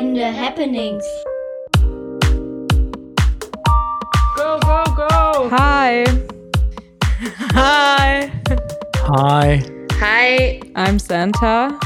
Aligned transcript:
entscheidende 0.00 0.24
Happenings. 0.32 1.04
Go, 4.36 4.58
go, 4.60 4.84
go! 4.96 5.48
Hi. 5.50 6.04
Hi. 7.54 8.30
Hi, 9.12 9.62
Hi, 10.00 10.60
I'm 10.74 10.98
Santa. 10.98 11.78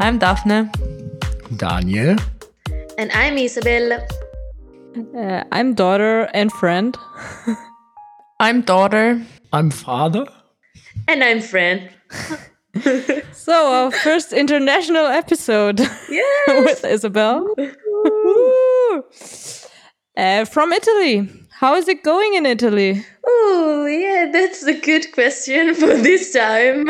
I'm 0.00 0.18
Daphne. 0.18 0.68
Daniel. 1.56 2.16
and 2.98 3.10
I'm 3.12 3.38
Isabel. 3.38 3.92
Uh, 5.16 5.44
I'm 5.52 5.74
daughter 5.74 6.28
and 6.34 6.52
friend. 6.52 6.96
I'm 8.40 8.60
daughter. 8.62 9.22
I'm 9.52 9.70
father. 9.70 10.26
And 11.06 11.24
I'm 11.24 11.40
Fran. 11.40 11.88
So, 13.32 13.72
our 13.72 13.90
first 13.90 14.32
international 14.32 15.06
episode 15.06 15.80
yes! 15.80 16.48
with 16.48 16.84
Isabel. 16.84 17.54
Uh, 20.16 20.44
from 20.44 20.72
Italy. 20.72 21.28
How 21.52 21.74
is 21.76 21.88
it 21.88 22.04
going 22.04 22.34
in 22.34 22.46
Italy? 22.46 23.04
Oh, 23.26 23.86
yeah, 23.86 24.30
that's 24.32 24.62
a 24.64 24.78
good 24.78 25.10
question 25.12 25.74
for 25.80 25.94
this 25.96 26.32
time. 26.32 26.86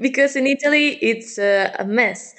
because 0.00 0.34
in 0.34 0.46
Italy, 0.46 0.98
it's 1.02 1.38
uh, 1.38 1.74
a 1.78 1.84
mess. 1.84 2.34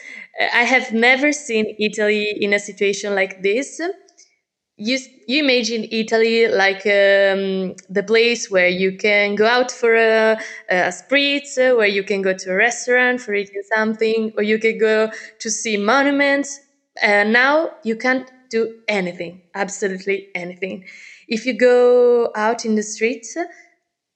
I 0.54 0.64
have 0.64 0.92
never 0.92 1.32
seen 1.32 1.76
Italy 1.80 2.36
in 2.42 2.54
a 2.54 2.60
situation 2.60 3.16
like 3.16 3.42
this. 3.44 3.80
You, 4.80 5.00
you 5.28 5.44
imagine 5.44 5.88
Italy 5.92 6.48
like 6.48 6.86
um, 6.86 7.76
the 7.90 8.04
place 8.06 8.50
where 8.52 8.68
you 8.68 8.96
can 8.96 9.34
go 9.34 9.48
out 9.48 9.72
for 9.72 9.96
a, 9.96 10.40
a 10.70 10.76
spritz, 10.92 11.58
uh, 11.58 11.76
where 11.76 11.88
you 11.88 12.04
can 12.04 12.22
go 12.22 12.34
to 12.34 12.52
a 12.52 12.56
restaurant 12.56 13.20
for 13.20 13.34
eating 13.34 13.64
something, 13.76 14.34
or 14.38 14.44
you 14.44 14.60
can 14.60 14.78
go 14.78 15.10
to 15.40 15.50
see 15.50 15.78
monuments. 15.78 16.60
Uh, 17.02 17.24
now 17.24 17.72
you 17.84 17.96
can't 17.96 18.32
do 18.50 18.80
anything, 18.88 19.42
absolutely 19.56 20.30
anything. 20.36 20.86
If 21.28 21.46
you 21.48 21.58
go 21.58 22.32
out 22.36 22.64
in 22.64 22.76
the 22.76 22.84
streets, 22.84 23.36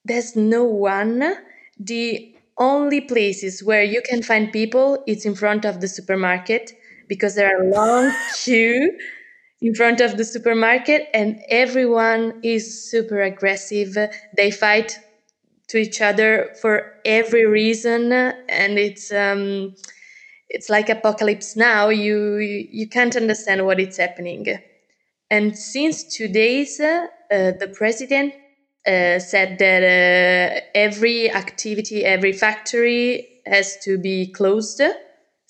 there's 0.06 0.36
no 0.36 0.64
one. 0.64 1.36
The 1.80 2.36
only 2.58 3.02
places 3.02 3.64
where 3.64 3.84
you 3.84 4.02
can 4.02 4.22
find 4.22 4.52
people 4.52 5.04
is 5.08 5.26
in 5.26 5.36
front 5.36 5.66
of 5.66 5.82
the 5.82 5.88
supermarket 5.88 6.74
because 7.08 7.36
there 7.36 7.56
are 7.58 7.64
long 7.66 8.12
queue 8.44 8.98
in 9.62 9.76
front 9.76 10.02
of 10.02 10.18
the 10.18 10.26
supermarket 10.26 11.08
and 11.14 11.40
everyone 11.50 12.34
is 12.44 12.90
super 12.90 13.22
aggressive. 13.22 13.98
They 14.36 14.52
fight 14.52 15.00
to 15.70 15.78
each 15.78 16.02
other 16.02 16.50
for 16.62 16.94
every 17.06 17.46
reason 17.46 18.12
and 18.14 18.80
it's 18.80 19.12
um 19.14 19.76
it's 20.50 20.70
like 20.70 20.90
apocalypse 20.90 21.56
now. 21.56 21.90
You 21.90 22.38
you 22.38 22.88
can't 22.88 23.16
understand 23.16 23.66
what 23.66 23.80
is 23.80 23.98
happening. 23.98 24.48
And 25.30 25.58
since 25.58 26.04
two 26.04 26.28
days 26.28 26.80
uh, 26.80 27.08
the 27.30 27.72
president 27.74 28.34
uh, 28.88 29.20
said 29.20 29.58
that 29.60 29.84
uh, 29.84 30.62
every 30.76 31.32
activity 31.32 32.06
every 32.06 32.34
factory 32.34 33.30
has 33.46 33.78
to 33.84 33.98
be 33.98 34.32
closed 34.32 34.82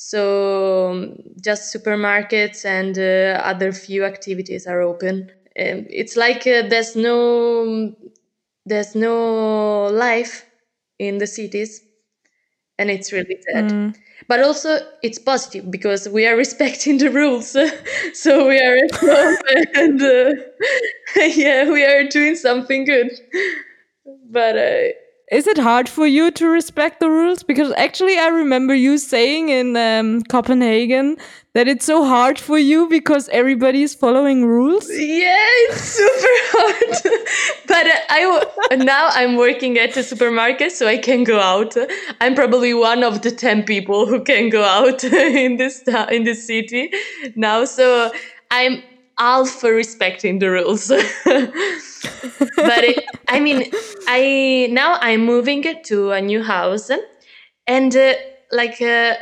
so 0.02 0.92
um, 0.92 1.18
just 1.42 1.74
supermarkets 1.74 2.66
and 2.66 2.98
uh, 2.98 3.40
other 3.46 3.72
few 3.72 4.04
activities 4.04 4.66
are 4.66 4.82
open. 4.82 5.30
Um, 5.60 5.86
it's 5.90 6.16
like 6.16 6.48
uh, 6.48 6.68
there's 6.68 6.96
no 6.96 7.96
there's 8.66 8.96
no 8.96 9.86
life 9.88 10.46
in 10.98 11.20
the 11.20 11.28
cities 11.28 11.82
and 12.78 12.90
it's 12.90 13.12
really 13.12 13.38
sad. 13.54 13.74
But 14.28 14.42
also 14.42 14.80
it's 15.04 15.20
positive 15.20 15.70
because 15.72 16.08
we 16.10 16.28
are 16.28 16.36
respecting 16.46 16.98
the 16.98 17.10
rules. 17.10 17.56
So 18.14 18.48
we 18.48 18.58
are 18.60 18.78
at 18.78 18.96
home 18.96 19.38
and 19.76 20.02
uh, 20.02 20.34
yeah 21.16 21.70
we 21.72 21.84
are 21.86 22.08
doing 22.08 22.36
something 22.36 22.86
good. 22.86 23.12
But 24.30 24.58
uh, 24.58 24.88
Is 25.32 25.48
it 25.48 25.58
hard 25.58 25.88
for 25.88 26.06
you 26.06 26.30
to 26.32 26.48
respect 26.48 27.00
the 27.00 27.10
rules? 27.10 27.42
Because 27.42 27.72
actually, 27.78 28.18
I 28.18 28.28
remember 28.28 28.76
you 28.76 28.98
saying 28.98 29.48
in 29.48 29.78
um, 29.78 30.24
Copenhagen 30.24 31.16
that 31.54 31.70
it's 31.70 31.86
so 31.86 32.04
hard 32.04 32.38
for 32.38 32.58
you 32.60 32.90
because 32.90 33.30
everybody 33.30 33.82
is 33.84 33.94
following 33.96 34.46
rules. 34.46 34.90
yeah 34.90 35.36
it's 35.68 35.82
super 35.82 36.36
hard 36.54 37.28
but 37.68 37.88
uh, 37.88 38.00
i 38.10 38.76
now 38.78 39.10
i'm 39.12 39.36
working 39.36 39.78
at 39.78 39.98
a 39.98 40.04
supermarket 40.04 40.72
so 40.72 40.88
i 40.88 40.98
can 40.98 41.26
go 41.26 41.40
out 41.40 41.76
i'm 42.22 42.36
probably 42.36 42.74
one 42.74 43.04
of 43.04 43.22
the 43.22 43.32
10 43.32 43.64
people 43.64 44.06
who 44.06 44.24
can 44.24 44.50
go 44.50 44.64
out 44.64 45.04
in 45.04 45.58
this 45.58 45.84
in 46.10 46.24
this 46.24 46.48
city 46.48 46.90
now 47.36 47.66
so 47.66 48.12
i'm 48.50 48.82
all 49.18 49.46
for 49.46 49.72
respecting 49.72 50.40
the 50.40 50.50
rules. 50.50 50.92
But 52.56 52.84
it, 52.84 53.04
i 53.28 53.40
mean 53.40 53.72
i 54.08 54.68
now 54.72 54.98
i'm 55.02 55.26
moving 55.26 55.64
to 55.86 56.12
a 56.12 56.22
new 56.22 56.44
house 56.44 56.90
and 57.68 57.96
uh, 57.96 58.14
like 58.52 58.82
uh, 58.82 59.16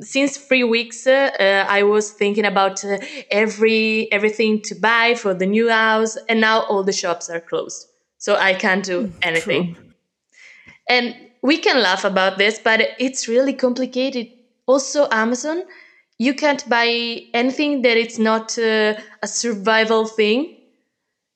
since 0.00 0.36
three 0.36 0.64
weeks 0.64 1.06
uh, 1.06 1.30
uh, 1.38 1.64
i 1.68 1.82
was 1.82 2.10
thinking 2.10 2.44
about 2.44 2.84
uh, 2.84 2.98
every 3.30 4.10
everything 4.12 4.60
to 4.62 4.74
buy 4.74 5.14
for 5.14 5.34
the 5.34 5.46
new 5.46 5.68
house 5.68 6.16
and 6.28 6.40
now 6.40 6.60
all 6.62 6.82
the 6.82 6.92
shops 6.92 7.30
are 7.30 7.40
closed 7.40 7.88
so 8.18 8.36
i 8.36 8.52
can't 8.54 8.84
do 8.84 9.12
anything. 9.22 9.76
And 10.88 11.16
we 11.42 11.58
can 11.58 11.82
laugh 11.82 12.04
about 12.04 12.38
this 12.38 12.60
but 12.60 12.80
it's 12.98 13.26
really 13.28 13.52
complicated. 13.52 14.28
Also 14.66 15.08
amazon 15.10 15.62
you 16.18 16.34
can't 16.34 16.68
buy 16.68 17.22
anything 17.34 17.82
that 17.82 17.96
it's 17.96 18.18
not 18.18 18.58
uh, 18.58 18.94
a 19.22 19.26
survival 19.26 20.06
thing 20.06 20.56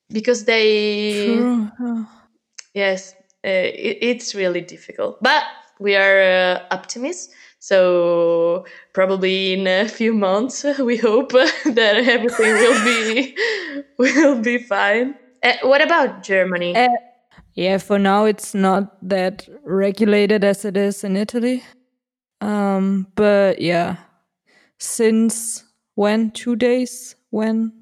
because 0.09 0.45
they 0.45 1.45
yes 2.75 3.15
uh, 3.45 3.49
it, 3.49 3.99
it's 4.01 4.35
really 4.35 4.61
difficult. 4.61 5.23
But 5.23 5.45
we 5.79 5.97
are 5.97 6.21
uh, 6.21 6.63
optimists 6.71 7.35
so 7.59 8.65
probably 8.95 9.53
in 9.53 9.67
a 9.67 9.87
few 9.87 10.15
months 10.15 10.65
we 10.79 10.97
hope 10.97 11.33
that 11.33 11.97
everything 11.97 12.53
will 12.55 12.85
be 12.85 13.37
will 13.99 14.41
be 14.41 14.59
fine. 14.59 15.15
Uh, 15.43 15.53
what 15.63 15.83
about 15.83 16.23
germany? 16.23 16.77
Uh, 16.77 16.89
yeah, 17.55 17.79
for 17.79 17.99
now 17.99 18.25
it's 18.25 18.55
not 18.55 18.97
that 19.07 19.49
regulated 19.65 20.45
as 20.45 20.65
it 20.65 20.77
is 20.77 21.05
in 21.05 21.17
Italy. 21.17 21.63
Um, 22.41 23.07
but 23.15 23.61
yeah, 23.61 23.97
since 24.81 25.65
when? 25.95 26.31
Two 26.33 26.57
days 26.57 27.15
when 27.31 27.73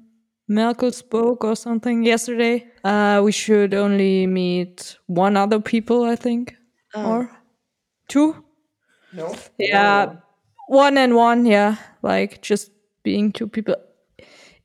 Merkel 0.47 0.91
spoke 0.91 1.43
or 1.43 1.55
something 1.55 2.03
yesterday, 2.03 2.67
uh, 2.83 3.21
we 3.23 3.31
should 3.31 3.73
only 3.73 4.27
meet 4.27 4.97
one 5.07 5.37
other 5.37 5.59
people, 5.59 6.03
I 6.03 6.15
think, 6.15 6.55
or 6.95 7.31
two. 8.07 8.43
No. 9.13 9.35
Yeah, 9.57 10.17
one 10.67 10.97
and 10.97 11.15
one. 11.15 11.45
Yeah, 11.45 11.77
like 12.03 12.41
just 12.41 12.71
being 13.03 13.31
two 13.31 13.47
people. 13.47 13.75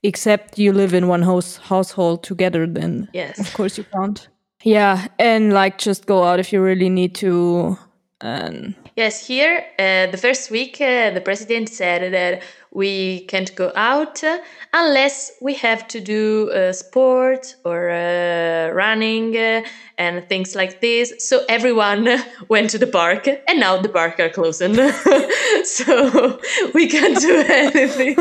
Except 0.03 0.59
you 0.59 0.73
live 0.75 0.93
in 0.93 1.09
one 1.09 1.23
house 1.23 1.57
household 1.57 2.23
together, 2.25 2.67
then 2.67 3.09
Yes. 3.15 3.39
of 3.39 3.55
course 3.55 3.79
you 3.79 3.85
can't. 3.85 4.29
Yeah, 4.63 5.07
and 5.19 5.53
like 5.55 5.79
just 5.79 6.05
go 6.07 6.25
out 6.25 6.41
if 6.41 6.53
you 6.53 6.61
really 6.61 6.91
need 6.91 7.15
to. 7.17 7.79
And 8.21 8.75
Yes, 8.97 9.27
here, 9.27 9.65
uh, 9.77 10.07
the 10.13 10.17
first 10.17 10.53
week, 10.53 10.81
uh, 10.81 11.11
the 11.11 11.21
president 11.21 11.69
said 11.69 12.13
that 12.13 12.43
we 12.71 13.25
can't 13.27 13.53
go 13.57 13.73
out 13.75 14.23
uh, 14.23 14.39
unless 14.73 15.33
we 15.41 15.55
have 15.55 15.89
to 15.89 16.01
do 16.01 16.49
uh, 16.53 16.73
sport 16.73 17.57
or 17.65 17.91
uh, 17.91 18.71
running 18.73 19.37
uh, 19.37 19.63
and 19.99 20.29
things 20.29 20.55
like 20.55 20.81
this. 20.81 21.13
So 21.19 21.45
everyone 21.49 22.09
went 22.49 22.71
to 22.71 22.79
the 22.79 22.87
park, 22.87 23.27
and 23.27 23.59
now 23.59 23.83
the 23.83 23.89
park 23.89 24.21
are 24.21 24.29
closing. 24.29 24.75
so 25.65 26.41
we 26.73 26.89
can't 26.89 27.21
do 27.21 27.45
anything. 27.49 28.17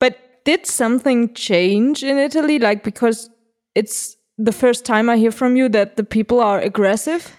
but 0.00 0.44
did 0.44 0.66
something 0.66 1.32
change 1.32 2.02
in 2.02 2.18
Italy? 2.18 2.58
Like 2.58 2.82
because 2.82 3.30
it's 3.76 4.16
the 4.36 4.52
first 4.52 4.84
time 4.84 5.08
I 5.08 5.16
hear 5.16 5.30
from 5.30 5.54
you 5.54 5.68
that 5.68 5.96
the 5.96 6.02
people 6.04 6.40
are 6.40 6.58
aggressive. 6.58 7.36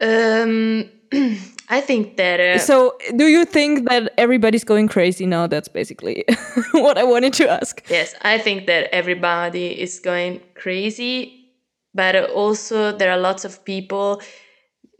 um, 0.00 0.88
I 1.68 1.80
think 1.80 2.16
that. 2.16 2.40
Uh, 2.40 2.58
So 2.58 2.96
do 3.16 3.26
you 3.26 3.44
think 3.44 3.88
that 3.88 4.12
everybody's 4.16 4.64
going 4.64 4.88
crazy 4.88 5.26
now? 5.26 5.46
That's 5.46 5.68
basically 5.68 6.24
what 6.72 6.98
I 6.98 7.04
wanted 7.04 7.32
to 7.34 7.48
ask. 7.48 7.82
Yes, 7.88 8.14
I 8.22 8.38
think 8.38 8.66
that 8.66 8.92
everybody 8.94 9.80
is 9.80 9.98
going 10.00 10.40
crazy, 10.54 11.50
but 11.94 12.30
also 12.30 12.96
there 12.96 13.10
are 13.10 13.18
lots 13.18 13.44
of 13.44 13.64
people, 13.64 14.22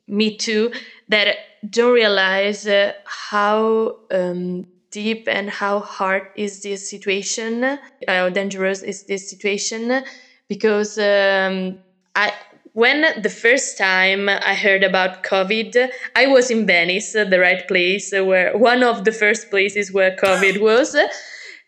me 0.06 0.36
too, 0.36 0.72
that 1.08 1.36
don't 1.68 1.92
realize 1.92 2.66
uh, 2.66 2.92
how 3.04 3.96
um, 4.10 4.66
deep 4.90 5.28
and 5.28 5.50
how 5.50 5.80
hard 5.80 6.28
is 6.36 6.62
this 6.62 6.88
situation, 6.88 7.78
how 8.08 8.28
dangerous 8.30 8.82
is 8.82 9.04
this 9.04 9.30
situation, 9.30 10.02
because 10.48 10.98
um, 10.98 11.78
I. 12.16 12.32
When 12.72 13.20
the 13.20 13.30
first 13.30 13.76
time 13.76 14.28
I 14.28 14.54
heard 14.54 14.84
about 14.84 15.24
COVID, 15.24 15.90
I 16.14 16.26
was 16.26 16.50
in 16.50 16.66
Venice, 16.66 17.12
the 17.12 17.38
right 17.40 17.66
place 17.66 18.12
where 18.12 18.56
one 18.56 18.82
of 18.82 19.04
the 19.04 19.12
first 19.12 19.50
places 19.50 19.92
where 19.92 20.16
COVID 20.16 20.60
was 20.68 20.96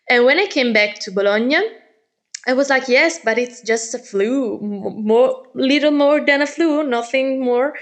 And 0.09 0.25
when 0.25 0.39
I 0.39 0.47
came 0.47 0.73
back 0.73 0.99
to 0.99 1.11
Bologna, 1.11 1.57
I 2.45 2.53
was 2.53 2.69
like, 2.69 2.87
yes, 2.87 3.19
but 3.23 3.37
it's 3.37 3.61
just 3.61 3.93
a 3.95 3.99
flu, 3.99 4.59
more, 4.59 5.43
little 5.55 5.91
more 5.91 6.19
than 6.25 6.41
a 6.41 6.47
flu, 6.47 6.83
nothing 6.83 7.43
more. 7.43 7.73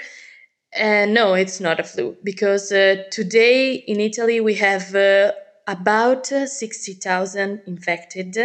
And 0.73 1.13
no, 1.13 1.33
it's 1.33 1.59
not 1.59 1.79
a 1.79 1.83
flu 1.83 2.15
because 2.23 2.71
uh, 2.71 3.03
today 3.11 3.73
in 3.73 3.99
Italy 3.99 4.39
we 4.39 4.55
have 4.55 4.95
uh, 4.95 5.33
about 5.67 6.31
uh, 6.31 6.45
60,000 6.45 7.61
infected. 7.65 8.37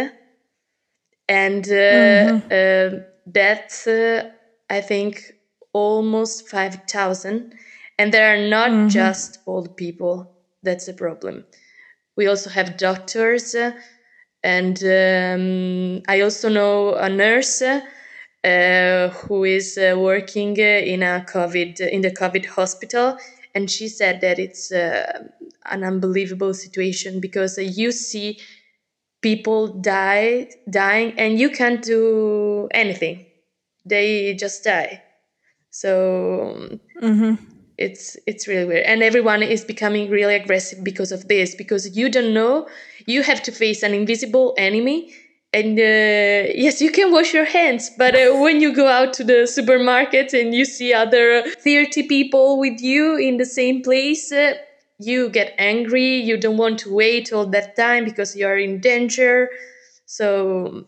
And 1.29 1.69
uh, 1.69 2.41
uh, 2.53 2.89
that's, 3.25 3.87
uh, 3.87 4.31
I 4.69 4.81
think, 4.81 5.33
almost 5.73 6.49
5,000. 6.49 7.55
And 7.99 8.13
there 8.13 8.33
are 8.33 8.47
not 8.47 8.89
just 8.89 9.39
old 9.47 9.77
people. 9.77 10.31
That's 10.63 10.85
the 10.85 10.93
problem. 10.93 11.45
We 12.15 12.27
also 12.27 12.49
have 12.49 12.77
doctors. 12.77 13.55
uh, 13.55 13.71
and 14.43 14.81
um, 14.83 16.03
I 16.07 16.21
also 16.21 16.49
know 16.49 16.95
a 16.95 17.09
nurse 17.09 17.61
uh, 17.61 19.09
who 19.09 19.43
is 19.43 19.77
uh, 19.77 19.95
working 19.97 20.57
uh, 20.59 20.63
in 20.63 21.03
a 21.03 21.25
COVID 21.27 21.79
in 21.81 22.01
the 22.01 22.11
COVID 22.11 22.45
hospital, 22.45 23.17
and 23.55 23.69
she 23.69 23.87
said 23.89 24.21
that 24.21 24.39
it's 24.39 24.71
uh, 24.71 25.27
an 25.65 25.83
unbelievable 25.83 26.53
situation 26.53 27.19
because 27.19 27.57
uh, 27.57 27.61
you 27.61 27.91
see 27.91 28.39
people 29.21 29.67
die 29.81 30.49
dying 30.69 31.13
and 31.19 31.39
you 31.39 31.49
can't 31.49 31.83
do 31.83 32.69
anything; 32.71 33.26
they 33.89 34.33
just 34.35 34.63
die. 34.63 35.03
So 35.69 36.53
um, 36.55 36.79
it's 37.77 38.17
it's 38.25 38.47
really 38.47 38.65
weird. 38.65 38.85
And 38.85 39.03
everyone 39.03 39.43
is 39.43 39.63
becoming 39.63 40.09
really 40.09 40.35
aggressive 40.35 40.83
because 40.83 41.11
of 41.11 41.27
this 41.27 41.55
because 41.55 41.95
you 41.95 42.09
don't 42.09 42.33
know. 42.33 42.67
You 43.05 43.23
have 43.23 43.41
to 43.43 43.51
face 43.51 43.83
an 43.83 43.93
invisible 43.93 44.53
enemy 44.57 45.13
and 45.53 45.79
uh, 45.79 46.51
yes 46.53 46.81
you 46.81 46.91
can 46.91 47.09
wash 47.09 47.33
your 47.33 47.45
hands 47.45 47.89
but 47.97 48.13
uh, 48.13 48.35
when 48.35 48.59
you 48.59 48.75
go 48.75 48.85
out 48.85 49.13
to 49.13 49.23
the 49.23 49.47
supermarket 49.47 50.33
and 50.33 50.53
you 50.53 50.65
see 50.65 50.93
other 50.93 51.41
30 51.63 52.03
people 52.09 52.59
with 52.59 52.81
you 52.81 53.15
in 53.15 53.37
the 53.37 53.45
same 53.45 53.81
place 53.81 54.29
uh, 54.33 54.55
you 54.99 55.29
get 55.29 55.53
angry. 55.57 56.15
You 56.15 56.37
don't 56.37 56.57
want 56.57 56.79
to 56.79 56.93
wait 56.93 57.31
all 57.31 57.45
that 57.47 57.75
time 57.75 58.05
because 58.05 58.35
you 58.35 58.47
are 58.47 58.57
in 58.57 58.79
danger. 58.79 59.49
So 60.05 60.85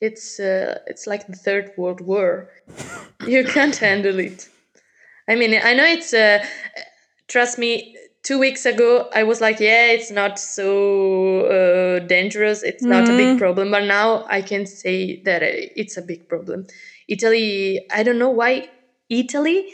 it's 0.00 0.38
uh, 0.40 0.78
it's 0.86 1.06
like 1.06 1.26
the 1.26 1.36
third 1.36 1.72
world 1.76 2.00
war 2.00 2.50
you 3.26 3.44
can't 3.44 3.76
handle 3.76 4.18
it 4.18 4.48
I 5.28 5.36
mean, 5.36 5.54
I 5.62 5.74
know 5.74 5.84
it's. 5.84 6.12
Uh, 6.12 6.44
trust 7.28 7.58
me. 7.58 7.96
Two 8.24 8.38
weeks 8.38 8.66
ago, 8.66 9.08
I 9.14 9.22
was 9.22 9.40
like, 9.40 9.60
"Yeah, 9.60 9.86
it's 9.92 10.10
not 10.10 10.38
so 10.38 11.46
uh, 11.46 12.00
dangerous. 12.00 12.62
It's 12.62 12.82
not 12.82 13.08
a 13.08 13.12
big 13.16 13.38
problem." 13.38 13.70
But 13.70 13.84
now 13.84 14.26
I 14.28 14.42
can 14.42 14.66
say 14.66 15.22
that 15.22 15.42
uh, 15.42 15.46
it's 15.76 15.96
a 15.96 16.02
big 16.02 16.28
problem. 16.28 16.66
Italy. 17.08 17.86
I 17.90 18.02
don't 18.02 18.18
know 18.18 18.30
why 18.30 18.68
Italy. 19.08 19.72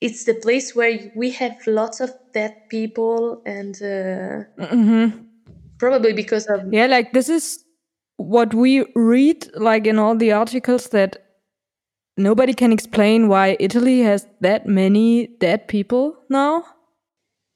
It's 0.00 0.24
the 0.24 0.34
place 0.34 0.74
where 0.74 1.12
we 1.16 1.30
have 1.32 1.56
lots 1.66 2.00
of 2.00 2.10
dead 2.32 2.68
people, 2.68 3.42
and 3.44 3.74
uh, 3.82 4.44
probably 5.78 6.12
because 6.12 6.46
of 6.46 6.72
Yeah, 6.72 6.86
like 6.86 7.12
this 7.12 7.28
is 7.28 7.64
what 8.20 8.52
we 8.52 8.84
read, 8.94 9.48
like 9.54 9.86
in 9.86 9.98
all 9.98 10.14
the 10.14 10.32
articles, 10.32 10.88
that 10.90 11.16
nobody 12.16 12.52
can 12.52 12.72
explain 12.72 13.28
why 13.28 13.56
Italy 13.58 14.00
has 14.00 14.26
that 14.40 14.66
many 14.66 15.26
dead 15.38 15.68
people 15.68 16.16
now. 16.28 16.64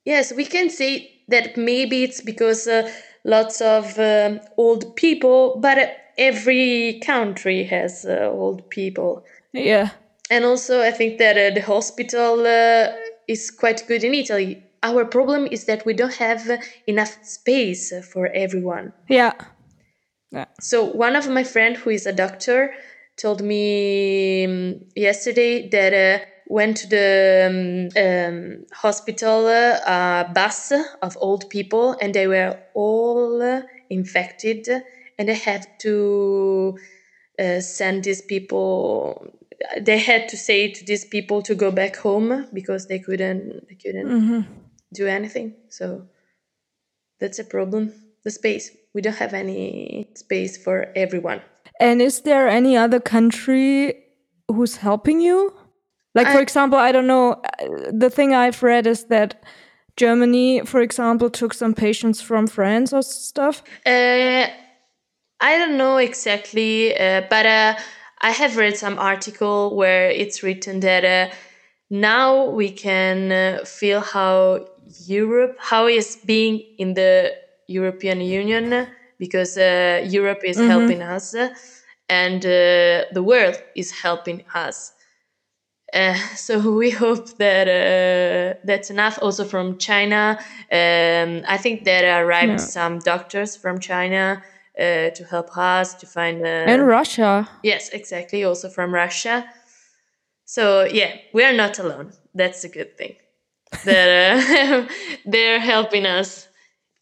Yes, 0.06 0.32
we 0.32 0.44
can 0.46 0.70
say 0.70 1.10
that 1.28 1.56
maybe 1.56 2.02
it's 2.02 2.22
because 2.22 2.66
uh, 2.66 2.90
lots 3.24 3.60
of 3.60 3.98
um, 3.98 4.40
old 4.56 4.96
people, 4.96 5.58
but 5.60 5.78
uh, 5.78 5.86
every 6.16 7.00
country 7.04 7.64
has 7.64 8.06
uh, 8.06 8.30
old 8.32 8.68
people. 8.70 9.24
Yeah. 9.52 9.90
And 10.30 10.44
also, 10.44 10.80
I 10.80 10.90
think 10.90 11.18
that 11.18 11.36
uh, 11.36 11.54
the 11.54 11.60
hospital 11.60 12.40
uh, 12.46 12.92
is 13.28 13.50
quite 13.50 13.84
good 13.86 14.02
in 14.02 14.14
Italy. 14.14 14.62
Our 14.82 15.04
problem 15.04 15.46
is 15.50 15.64
that 15.64 15.84
we 15.84 15.92
don't 15.94 16.14
have 16.14 16.48
uh, 16.48 16.56
enough 16.86 17.18
space 17.22 17.92
uh, 17.92 18.00
for 18.00 18.28
everyone. 18.28 18.92
Yeah. 19.08 19.32
Yeah. 20.34 20.46
So 20.60 20.84
one 20.84 21.14
of 21.14 21.28
my 21.28 21.44
friend 21.44 21.76
who 21.76 21.90
is 21.90 22.06
a 22.06 22.12
doctor 22.12 22.74
told 23.16 23.40
me 23.40 24.44
um, 24.44 24.80
yesterday 24.96 25.68
that 25.68 25.94
uh, 25.94 26.24
went 26.48 26.76
to 26.78 26.88
the 26.88 27.90
um, 27.94 28.02
um, 28.04 28.66
hospital 28.72 29.46
uh, 29.46 30.24
a 30.26 30.32
bus 30.34 30.72
of 31.02 31.16
old 31.20 31.48
people 31.50 31.96
and 32.00 32.12
they 32.12 32.26
were 32.26 32.58
all 32.74 33.62
infected 33.90 34.68
and 35.18 35.28
they 35.28 35.34
had 35.34 35.66
to 35.78 36.76
uh, 37.38 37.60
send 37.60 38.02
these 38.02 38.22
people 38.22 39.32
they 39.80 39.98
had 39.98 40.28
to 40.28 40.36
say 40.36 40.72
to 40.72 40.84
these 40.84 41.04
people 41.04 41.40
to 41.42 41.54
go 41.54 41.70
back 41.70 41.96
home 41.96 42.48
because 42.52 42.88
they 42.88 42.98
couldn't 42.98 43.68
they 43.68 43.76
couldn't 43.76 44.08
do 44.92 45.06
anything. 45.06 45.54
So 45.68 46.08
that's 47.20 47.38
a 47.38 47.44
problem 47.44 47.92
the 48.24 48.30
space 48.32 48.70
we 48.94 49.02
don't 49.02 49.16
have 49.16 49.34
any 49.34 50.08
space 50.14 50.56
for 50.56 50.86
everyone 50.94 51.40
And 51.80 52.00
is 52.00 52.22
there 52.22 52.48
any 52.48 52.76
other 52.76 53.00
country 53.00 53.94
who's 54.48 54.76
helping 54.76 55.20
you? 55.20 55.52
Like, 56.14 56.28
for 56.28 56.40
example, 56.40 56.78
I 56.78 56.92
don't 56.92 57.08
know. 57.08 57.42
The 57.90 58.08
thing 58.08 58.34
I've 58.34 58.62
read 58.62 58.86
is 58.86 59.06
that 59.06 59.42
Germany, 59.96 60.60
for 60.64 60.80
example, 60.80 61.28
took 61.28 61.52
some 61.52 61.74
patients 61.74 62.20
from 62.20 62.46
France 62.46 62.92
or 62.92 63.02
stuff. 63.02 63.64
Uh, 63.84 64.46
I 65.40 65.58
don't 65.58 65.76
know 65.76 65.96
exactly, 65.96 66.96
uh, 66.96 67.22
but 67.28 67.46
uh, 67.46 67.74
I 68.22 68.30
have 68.30 68.56
read 68.56 68.76
some 68.76 68.96
article 68.98 69.74
where 69.74 70.08
it's 70.08 70.44
written 70.44 70.78
that 70.80 71.04
uh, 71.04 71.34
now 71.90 72.44
we 72.50 72.70
can 72.70 73.32
uh, 73.32 73.64
feel 73.64 74.00
how 74.00 74.68
Europe, 75.06 75.56
how 75.58 75.88
is 75.88 76.16
being 76.24 76.62
in 76.78 76.94
the 76.94 77.34
European 77.68 78.20
Union, 78.20 78.86
because 79.18 79.56
uh, 79.58 80.02
Europe 80.08 80.40
is 80.44 80.56
helping 80.58 81.02
us, 81.02 81.34
and 82.08 82.44
uh, 82.44 83.04
the 83.12 83.22
world 83.22 83.56
is 83.74 83.90
helping 84.02 84.44
us. 84.54 84.92
Uh, 85.92 86.14
so 86.36 86.58
we 86.72 86.90
hope 86.90 87.36
that 87.38 87.68
uh, 87.68 88.58
that's 88.64 88.90
enough. 88.90 89.18
Also 89.22 89.44
from 89.44 89.78
China, 89.78 90.38
um, 90.72 91.42
I 91.46 91.56
think 91.58 91.84
there 91.84 92.24
arrived 92.24 92.52
Yeah. 92.52 92.56
some 92.66 92.98
doctors 92.98 93.56
from 93.56 93.78
China 93.78 94.42
uh, 94.78 95.10
to 95.10 95.24
help 95.30 95.56
us 95.56 95.94
to 95.94 96.06
find. 96.06 96.42
Uh, 96.42 96.66
And 96.72 96.86
Russia. 96.86 97.48
yes, 97.62 97.90
exactly. 97.90 98.44
Also 98.44 98.68
from 98.68 98.92
Russia. 98.94 99.44
So 100.44 100.84
yeah, 100.84 101.12
we 101.32 101.44
are 101.44 101.52
not 101.56 101.78
alone. 101.78 102.12
That's 102.34 102.64
a 102.64 102.68
good 102.68 102.96
thing. 102.98 103.16
that 103.84 104.08
uh, 104.08 104.88
they're 105.26 105.60
helping 105.60 106.06
us. 106.06 106.48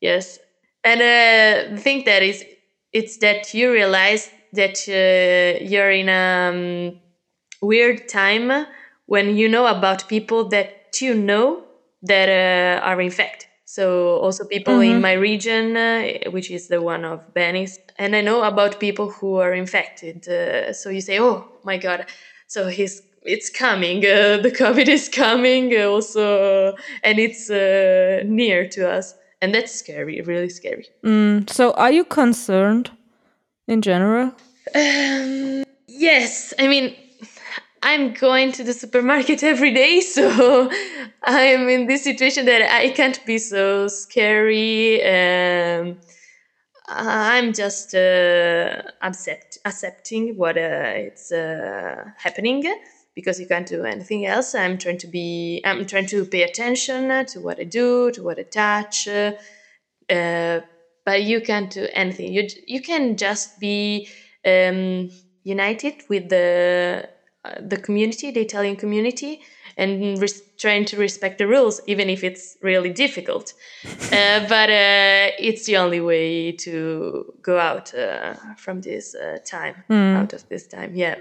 Yes, 0.00 0.38
and 0.84 1.00
uh, 1.00 1.74
the 1.74 1.80
thing 1.80 2.04
that 2.04 2.22
is, 2.22 2.44
it's 2.92 3.18
that 3.18 3.54
you 3.54 3.72
realize 3.72 4.30
that 4.52 4.78
uh, 4.88 5.64
you're 5.64 5.90
in 5.90 6.08
a 6.08 6.50
um, 6.92 7.00
weird 7.60 8.08
time 8.08 8.66
when 9.06 9.36
you 9.36 9.48
know 9.48 9.66
about 9.66 10.08
people 10.08 10.48
that 10.48 11.00
you 11.00 11.14
know 11.14 11.64
that 12.02 12.28
uh, 12.28 12.84
are 12.84 13.00
infected. 13.00 13.48
So 13.64 14.18
also 14.18 14.44
people 14.44 14.80
in 14.80 15.00
my 15.00 15.12
region, 15.12 15.76
uh, 15.76 16.30
which 16.30 16.50
is 16.50 16.68
the 16.68 16.82
one 16.82 17.06
of 17.06 17.22
Venice, 17.32 17.78
and 17.96 18.14
I 18.14 18.20
know 18.20 18.42
about 18.42 18.78
people 18.78 19.08
who 19.10 19.36
are 19.36 19.54
infected. 19.54 20.28
Uh, 20.28 20.74
so 20.74 20.90
you 20.90 21.00
say, 21.00 21.18
"Oh 21.18 21.48
my 21.64 21.78
God!" 21.78 22.04
So 22.48 22.68
he's 22.68 23.00
it's 23.22 23.48
coming. 23.48 23.98
Uh, 24.04 24.36
the 24.42 24.50
COVID 24.50 24.88
is 24.88 25.08
coming 25.08 25.74
uh, 25.74 25.86
also, 25.86 26.74
and 27.02 27.18
it's 27.18 27.48
uh, 27.48 28.22
near 28.26 28.68
to 28.68 28.90
us, 28.90 29.14
and 29.42 29.52
that's 29.54 29.74
scary, 29.74 30.20
really 30.22 30.48
scary. 30.48 30.86
Mm, 31.04 31.50
so, 31.50 31.72
are 31.72 31.90
you 31.90 32.04
concerned 32.04 32.90
in 33.66 33.82
general? 33.82 34.32
Um, 34.74 35.64
yes, 35.88 36.54
I 36.58 36.68
mean, 36.68 36.94
I'm 37.82 38.14
going 38.14 38.52
to 38.52 38.64
the 38.64 38.72
supermarket 38.72 39.42
every 39.52 39.74
day, 39.74 40.00
so 40.00 40.70
I'm 41.24 41.68
in 41.68 41.86
this 41.88 42.04
situation 42.04 42.46
that 42.46 42.62
I 42.62 42.90
can't 42.90 43.24
be 43.26 43.38
so 43.38 43.88
scary. 43.88 45.02
Um, 45.04 45.98
I'm 46.88 47.52
just 47.52 47.94
uh, 47.94 48.82
accept, 49.02 49.58
accepting 49.64 50.36
what 50.36 50.56
uh, 50.56 51.08
it's 51.08 51.32
uh, 51.32 52.04
happening 52.16 52.64
because 53.14 53.40
you 53.40 53.46
can't 53.46 53.66
do 53.66 53.84
anything 53.84 54.26
else. 54.26 54.54
I'm 54.54 54.78
trying 54.78 54.98
to 54.98 55.06
be, 55.06 55.60
I'm 55.64 55.84
trying 55.86 56.06
to 56.06 56.24
pay 56.24 56.42
attention 56.42 57.26
to 57.26 57.40
what 57.40 57.58
I 57.60 57.64
do, 57.64 58.10
to 58.12 58.22
what 58.22 58.38
I 58.38 58.44
touch. 58.44 59.08
Uh, 59.08 59.32
uh, 60.10 60.60
but 61.04 61.22
you 61.22 61.40
can't 61.40 61.70
do 61.70 61.88
anything. 61.92 62.32
You 62.32 62.48
you 62.66 62.80
can 62.80 63.16
just 63.16 63.58
be 63.58 64.08
um, 64.46 65.10
united 65.44 65.94
with 66.08 66.28
the 66.28 67.08
uh, 67.44 67.54
the 67.60 67.76
community, 67.76 68.30
the 68.30 68.40
Italian 68.40 68.76
community, 68.76 69.40
and 69.76 70.20
res- 70.20 70.42
trying 70.60 70.84
to 70.86 70.96
respect 70.96 71.38
the 71.38 71.46
rules, 71.46 71.80
even 71.88 72.08
if 72.08 72.22
it's 72.22 72.56
really 72.62 72.92
difficult. 72.92 73.52
uh, 74.12 74.46
but 74.48 74.70
uh, 74.70 75.30
it's 75.38 75.66
the 75.66 75.76
only 75.76 76.00
way 76.00 76.52
to 76.52 77.34
go 77.42 77.58
out 77.58 77.92
uh, 77.94 78.34
from 78.56 78.80
this 78.80 79.14
uh, 79.14 79.38
time, 79.44 79.82
out 80.16 80.32
of 80.32 80.48
this 80.48 80.68
time. 80.68 80.94
Yeah. 80.94 81.16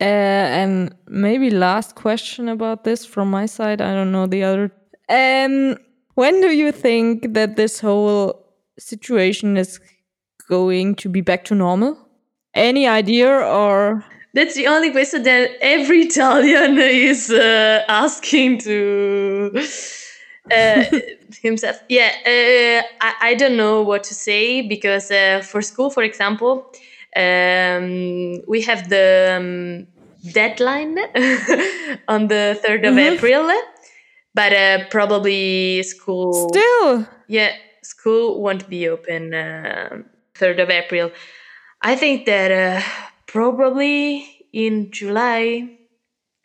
Uh, 0.00 0.04
and 0.04 0.94
maybe 1.06 1.50
last 1.50 1.94
question 1.94 2.48
about 2.48 2.84
this 2.84 3.06
from 3.06 3.30
my 3.30 3.46
side. 3.46 3.80
I 3.80 3.94
don't 3.94 4.12
know 4.12 4.26
the 4.26 4.42
other. 4.42 4.72
Um, 5.08 5.76
when 6.14 6.40
do 6.40 6.48
you 6.48 6.72
think 6.72 7.34
that 7.34 7.56
this 7.56 7.80
whole 7.80 8.44
situation 8.78 9.56
is 9.56 9.80
going 10.48 10.96
to 10.96 11.08
be 11.08 11.20
back 11.20 11.44
to 11.44 11.54
normal? 11.54 11.96
Any 12.54 12.86
idea 12.86 13.28
or? 13.28 14.04
That's 14.32 14.54
the 14.54 14.66
only 14.66 14.90
question 14.90 15.22
that 15.22 15.50
every 15.60 16.02
Italian 16.08 16.78
is 16.78 17.30
uh, 17.30 17.84
asking 17.88 18.58
to 18.58 19.52
uh, 20.50 20.84
himself. 21.42 21.80
Yeah, 21.88 22.10
uh, 22.26 22.86
I, 23.00 23.30
I 23.30 23.34
don't 23.34 23.56
know 23.56 23.82
what 23.82 24.04
to 24.04 24.14
say 24.14 24.60
because 24.62 25.10
uh, 25.10 25.40
for 25.44 25.62
school, 25.62 25.90
for 25.90 26.02
example, 26.02 26.72
um, 27.16 28.42
we 28.46 28.62
have 28.62 28.88
the 28.88 29.36
um, 29.38 29.86
deadline 30.32 30.98
on 32.08 32.28
the 32.28 32.58
3rd 32.64 32.84
of 32.86 32.98
April, 32.98 33.50
but 34.34 34.52
uh, 34.52 34.84
probably 34.90 35.82
school. 35.82 36.48
Still, 36.50 37.06
Yeah, 37.28 37.52
school 37.82 38.42
won't 38.42 38.68
be 38.68 38.88
open 38.88 39.34
uh, 39.34 40.02
3rd 40.34 40.60
of 40.60 40.70
April. 40.70 41.10
I 41.82 41.96
think 41.96 42.26
that 42.26 42.50
uh, 42.50 42.82
probably 43.26 44.46
in 44.52 44.90
July 44.90 45.78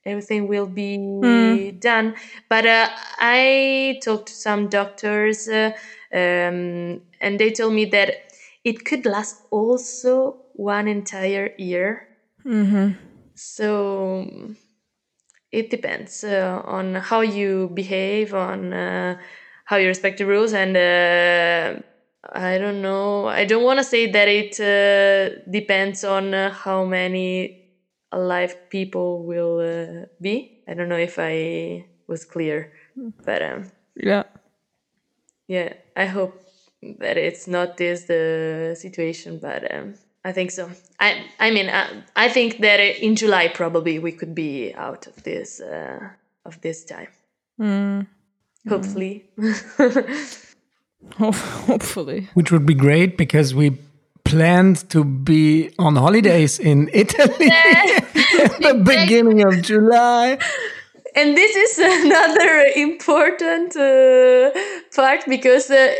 everything 0.05 0.47
will 0.47 0.65
be 0.67 1.71
done. 1.79 2.15
But 2.49 2.65
uh, 2.65 2.89
I 3.19 3.99
talked 4.03 4.27
to 4.27 4.33
some 4.33 4.67
doctors 4.69 5.47
uh, 5.47 5.71
um, 6.13 7.01
and 7.21 7.39
they 7.39 7.51
told 7.51 7.73
me 7.73 7.85
that 7.85 8.31
it 8.63 8.85
could 8.85 9.05
last 9.05 9.41
also 9.51 10.37
one 10.59 10.89
entire 10.89 11.53
year. 11.57 12.07
So 13.33 14.27
it 15.51 15.69
depends 15.69 16.23
uh, 16.23 16.61
on 16.65 16.95
how 16.95 17.21
you 17.21 17.71
behave, 17.73 18.33
on 18.33 18.73
uh, 18.73 19.17
how 19.65 19.77
you 19.77 19.87
respect 19.87 20.17
the 20.17 20.25
rules, 20.25 20.51
and 20.53 20.75
uh, 20.75 21.79
I 22.33 22.57
don't 22.57 22.81
know. 22.81 23.27
I 23.27 23.45
don't 23.45 23.63
want 23.63 23.79
to 23.79 23.83
say 23.85 24.11
that 24.11 24.27
it 24.27 24.59
uh, 24.59 25.41
depends 25.49 26.03
on 26.03 26.33
uh, 26.33 26.51
how 26.51 26.83
many 26.83 27.71
alive 28.11 28.69
people 28.69 29.23
will 29.25 29.59
uh, 29.59 30.05
be. 30.19 30.61
I 30.67 30.73
don't 30.73 30.89
know 30.89 30.97
if 30.97 31.17
I 31.17 31.85
was 32.07 32.25
clear, 32.25 32.73
but 33.23 33.41
um, 33.41 33.71
yeah. 33.95 34.23
yeah, 35.47 35.73
I 35.95 36.05
hope 36.05 36.35
that 36.99 37.17
it's 37.17 37.47
not 37.47 37.77
this 37.77 38.03
the 38.03 38.75
situation, 38.77 39.39
but 39.39 39.73
um, 39.73 39.95
I 40.25 40.31
think 40.31 40.51
so. 40.51 40.69
I 40.99 41.25
I 41.39 41.51
mean, 41.51 41.69
I, 41.69 42.03
I 42.15 42.29
think 42.29 42.59
that 42.59 42.79
in 42.79 43.15
July 43.15 43.47
probably 43.47 43.99
we 43.99 44.11
could 44.11 44.35
be 44.35 44.73
out 44.75 45.07
of 45.07 45.23
this 45.23 45.61
uh, 45.61 46.09
of 46.45 46.59
this 46.61 46.85
time. 46.85 47.07
Hopefully. 48.67 49.25
Hopefully. 51.17 52.27
Which 52.33 52.51
would 52.51 52.65
be 52.65 52.73
great 52.73 53.17
because 53.17 53.55
we 53.55 53.77
planned 54.25 54.89
to 54.89 55.03
be 55.03 55.71
on 55.79 55.95
holidays 55.95 56.59
in 56.59 56.89
Italy 56.93 57.49
at 57.49 58.13
the 58.61 58.81
beginning 58.85 59.43
of 59.43 59.61
July. 59.61 60.37
and 61.15 61.35
this 61.35 61.55
is 61.55 61.79
another 61.79 62.65
important 62.75 63.75
uh, 63.75 64.51
part 64.95 65.25
because 65.27 65.71
uh, 65.71 65.93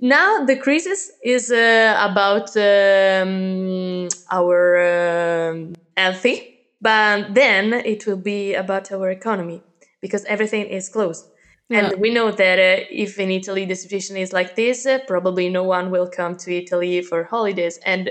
now 0.00 0.44
the 0.44 0.56
crisis 0.56 1.10
is 1.22 1.50
uh, 1.50 1.96
about 2.10 2.56
um, 2.56 4.08
our 4.30 5.50
um, 5.50 5.74
healthy, 5.96 6.58
but 6.80 7.34
then 7.34 7.72
it 7.72 8.06
will 8.06 8.16
be 8.16 8.54
about 8.54 8.90
our 8.92 9.10
economy 9.10 9.62
because 10.00 10.24
everything 10.24 10.66
is 10.66 10.88
closed. 10.88 11.26
And 11.72 11.94
we 12.00 12.12
know 12.12 12.32
that 12.32 12.58
uh, 12.58 12.84
if 12.90 13.18
in 13.18 13.30
Italy 13.30 13.64
the 13.64 13.76
situation 13.76 14.16
is 14.16 14.32
like 14.32 14.56
this, 14.56 14.86
uh, 14.86 14.98
probably 15.06 15.48
no 15.48 15.62
one 15.62 15.90
will 15.92 16.08
come 16.08 16.36
to 16.38 16.52
Italy 16.52 17.00
for 17.00 17.22
holidays. 17.24 17.78
And 17.86 18.10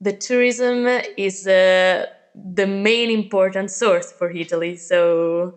the 0.00 0.12
tourism 0.12 0.86
is 1.16 1.46
uh, 1.46 2.06
the 2.34 2.66
main 2.66 3.10
important 3.10 3.72
source 3.72 4.12
for 4.12 4.30
Italy. 4.30 4.76
So 4.76 5.54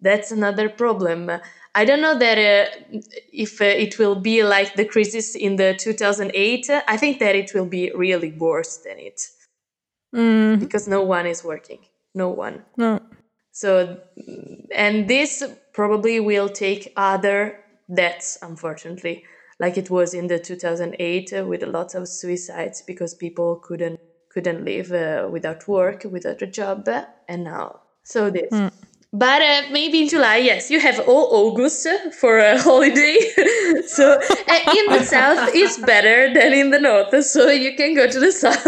that's 0.00 0.32
another 0.32 0.68
problem. 0.68 1.30
I 1.74 1.84
don't 1.84 2.00
know 2.00 2.16
that 2.18 2.38
uh, 2.38 2.98
if 3.32 3.60
uh, 3.60 3.64
it 3.64 3.98
will 3.98 4.14
be 4.14 4.44
like 4.44 4.74
the 4.76 4.84
crisis 4.84 5.34
in 5.34 5.56
the 5.56 5.74
2008. 5.74 6.70
I 6.86 6.96
think 6.96 7.18
that 7.18 7.34
it 7.34 7.52
will 7.52 7.66
be 7.66 7.90
really 7.94 8.32
worse 8.32 8.78
than 8.78 8.98
it 8.98 9.20
because 10.60 10.86
no 10.86 11.02
one 11.02 11.26
is 11.26 11.42
working. 11.42 11.80
No 12.14 12.28
one. 12.28 12.64
No. 12.76 13.00
So, 13.50 14.00
and 14.74 15.08
this 15.08 15.42
probably 15.72 16.20
will 16.20 16.48
take 16.48 16.92
other 16.96 17.60
deaths, 17.92 18.38
unfortunately, 18.42 19.24
like 19.58 19.76
it 19.76 19.90
was 19.90 20.14
in 20.14 20.28
the 20.28 20.38
2008 20.38 21.32
uh, 21.32 21.44
with 21.44 21.62
lot 21.62 21.94
of 21.94 22.08
suicides 22.08 22.82
because 22.82 23.14
people 23.14 23.56
couldn't 23.56 24.00
couldn't 24.30 24.64
live 24.64 24.90
uh, 24.92 25.28
without 25.30 25.68
work, 25.68 26.04
without 26.10 26.42
a 26.42 26.46
job, 26.46 26.88
and 27.28 27.44
now 27.44 27.80
so 28.04 28.30
this. 28.30 28.52
But 29.16 29.42
uh, 29.42 29.62
maybe 29.70 30.02
in 30.02 30.08
July, 30.08 30.38
yes, 30.38 30.72
you 30.72 30.80
have 30.80 30.98
all 31.08 31.28
August 31.30 31.86
for 32.18 32.38
a 32.38 32.58
holiday. 32.68 33.16
so 33.86 34.14
uh, 34.14 34.72
in 34.78 34.84
the 34.92 35.04
south, 35.04 35.50
it's 35.54 35.78
better 35.78 36.34
than 36.34 36.52
in 36.52 36.70
the 36.70 36.80
north. 36.80 37.24
So 37.24 37.46
you 37.48 37.76
can 37.76 37.94
go 37.94 38.08
to 38.10 38.18
the 38.18 38.32
south 38.32 38.56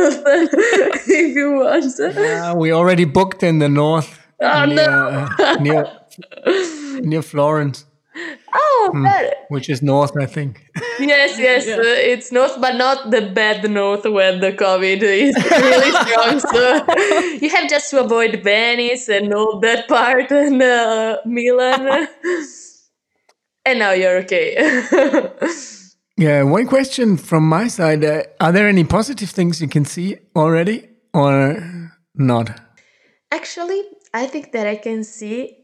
if 1.08 1.34
you 1.36 1.50
want. 1.50 1.98
Uh, 2.00 2.54
we 2.56 2.70
already 2.72 3.04
booked 3.04 3.42
in 3.42 3.58
the 3.58 3.68
north 3.68 4.20
Oh, 4.38 4.66
near, 4.66 4.90
uh, 4.90 5.54
near, 5.60 5.86
near 7.00 7.22
Florence, 7.22 7.85
Oh, 8.54 8.90
better. 9.02 9.34
which 9.48 9.68
is 9.68 9.82
north, 9.82 10.12
I 10.20 10.26
think. 10.26 10.64
Yes, 10.98 11.38
yes, 11.46 11.66
uh, 11.66 11.82
it's 11.82 12.32
north, 12.32 12.60
but 12.60 12.76
not 12.76 13.10
the 13.10 13.22
bad 13.22 13.68
north 13.70 14.04
where 14.04 14.38
the 14.38 14.52
COVID 14.52 15.02
is 15.02 15.34
really 15.50 15.92
strong. 16.06 16.40
So 16.40 17.38
you 17.42 17.50
have 17.50 17.68
just 17.68 17.90
to 17.90 18.00
avoid 18.00 18.42
Venice 18.42 19.08
and 19.08 19.32
all 19.34 19.60
that 19.60 19.88
part 19.88 20.30
and 20.30 20.62
uh, 20.62 21.18
Milan. 21.24 22.08
and 23.64 23.78
now 23.78 23.92
you're 23.92 24.18
okay. 24.18 24.56
Yeah, 26.18 26.44
one 26.44 26.66
question 26.66 27.18
from 27.18 27.46
my 27.46 27.68
side. 27.68 28.02
Uh, 28.02 28.22
are 28.40 28.50
there 28.50 28.68
any 28.68 28.84
positive 28.84 29.28
things 29.28 29.60
you 29.60 29.68
can 29.68 29.84
see 29.84 30.16
already 30.34 30.88
or 31.12 31.92
not? 32.14 32.58
Actually, 33.30 33.82
I 34.14 34.26
think 34.26 34.52
that 34.52 34.66
I 34.66 34.76
can 34.76 35.04
see 35.04 35.58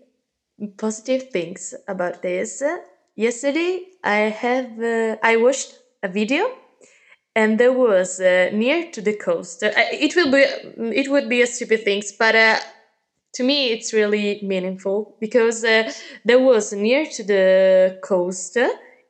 positive 0.68 1.30
things 1.30 1.74
about 1.88 2.22
this. 2.22 2.62
Yesterday, 3.14 3.88
I 4.02 4.30
have 4.30 4.80
uh, 4.80 5.16
I 5.22 5.36
watched 5.36 5.78
a 6.02 6.08
video, 6.08 6.50
and 7.34 7.58
there 7.58 7.72
was 7.72 8.20
uh, 8.20 8.50
near 8.52 8.90
to 8.92 9.00
the 9.02 9.16
coast. 9.16 9.62
Uh, 9.62 9.70
it 9.76 10.16
will 10.16 10.30
be 10.30 10.44
it 10.96 11.10
would 11.10 11.28
be 11.28 11.42
a 11.42 11.46
stupid 11.46 11.84
things, 11.84 12.12
but 12.12 12.34
uh, 12.34 12.58
to 13.34 13.42
me 13.42 13.68
it's 13.70 13.92
really 13.92 14.40
meaningful 14.42 15.16
because 15.20 15.64
uh, 15.64 15.92
there 16.24 16.38
was 16.40 16.72
near 16.72 17.06
to 17.06 17.22
the 17.22 17.98
coast 18.02 18.56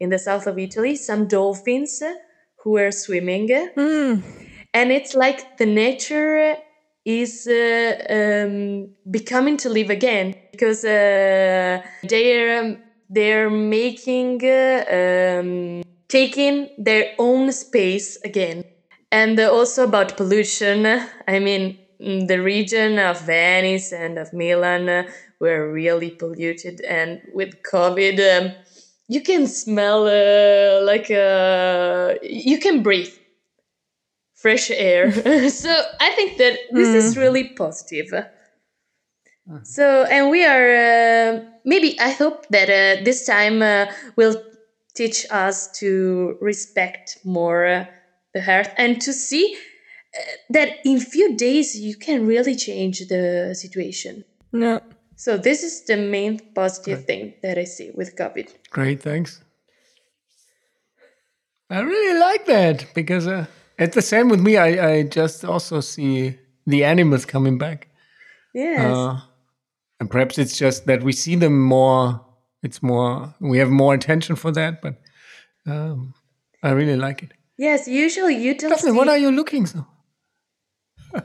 in 0.00 0.11
the 0.11 0.18
south 0.18 0.47
of 0.47 0.59
Italy 0.59 0.97
some 0.97 1.28
dolphins 1.28 2.02
who 2.62 2.71
were 2.73 2.90
swimming, 2.90 3.50
and 4.75 4.92
it's 4.92 5.14
like 5.14 5.59
the 5.59 5.66
nature 5.66 6.56
is 7.04 7.47
uh, 7.47 7.97
um, 8.11 8.88
becoming 9.11 9.56
to 9.59 9.68
live 9.68 9.90
again 9.90 10.35
because 10.52 10.85
uh, 10.85 11.82
they're 12.09 12.61
um, 12.62 12.78
they're 13.11 13.50
making 13.50 14.40
uh, 14.44 14.85
um, 15.40 15.82
taking 16.09 16.68
their 16.78 17.14
own 17.18 17.52
space 17.52 18.18
again. 18.25 18.64
And 19.11 19.38
also 19.38 19.85
about 19.85 20.16
pollution. 20.16 20.87
I 21.28 21.38
mean 21.38 21.78
mm, 22.00 22.26
the 22.26 22.40
region 22.40 22.99
of 22.99 23.21
venice 23.23 23.92
and 23.92 24.18
of 24.18 24.32
milan 24.32 25.06
were 25.40 25.71
really 25.71 26.11
polluted 26.11 26.80
and 26.82 27.21
with 27.35 27.62
covid 27.62 28.18
um, 28.35 28.52
you 29.09 29.21
can 29.21 29.47
smell 29.47 30.06
uh, 30.06 30.82
like 30.85 31.11
uh, 31.11 32.14
you 32.23 32.59
can 32.59 32.82
breathe 32.82 33.12
fresh 34.42 34.70
air. 34.70 35.12
so 35.50 35.82
I 36.00 36.11
think 36.11 36.38
that 36.38 36.58
this 36.72 36.88
is 36.88 37.16
really 37.16 37.44
positive. 37.44 38.12
So, 39.64 40.04
and 40.04 40.30
we 40.30 40.44
are 40.44 40.70
uh, 40.70 41.40
maybe 41.64 41.99
I 41.99 42.11
hope 42.11 42.46
that 42.50 42.68
uh, 42.70 43.04
this 43.04 43.26
time 43.26 43.61
uh, 43.62 43.87
will 44.16 44.40
teach 44.94 45.26
us 45.30 45.70
to 45.80 46.37
respect 46.40 47.18
more 47.25 47.66
uh, 47.66 47.87
the 48.34 48.40
earth 48.49 48.72
and 48.76 49.00
to 49.02 49.12
see 49.12 49.56
uh, 50.14 50.20
that 50.50 50.78
in 50.84 51.00
few 51.00 51.37
days 51.37 51.78
you 51.78 51.96
can 51.96 52.26
really 52.26 52.54
change 52.54 53.00
the 53.08 53.54
situation. 53.54 54.25
No. 54.52 54.80
So 55.16 55.37
this 55.37 55.62
is 55.62 55.84
the 55.84 55.96
main 55.96 56.40
positive 56.54 57.04
thing 57.04 57.34
that 57.42 57.58
I 57.58 57.64
see 57.64 57.90
with 57.94 58.16
COVID. 58.16 58.49
Great, 58.70 59.02
thanks. 59.02 59.42
I 61.70 61.80
really 61.80 62.18
like 62.18 62.46
that 62.46 62.87
because 62.94 63.26
uh, 63.26 63.46
it's 63.79 63.95
the 63.95 64.02
same 64.02 64.29
with 64.29 64.41
me. 64.41 64.57
I, 64.57 64.91
I 64.91 65.02
just 65.05 65.45
also 65.45 65.81
see 65.81 66.38
the 66.67 66.85
animals 66.85 67.25
coming 67.25 67.59
back. 67.59 67.88
Yes. 68.55 68.81
Uh, 68.81 69.21
and 70.00 70.11
perhaps 70.11 70.38
it's 70.38 70.57
just 70.57 70.87
that 70.87 71.02
we 71.02 71.12
see 71.12 71.37
them 71.37 71.61
more. 71.61 72.21
It's 72.62 72.83
more, 72.83 73.35
we 73.41 73.59
have 73.59 73.71
more 73.71 73.95
attention 73.95 74.37
for 74.37 74.52
that, 74.52 74.83
but 74.83 75.00
um, 75.67 76.14
I 76.62 76.71
really 76.71 76.97
like 76.97 77.23
it. 77.23 77.33
yes, 77.59 77.88
usually 77.88 78.37
you 78.37 78.57
don't 78.57 78.71
Daphne, 78.71 78.91
see 78.91 78.97
what 78.97 79.09
are 79.09 79.19
you 79.19 79.31
looking 79.33 79.67
so? 79.67 79.87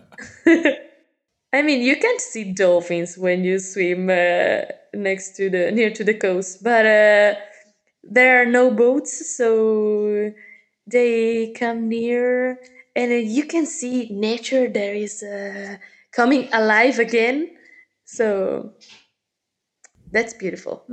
I 1.53 1.61
mean, 1.61 1.81
you 1.81 1.95
can't 1.97 2.21
see 2.21 2.51
dolphins 2.53 3.17
when 3.17 3.43
you 3.43 3.59
swim 3.59 4.09
uh, 4.09 4.61
next 4.93 5.35
to 5.37 5.49
the 5.49 5.71
near 5.71 5.91
to 5.91 6.03
the 6.03 6.13
coast, 6.13 6.63
but 6.63 6.85
uh, 6.85 7.35
there 8.03 8.41
are 8.41 8.45
no 8.45 8.71
boats, 8.71 9.37
so 9.37 10.31
they 10.87 11.53
come 11.53 11.89
near, 11.89 12.59
and 12.95 13.11
uh, 13.11 13.15
you 13.15 13.43
can 13.43 13.65
see 13.65 14.09
nature. 14.09 14.67
There 14.69 14.95
is 14.95 15.21
uh, 15.21 15.77
coming 16.11 16.49
alive 16.53 16.99
again, 16.99 17.51
so 18.05 18.73
that's 20.11 20.33
beautiful. 20.33 20.83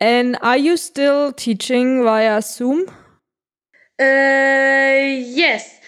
And 0.00 0.36
are 0.42 0.56
you 0.56 0.76
still 0.76 1.32
teaching 1.32 2.04
via 2.04 2.40
Zoom? 2.40 2.86
Uh, 4.00 5.18
yes, 5.26 5.80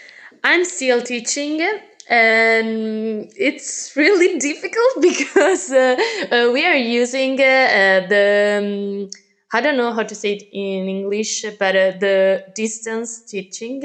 I'm 0.43 0.65
still 0.65 1.01
teaching, 1.01 1.61
and 2.09 3.31
it's 3.37 3.93
really 3.95 4.39
difficult 4.51 5.01
because 5.01 5.71
uh, 5.71 5.97
uh, 6.33 6.51
we 6.53 6.67
are 6.67 6.75
using 6.75 7.35
uh, 7.35 8.07
the 8.09 9.07
um, 9.07 9.11
I 9.53 9.61
don't 9.61 9.77
know 9.77 9.93
how 9.93 10.03
to 10.03 10.15
say 10.15 10.33
it 10.35 10.43
in 10.53 10.89
English, 10.89 11.45
but 11.59 11.77
uh, 11.77 11.93
the 11.99 12.45
distance 12.55 13.21
teaching. 13.21 13.83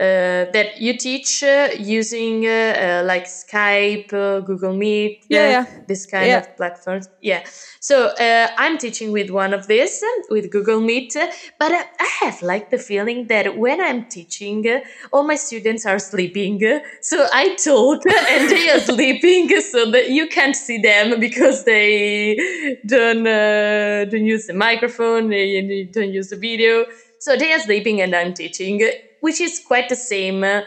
Uh, 0.00 0.50
that 0.52 0.80
you 0.80 0.96
teach 0.96 1.42
uh, 1.44 1.68
using 1.78 2.46
uh, 2.46 2.50
uh, 2.50 3.02
like 3.06 3.26
Skype, 3.26 4.12
uh, 4.12 4.40
Google 4.40 4.72
Meet, 4.74 5.24
Yeah, 5.28 5.40
uh, 5.44 5.50
yeah. 5.50 5.66
this 5.86 6.06
kind 6.06 6.26
Yeah. 6.26 6.38
of 6.38 6.56
platforms. 6.56 7.08
Yeah. 7.20 7.44
So 7.78 8.06
uh, 8.08 8.48
I'm 8.56 8.78
teaching 8.78 9.12
with 9.12 9.30
one 9.30 9.52
of 9.52 9.66
these 9.68 10.02
uh, 10.02 10.22
with 10.30 10.50
Google 10.50 10.80
Meet, 10.80 11.14
uh, 11.16 11.28
but 11.58 11.72
uh, 11.72 11.84
I 12.00 12.08
have 12.22 12.42
like 12.42 12.70
the 12.70 12.78
feeling 12.78 13.26
that 13.28 13.56
when 13.58 13.80
I'm 13.80 14.06
teaching, 14.06 14.66
uh, 14.66 14.80
all 15.12 15.24
my 15.24 15.36
students 15.36 15.84
are 15.86 15.98
sleeping. 15.98 16.64
uh, 16.64 16.80
So 17.02 17.26
I 17.32 17.54
talk 17.54 18.02
uh, 18.06 18.24
and 18.30 18.50
they 18.50 18.70
are 18.70 18.80
sleeping, 18.80 19.50
so 19.60 19.90
that 19.90 20.08
you 20.10 20.26
can't 20.26 20.56
see 20.56 20.78
them 20.80 21.20
because 21.20 21.64
they 21.64 22.34
don't 22.86 23.26
uh, 23.26 24.06
don't 24.06 24.24
use 24.26 24.46
the 24.46 24.54
microphone, 24.54 25.28
they 25.28 25.88
don't 25.92 26.12
use 26.12 26.28
the 26.30 26.36
video. 26.36 26.86
So 27.18 27.36
they 27.36 27.52
are 27.52 27.60
sleeping 27.60 28.00
and 28.00 28.16
I'm 28.16 28.34
teaching, 28.34 28.82
uh, 28.82 28.88
which 29.22 29.40
is 29.40 29.58
quite 29.66 29.88
the 29.88 29.96
same. 29.96 30.44
Uh, 30.44 30.60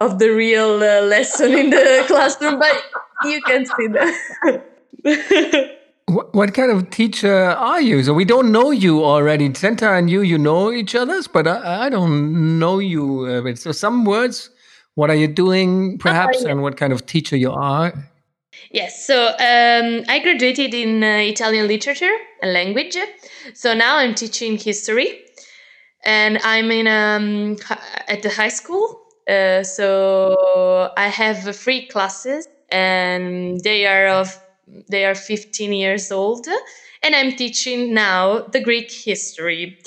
of 0.00 0.18
the 0.18 0.28
real 0.30 0.82
uh, 0.82 1.02
lesson 1.02 1.52
in 1.52 1.70
the 1.70 2.04
classroom, 2.08 2.58
but 2.58 2.82
you 3.24 3.40
can 3.42 3.64
see 3.66 3.86
that. 3.88 5.70
What, 6.06 6.34
what 6.34 6.52
kind 6.52 6.70
of 6.70 6.90
teacher 6.90 7.34
are 7.34 7.80
you? 7.80 8.02
So 8.02 8.12
we 8.12 8.26
don't 8.26 8.52
know 8.52 8.70
you 8.70 9.02
already. 9.02 9.52
Senta 9.54 9.94
and 9.94 10.10
you, 10.10 10.20
you 10.20 10.36
know 10.36 10.70
each 10.70 10.94
other's, 10.94 11.26
but 11.26 11.48
I, 11.48 11.86
I 11.86 11.88
don't 11.88 12.58
know 12.58 12.78
you. 12.78 13.24
A 13.24 13.40
bit. 13.40 13.58
So 13.58 13.72
some 13.72 14.04
words. 14.04 14.50
What 14.96 15.08
are 15.08 15.16
you 15.16 15.26
doing, 15.26 15.98
perhaps, 15.98 16.44
and 16.44 16.62
what 16.62 16.76
kind 16.76 16.92
of 16.92 17.06
teacher 17.06 17.36
you 17.36 17.50
are? 17.50 17.92
Yes, 18.70 19.04
so 19.06 19.28
um, 19.28 20.04
I 20.08 20.20
graduated 20.22 20.72
in 20.72 21.02
uh, 21.02 21.16
Italian 21.16 21.66
literature 21.66 22.14
and 22.42 22.52
language. 22.52 22.96
So 23.54 23.74
now 23.74 23.96
I'm 23.96 24.14
teaching 24.14 24.58
history, 24.58 25.23
and 26.04 26.38
I'm 26.42 26.70
in 26.70 26.86
um, 26.86 27.56
at 28.08 28.22
the 28.22 28.30
high 28.30 28.48
school. 28.48 29.00
Uh, 29.28 29.62
so 29.62 30.92
I 30.96 31.08
have 31.08 31.56
free 31.56 31.86
classes, 31.86 32.46
and 32.70 33.60
they 33.60 33.86
are 33.86 34.08
of 34.08 34.38
they 34.88 35.04
are 35.04 35.14
15 35.14 35.72
years 35.72 36.12
old, 36.12 36.46
and 37.02 37.14
I'm 37.14 37.32
teaching 37.32 37.94
now 37.94 38.40
the 38.40 38.60
Greek 38.60 38.90
history. 38.90 39.78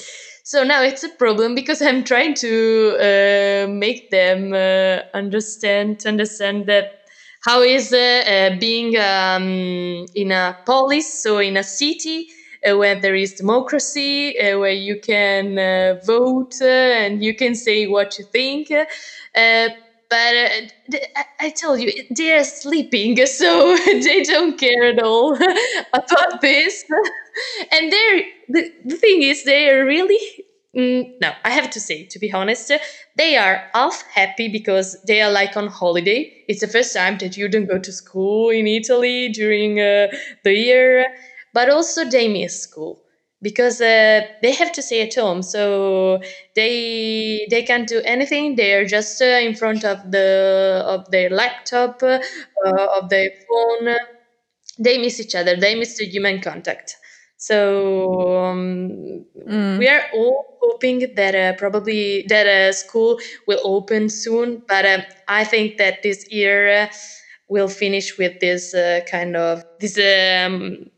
So 0.44 0.64
now 0.64 0.82
it's 0.82 1.04
a 1.04 1.10
problem 1.10 1.56
because 1.56 1.82
I'm 1.82 2.04
trying 2.04 2.34
to 2.36 2.96
uh, 3.00 3.68
make 3.70 4.12
them 4.12 4.54
uh, 4.54 5.02
understand 5.14 6.04
understand 6.06 6.68
that 6.68 7.02
how 7.44 7.62
is 7.62 7.94
uh, 7.94 8.56
being 8.60 8.98
um, 8.98 10.06
in 10.16 10.32
a 10.32 10.58
polis, 10.66 11.22
so 11.22 11.40
in 11.40 11.58
a 11.58 11.64
city 11.64 12.28
where 12.66 13.00
there 13.00 13.16
is 13.16 13.34
democracy, 13.34 14.38
uh, 14.40 14.60
where 14.60 14.72
you 14.72 15.00
can 15.00 15.58
uh, 15.58 15.96
vote 16.04 16.56
uh, 16.62 16.66
and 16.66 17.24
you 17.24 17.36
can 17.36 17.56
say 17.56 17.88
what 17.88 18.18
you 18.18 18.26
think. 18.26 18.72
Uh, 18.72 19.70
but 20.10 20.36
uh, 20.36 21.00
I, 21.40 21.50
tell 21.50 21.78
you, 21.78 21.92
they 22.16 22.32
are 22.34 22.44
sleeping, 22.44 23.26
so 23.26 23.76
they 23.86 24.24
don't 24.24 24.58
care 24.58 24.86
at 24.92 25.04
all 25.04 25.36
about 25.94 26.42
this. 26.42 26.84
and 27.72 27.92
they're 27.92 28.24
the, 28.50 28.70
the 28.86 28.96
thing 28.98 29.22
is, 29.24 29.44
they 29.44 29.70
are 29.70 29.86
really 29.86 30.20
Mm, 30.76 31.06
no, 31.22 31.32
I 31.44 31.50
have 31.52 31.72
to 31.72 31.80
say, 31.80 32.06
to 32.12 32.20
be 32.20 32.32
honest, 32.32 32.72
they 33.16 33.36
are 33.36 33.64
half 33.74 34.04
happy 34.14 34.48
because 34.48 34.96
they 35.08 35.22
are 35.22 35.32
like 35.32 35.58
on 35.58 35.68
holiday. 35.68 36.32
It's 36.48 36.62
the 36.62 36.68
first 36.68 36.94
time 36.94 37.18
that 37.20 37.36
you 37.36 37.50
don't 37.50 37.66
go 37.66 37.80
to 37.80 37.92
school 37.92 38.50
in 38.52 38.68
Italy 38.68 39.30
during 39.30 39.80
uh, 39.80 40.08
the 40.44 40.54
year, 40.54 41.08
but 41.58 41.72
also 41.72 42.06
they 42.06 42.28
miss 42.28 42.62
school 42.62 43.02
because 43.42 43.82
uh, 43.82 44.22
they 44.44 44.54
have 44.54 44.72
to 44.74 44.82
stay 44.84 45.02
at 45.08 45.16
home. 45.16 45.42
So 45.42 46.22
they 46.56 47.48
they 47.50 47.64
can't 47.64 47.88
do 47.88 48.00
anything. 48.06 48.56
They 48.56 48.74
are 48.76 48.86
just 48.86 49.20
uh, 49.24 49.40
in 49.48 49.56
front 49.56 49.84
of 49.84 50.12
the 50.12 50.84
of 50.86 51.10
their 51.10 51.32
laptop, 51.32 52.04
uh, 52.04 52.20
of 52.98 53.10
their 53.10 53.32
phone. 53.48 53.96
They 54.78 55.00
miss 55.00 55.20
each 55.20 55.34
other. 55.34 55.56
They 55.56 55.74
miss 55.74 55.98
the 55.98 56.06
human 56.06 56.42
contact. 56.42 56.96
So 57.38 57.58
um, 58.52 59.26
we 59.80 59.88
are 59.88 60.04
all 60.14 60.60
hoping 60.62 61.00
that 61.16 61.34
uh, 61.36 61.54
probably 61.58 62.26
that 62.30 62.46
uh, 62.48 62.72
school 62.72 63.20
will 63.48 63.62
open 63.64 64.10
soon, 64.10 64.62
but 64.68 64.86
um, 64.86 65.02
I 65.28 65.44
think 65.44 65.78
that 65.78 66.04
this 66.04 66.20
year 66.30 66.84
uh, 66.84 66.88
we'll 67.50 67.76
finish 67.84 68.18
with 68.20 68.40
this 68.42 68.76
uh, 68.76 69.02
kind 69.10 69.36
of 69.36 69.64
this 69.80 69.98
um, 69.98 70.92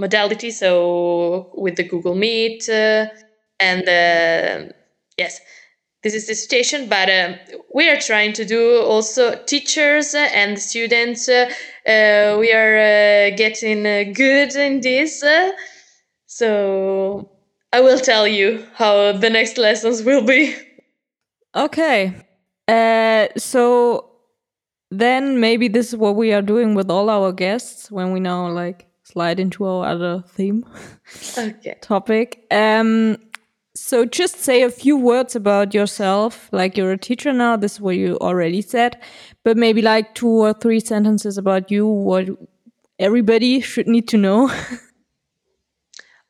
modality. 0.00 0.50
So 0.50 1.50
with 1.54 1.76
the 1.76 1.84
Google 1.84 2.14
Meet 2.14 2.68
uh, 2.68 3.06
and 3.60 3.82
uh, 3.88 4.72
yes, 5.16 5.40
this 6.02 6.14
is 6.14 6.26
the 6.26 6.34
situation. 6.34 6.88
But 6.88 7.10
um, 7.10 7.36
we 7.74 7.88
are 7.90 8.00
trying 8.00 8.32
to 8.34 8.44
do 8.44 8.80
also 8.80 9.36
teachers 9.44 10.14
and 10.14 10.58
students. 10.58 11.28
Uh, 11.28 11.50
uh, 11.86 12.36
we 12.40 12.52
are 12.52 12.76
uh, 12.78 13.36
getting 13.36 13.86
uh, 13.86 14.04
good 14.12 14.54
in 14.56 14.80
this. 14.80 15.22
Uh, 15.22 15.52
so 16.26 17.30
I 17.72 17.80
will 17.80 17.98
tell 17.98 18.26
you 18.26 18.66
how 18.74 19.12
the 19.12 19.30
next 19.30 19.58
lessons 19.58 20.02
will 20.02 20.24
be. 20.24 20.56
Okay. 21.54 22.14
Uh, 22.66 23.28
so 23.36 24.10
then 24.90 25.40
maybe 25.40 25.68
this 25.68 25.88
is 25.88 25.96
what 25.96 26.16
we 26.16 26.32
are 26.32 26.42
doing 26.42 26.74
with 26.74 26.90
all 26.90 27.10
our 27.10 27.32
guests 27.32 27.90
when 27.90 28.12
we 28.12 28.20
know 28.20 28.46
like 28.46 28.89
slide 29.12 29.40
into 29.40 29.64
our 29.64 29.86
other 29.86 30.22
theme 30.28 30.64
Okay. 31.38 31.76
topic. 31.80 32.46
Um, 32.50 33.16
so 33.74 34.04
just 34.04 34.36
say 34.36 34.62
a 34.62 34.70
few 34.70 34.96
words 34.96 35.36
about 35.36 35.74
yourself. 35.74 36.48
Like 36.52 36.76
you're 36.76 36.92
a 36.92 36.98
teacher 36.98 37.32
now. 37.32 37.56
This 37.56 37.74
is 37.74 37.80
what 37.80 37.96
you 37.96 38.18
already 38.20 38.62
said, 38.62 39.00
but 39.44 39.56
maybe 39.56 39.82
like 39.82 40.14
two 40.14 40.28
or 40.28 40.52
three 40.52 40.80
sentences 40.80 41.38
about 41.38 41.70
you. 41.70 41.86
What 41.86 42.28
everybody 42.98 43.60
should 43.60 43.86
need 43.86 44.08
to 44.08 44.16
know. 44.16 44.50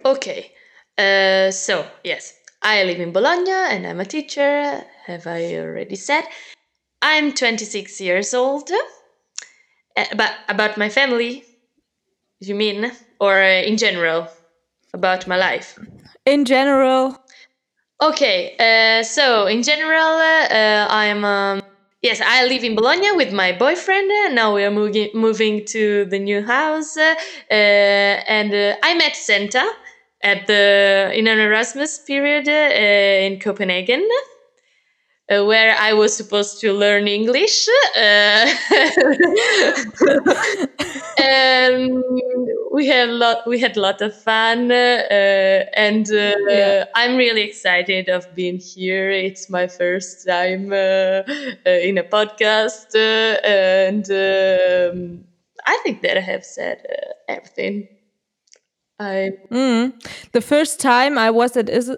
Okay. 0.05 0.53
Uh, 0.97 1.51
so, 1.51 1.87
yes, 2.05 2.35
I 2.63 2.85
live 2.85 3.01
in 3.01 3.13
Bologna 3.13 3.51
and 3.51 3.87
I'm 3.87 4.01
a 4.01 4.05
teacher, 4.05 4.83
have 5.05 5.27
I 5.27 5.57
already 5.57 5.97
said. 5.97 6.25
I'm 7.03 7.33
26 7.35 8.01
years 8.01 8.35
old. 8.35 8.71
Uh, 9.97 10.05
but 10.17 10.33
about 10.49 10.79
my 10.79 10.89
family, 10.89 11.45
you 12.49 12.55
mean? 12.55 12.93
Or 13.21 13.41
uh, 13.43 13.63
in 13.63 13.77
general? 13.77 14.29
About 14.93 15.27
my 15.27 15.37
life? 15.37 15.79
In 16.27 16.45
general, 16.45 17.17
Okay, 18.03 18.57
uh, 18.59 19.03
so 19.03 19.47
in 19.47 19.63
general, 19.63 20.01
uh, 20.01 20.87
I'm 20.89 21.23
um, 21.23 21.61
yes, 22.01 22.23
I 22.25 22.47
live 22.47 22.65
in 22.65 22.75
Bologna 22.75 23.13
with 23.13 23.31
my 23.31 23.53
boyfriend. 23.53 24.09
Now 24.35 24.55
we 24.55 24.65
are 24.65 24.71
moving 24.71 25.11
moving 25.13 25.67
to 25.67 26.07
the 26.07 26.19
new 26.19 26.43
house, 26.43 26.97
uh, 26.97 27.15
and 27.51 28.55
uh, 28.55 28.77
I 28.83 28.95
met 28.95 29.17
Santa 29.17 29.71
at 30.23 30.47
the 30.47 31.13
in 31.13 31.27
an 31.27 31.41
Erasmus 31.41 31.99
period 31.99 32.49
uh, 32.49 33.27
in 33.27 33.39
Copenhagen. 33.39 34.09
Uh, 35.31 35.45
where 35.45 35.77
I 35.79 35.93
was 35.95 36.17
supposed 36.17 36.61
to 36.61 36.73
learn 36.73 37.07
English. 37.09 37.69
Uh, 37.97 38.47
and 41.19 42.03
we 42.73 42.87
had 42.87 43.09
a 43.09 43.13
lot. 43.13 43.47
We 43.47 43.59
had 43.59 43.77
a 43.77 43.81
lot 43.81 44.01
of 44.01 44.15
fun, 44.15 44.71
uh, 44.73 44.75
and 45.75 46.07
uh, 46.11 46.35
Yeah. 46.49 46.85
I'm 46.95 47.17
really 47.17 47.43
excited 47.43 48.09
of 48.09 48.35
being 48.35 48.59
here. 48.59 49.11
It's 49.11 49.49
my 49.51 49.67
first 49.67 50.27
time 50.27 50.73
uh, 50.73 50.77
uh, 51.67 51.71
in 51.71 51.99
a 51.99 52.05
podcast, 52.05 52.95
uh, 52.95 53.41
and 53.47 54.05
um, 54.11 55.25
I 55.67 55.79
think 55.83 56.03
that 56.03 56.17
I 56.17 56.21
have 56.21 56.45
said 56.45 56.79
uh, 56.89 57.13
everything. 57.29 57.89
I 58.99 59.31
Mm. 59.51 59.93
The 60.33 60.41
first 60.41 60.81
time 60.81 61.17
I 61.19 61.31
was 61.31 61.57
at 61.57 61.69
Is- 61.69 61.97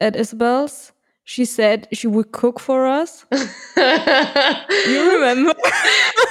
at 0.00 0.16
Isabel's, 0.16 0.91
she 1.24 1.44
said 1.44 1.86
she 1.92 2.06
would 2.06 2.32
cook 2.32 2.58
for 2.60 2.86
us. 2.86 3.24
You 3.76 5.12
remember? 5.14 5.54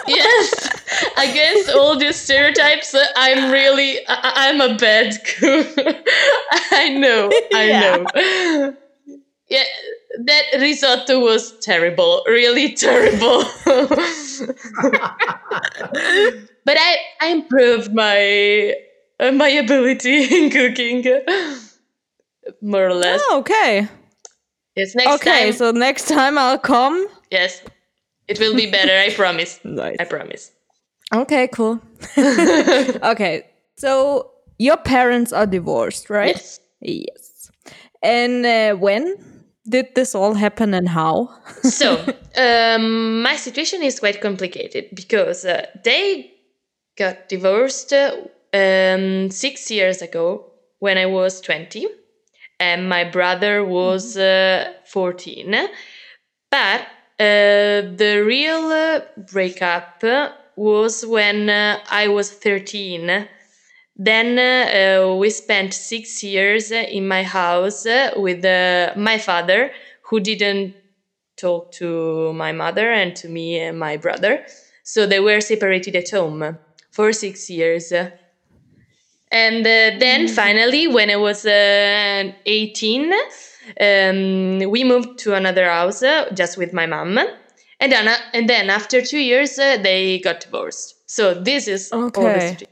yes 0.08 0.70
against 1.18 1.70
all 1.70 1.98
these 1.98 2.16
stereotypes 2.16 2.94
i'm 3.16 3.52
really 3.52 4.00
I- 4.08 4.34
i'm 4.50 4.60
a 4.62 4.76
bad 4.78 5.16
cook 5.38 5.68
i 6.72 6.90
know 6.90 7.30
i 7.54 7.64
Yeah. 7.70 7.80
know 7.82 8.76
yeah 9.50 9.64
that 10.26 10.44
risotto 10.60 11.20
was 11.20 11.58
terrible 11.60 12.24
really 12.28 12.74
terrible 12.74 13.44
but 16.66 16.78
i 16.78 16.98
i 17.22 17.28
improved 17.28 17.94
my 17.94 18.76
uh, 19.20 19.32
my 19.32 19.50
ability 19.50 20.24
in 20.38 20.50
cooking 20.50 21.04
more 22.62 22.88
or 22.88 22.94
less 22.94 23.22
Oh, 23.30 23.40
okay. 23.40 23.88
Yes 24.76 24.96
next 24.96 25.16
okay, 25.16 25.44
time 25.46 25.54
so 25.54 25.72
next 25.72 26.08
time 26.08 26.38
I'll 26.38 26.58
come. 26.60 27.08
yes 27.32 27.62
it 28.28 28.40
will 28.40 28.56
be 28.56 28.70
better 28.70 28.98
i 28.98 29.10
promise 29.14 29.60
Nice. 29.66 29.98
i 30.00 30.06
promise 30.06 30.52
Okay, 31.14 31.48
cool. 31.50 31.82
okay, 33.04 33.44
so 33.78 34.32
your 34.58 34.78
parents 34.78 35.34
are 35.34 35.46
divorced, 35.46 36.10
right? 36.10 36.36
yes 36.36 36.60
Yes. 36.80 37.52
And 38.02 38.46
uh, 38.46 38.76
when 38.76 39.18
did 39.68 39.88
this 39.96 40.16
all 40.16 40.34
happen 40.34 40.74
and 40.74 40.88
how? 40.88 41.30
so 41.64 41.98
um, 42.38 43.22
my 43.22 43.36
situation 43.36 43.84
is 43.84 44.00
quite 44.00 44.22
complicated 44.22 44.86
because 44.94 45.46
uh, 45.46 45.66
they 45.84 46.32
got 46.98 47.28
divorced 47.30 47.92
uh, 47.94 48.16
um, 48.54 49.30
six 49.30 49.70
years 49.70 50.02
ago 50.02 50.46
when 50.80 50.98
I 50.98 51.06
was 51.06 51.42
20 51.42 51.88
and 52.62 52.88
my 52.88 53.04
brother 53.04 53.65
was 53.65 54.15
uh, 54.17 54.71
14. 54.86 55.67
But 56.52 56.82
uh, 57.19 57.82
the 58.02 58.24
real 58.26 58.65
uh, 58.67 59.02
breakup 59.32 60.04
was 60.56 61.06
when 61.06 61.50
uh, 61.50 61.80
I 61.89 62.08
was 62.08 62.32
13. 62.32 63.28
Then 63.97 64.39
uh, 64.39 65.15
we 65.15 65.30
spent 65.32 65.74
six 65.74 66.24
years 66.24 66.71
in 66.71 67.08
my 67.08 67.24
house 67.24 67.86
uh, 67.86 68.12
with 68.15 68.43
my 68.95 69.17
father, 69.17 69.71
who 70.04 70.19
didn't 70.19 70.76
talk 71.38 71.71
to 71.74 72.34
my 72.34 72.52
mother 72.52 72.91
and 72.91 73.15
to 73.17 73.28
me 73.30 73.60
and 73.60 73.80
my 73.80 73.97
brother. 73.97 74.45
So 74.84 75.08
they 75.08 75.19
were 75.19 75.41
separated 75.41 75.95
at 75.95 76.12
home 76.12 76.58
for 76.91 77.12
six 77.13 77.50
years. 77.50 77.91
And 79.32 79.65
uh, 79.65 79.98
then 80.00 80.28
finally, 80.28 80.88
when 80.88 81.10
I 81.10 81.15
was 81.15 81.46
uh, 81.46 82.32
18, 82.46 83.13
um, 83.80 84.70
we 84.70 84.84
moved 84.84 85.20
to 85.20 85.34
another 85.36 85.70
house 85.70 86.04
uh, 86.04 86.30
just 86.34 86.58
with 86.58 86.74
my 86.74 86.86
mom. 86.86 87.17
And 87.80 87.91
then, 87.91 88.08
uh, 88.08 88.17
and 88.34 88.50
then 88.50 88.70
after 88.70 89.02
two 89.02 89.20
years, 89.20 89.58
uh, 89.58 89.78
they 89.82 90.20
got 90.20 90.41
divorced. 90.41 90.96
So 91.10 91.34
this 91.34 91.67
is 91.67 91.91
all 91.91 92.10
the 92.10 92.20
Okay. 92.20 92.39
situation. 92.39 92.67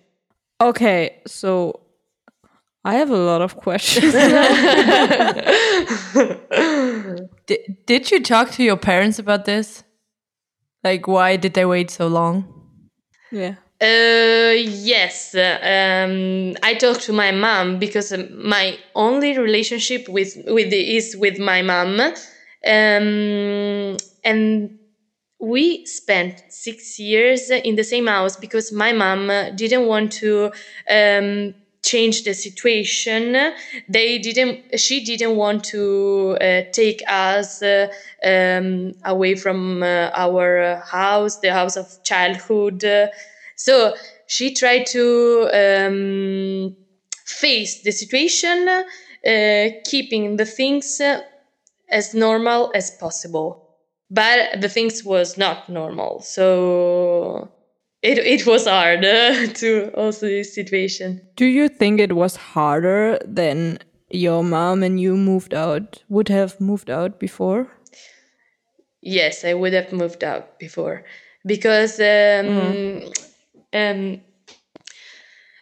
Okay, 0.62 1.22
so 1.26 1.80
I 2.84 2.96
have 2.96 3.10
a 3.10 3.18
lot 3.18 3.42
of 3.42 3.56
questions. 3.56 4.14
Di- 7.48 7.78
did 7.86 8.12
you 8.12 8.22
talk 8.22 8.52
to 8.52 8.64
your 8.64 8.78
parents 8.78 9.20
about 9.20 9.46
this? 9.46 9.84
Like, 10.84 11.08
why 11.08 11.36
did 11.38 11.54
they 11.54 11.66
wait 11.66 11.90
so 11.92 12.08
long? 12.08 12.54
yeah. 13.32 13.56
Uh, 13.82 14.52
yes, 14.58 15.34
uh, 15.36 15.58
um, 15.64 16.54
I 16.62 16.74
talked 16.74 17.02
to 17.04 17.14
my 17.14 17.32
mom 17.32 17.80
because 17.80 18.12
um, 18.12 18.28
my 18.46 18.78
only 18.94 19.38
relationship 19.38 20.10
with 20.10 20.36
with 20.48 20.70
the, 20.70 20.98
is 20.98 21.16
with 21.16 21.40
my 21.40 21.62
mom, 21.62 21.98
um, 22.02 23.96
and 24.26 24.72
we 25.40 25.86
spent 25.86 26.44
six 26.50 27.00
years 27.00 27.50
in 27.52 27.76
the 27.76 27.84
same 27.86 28.08
house 28.08 28.38
because 28.38 28.72
my 28.72 28.94
mom 28.94 29.28
didn't 29.56 29.88
want 29.88 30.12
to 30.14 30.52
um, 30.90 31.54
change 31.86 32.24
the 32.24 32.34
situation. 32.34 33.54
They 33.90 34.20
didn't. 34.20 34.60
She 34.80 35.04
didn't 35.06 35.38
want 35.38 35.64
to 35.66 36.38
uh, 36.42 36.62
take 36.74 37.02
us 37.08 37.62
uh, 37.62 37.88
um, 38.26 38.94
away 39.06 39.36
from 39.36 39.84
uh, 39.84 40.12
our 40.16 40.82
house, 40.92 41.38
the 41.40 41.54
house 41.54 41.78
of 41.78 41.88
childhood. 42.04 42.84
So 43.60 43.94
she 44.26 44.54
tried 44.54 44.86
to 44.88 45.50
um, 45.54 46.76
face 47.26 47.84
the 47.84 47.92
situation, 47.92 48.70
uh, 48.70 49.70
keeping 49.84 50.38
the 50.38 50.46
things 50.46 51.02
uh, 51.02 51.22
as 51.90 52.14
normal 52.14 52.72
as 52.74 52.90
possible. 52.92 53.68
But 54.10 54.62
the 54.62 54.70
things 54.70 55.04
was 55.04 55.38
not 55.38 55.70
normal, 55.70 56.22
so 56.22 57.52
it 58.02 58.18
it 58.18 58.48
was 58.48 58.66
hard 58.66 59.06
uh, 59.06 59.48
to 59.62 59.92
also 59.94 60.26
this 60.26 60.56
situation. 60.56 61.22
Do 61.36 61.46
you 61.46 61.68
think 61.68 62.00
it 62.00 62.14
was 62.16 62.36
harder 62.38 63.20
than 63.26 63.80
your 64.10 64.44
mom 64.44 64.84
and 64.84 65.00
you 65.00 65.16
moved 65.16 65.54
out, 65.54 66.02
would 66.08 66.30
have 66.30 66.60
moved 66.60 66.90
out 66.90 67.20
before? 67.20 67.68
Yes, 69.02 69.46
I 69.46 69.54
would 69.54 69.74
have 69.74 69.92
moved 69.94 70.24
out 70.24 70.58
before 70.58 71.04
because 71.46 72.00
um, 72.00 73.12
um, 73.74 74.22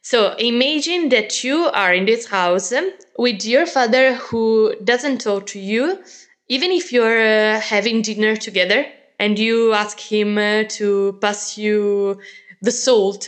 so 0.02 0.36
imagine 0.36 1.10
that 1.10 1.44
you 1.44 1.66
are 1.74 1.94
in 1.94 2.06
this 2.06 2.28
house 2.28 2.72
with 3.18 3.44
your 3.46 3.66
father 3.66 4.16
who 4.16 4.74
doesn't 4.84 5.20
talk 5.20 5.48
to 5.48 5.60
you, 5.60 6.02
even 6.48 6.72
if 6.72 6.94
you're 6.94 7.22
uh, 7.22 7.60
having 7.60 8.02
dinner 8.02 8.36
together 8.36 8.86
and 9.20 9.38
you 9.38 9.74
ask 9.74 10.00
him 10.00 10.38
uh, 10.38 10.64
to 10.70 11.18
pass 11.22 11.58
you 11.58 12.20
the 12.62 12.72
salt, 12.72 13.28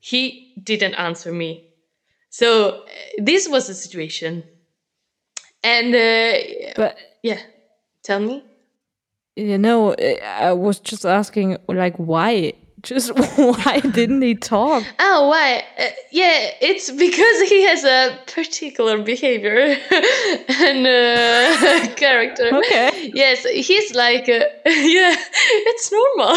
he 0.00 0.52
didn't 0.62 0.94
answer 0.94 1.32
me. 1.32 1.64
So 2.30 2.68
uh, 2.68 2.84
this 3.18 3.48
was 3.48 3.66
the 3.66 3.74
situation. 3.74 4.44
And 5.62 5.94
uh, 5.94 6.72
But 6.76 6.96
yeah, 7.22 7.40
tell 8.02 8.20
me. 8.20 8.44
you 9.36 9.58
know, 9.58 9.94
I 9.94 10.52
was 10.52 10.78
just 10.78 11.04
asking, 11.04 11.56
like, 11.68 11.96
why? 11.96 12.52
Just 12.84 13.10
why 13.36 13.80
didn't 13.80 14.22
he 14.22 14.34
talk? 14.34 14.84
Oh, 14.98 15.28
why? 15.28 15.64
Uh, 15.78 15.84
yeah, 16.10 16.50
it's 16.60 16.90
because 16.90 17.48
he 17.48 17.62
has 17.64 17.82
a 17.84 18.18
particular 18.26 18.98
behavior 19.02 19.76
and 20.48 20.86
uh, 20.86 21.94
character. 21.96 22.54
Okay. 22.54 23.10
Yes, 23.14 23.44
he's 23.46 23.94
like, 23.94 24.28
uh, 24.28 24.44
yeah, 24.66 25.14
it's 25.70 25.90
normal. 25.90 26.34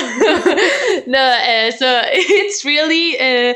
no, 1.07 1.19
uh, 1.19 1.71
so 1.71 2.01
it's 2.05 2.63
really, 2.63 3.19
uh, 3.19 3.53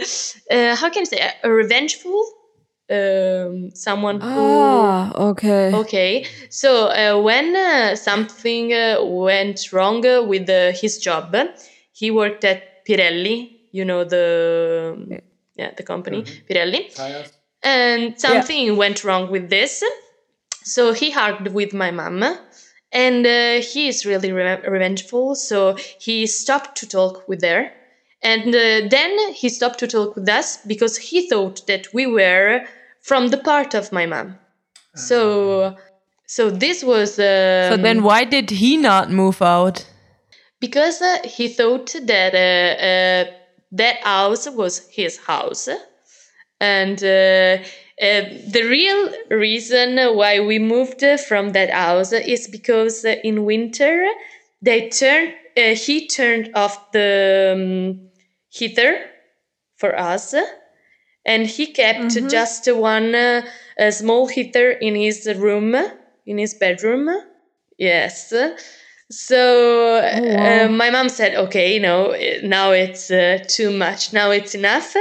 uh, 0.53 0.75
how 0.75 0.89
can 0.89 1.01
I 1.01 1.05
say, 1.05 1.31
a 1.43 1.49
revengeful? 1.49 2.25
Um, 2.89 3.71
someone 3.73 4.19
who 4.19 4.27
Ah, 4.27 5.13
okay. 5.29 5.73
Okay, 5.73 6.25
so 6.49 6.87
uh, 6.87 7.21
when 7.21 7.55
uh, 7.55 7.95
something 7.95 8.73
uh, 8.73 8.97
went 9.01 9.71
wrong 9.71 10.05
uh, 10.05 10.23
with 10.23 10.49
uh, 10.49 10.73
his 10.73 10.97
job, 10.97 11.33
he 11.93 12.11
worked 12.11 12.43
at 12.43 12.70
Pirelli. 12.87 13.57
You 13.73 13.85
know 13.85 14.03
the 14.03 15.21
yeah 15.55 15.71
the 15.77 15.83
company 15.83 16.23
Pirelli, 16.49 16.91
and 17.63 18.19
something 18.19 18.75
went 18.75 19.03
wrong 19.05 19.31
with 19.31 19.49
this. 19.49 19.83
So 20.63 20.91
he 20.93 21.13
argued 21.13 21.53
with 21.53 21.73
my 21.73 21.89
mom, 21.91 22.21
and 22.91 23.25
uh, 23.25 23.61
he 23.61 23.87
is 23.87 24.05
really 24.05 24.31
re- 24.31 24.61
revengeful. 24.67 25.35
So 25.35 25.75
he 25.99 26.27
stopped 26.27 26.77
to 26.79 26.85
talk 26.87 27.27
with 27.29 27.41
her, 27.43 27.71
and 28.21 28.47
uh, 28.53 28.89
then 28.89 29.33
he 29.33 29.47
stopped 29.49 29.79
to 29.79 29.87
talk 29.87 30.15
with 30.15 30.27
us 30.29 30.57
because 30.67 30.97
he 30.97 31.29
thought 31.29 31.65
that 31.67 31.87
we 31.93 32.05
were 32.07 32.61
from 33.01 33.29
the 33.29 33.37
part 33.37 33.73
of 33.73 33.91
my 33.91 34.05
mom. 34.05 34.37
So, 34.95 35.77
so 36.27 36.49
this 36.49 36.83
was. 36.83 37.17
Um, 37.17 37.71
So 37.71 37.77
then, 37.77 38.03
why 38.03 38.25
did 38.25 38.49
he 38.49 38.75
not 38.77 39.09
move 39.09 39.41
out? 39.41 39.85
Because 40.61 41.01
uh, 41.01 41.17
he 41.25 41.49
thought 41.49 41.93
that 42.05 42.35
uh, 42.35 42.81
uh, 43.29 43.33
that 43.73 43.97
house 44.03 44.49
was 44.49 44.87
his 44.89 45.17
house, 45.17 45.67
and 46.61 47.03
uh, 47.03 47.57
uh, 48.01 48.21
the 48.55 48.65
real 48.69 49.13
reason 49.29 49.97
why 50.15 50.39
we 50.39 50.59
moved 50.59 51.03
from 51.27 51.51
that 51.51 51.71
house 51.71 52.13
is 52.13 52.47
because 52.47 53.05
in 53.05 53.45
winter 53.45 54.07
they 54.61 54.89
turned 54.89 55.33
uh, 55.57 55.75
he 55.75 56.07
turned 56.07 56.51
off 56.55 56.91
the 56.93 57.53
um, 57.55 58.09
heater 58.49 59.05
for 59.77 59.97
us. 59.99 60.33
And 61.25 61.45
he 61.45 61.67
kept 61.67 62.13
just 62.29 62.71
one 62.73 63.13
uh, 63.13 63.43
small 63.91 64.27
heater 64.27 64.71
in 64.71 64.95
his 64.95 65.27
room 65.35 65.75
in 66.25 66.37
his 66.39 66.55
bedroom. 66.55 67.09
Yes 67.77 68.33
so 69.11 69.97
uh, 69.97 70.67
my 70.69 70.89
mom 70.89 71.09
said 71.09 71.35
okay 71.35 71.73
you 71.75 71.79
know, 71.79 72.15
now 72.43 72.71
it's 72.71 73.11
uh, 73.11 73.43
too 73.47 73.69
much. 73.71 74.13
Now 74.13 74.31
it's 74.31 74.55
enough. 74.55 74.95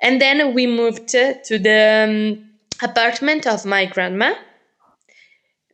And 0.00 0.20
then 0.20 0.54
we 0.54 0.66
moved 0.66 1.08
to 1.08 1.58
the 1.58 2.06
um, 2.08 2.50
apartment 2.82 3.46
of 3.46 3.64
my 3.66 3.84
grandma. 3.86 4.34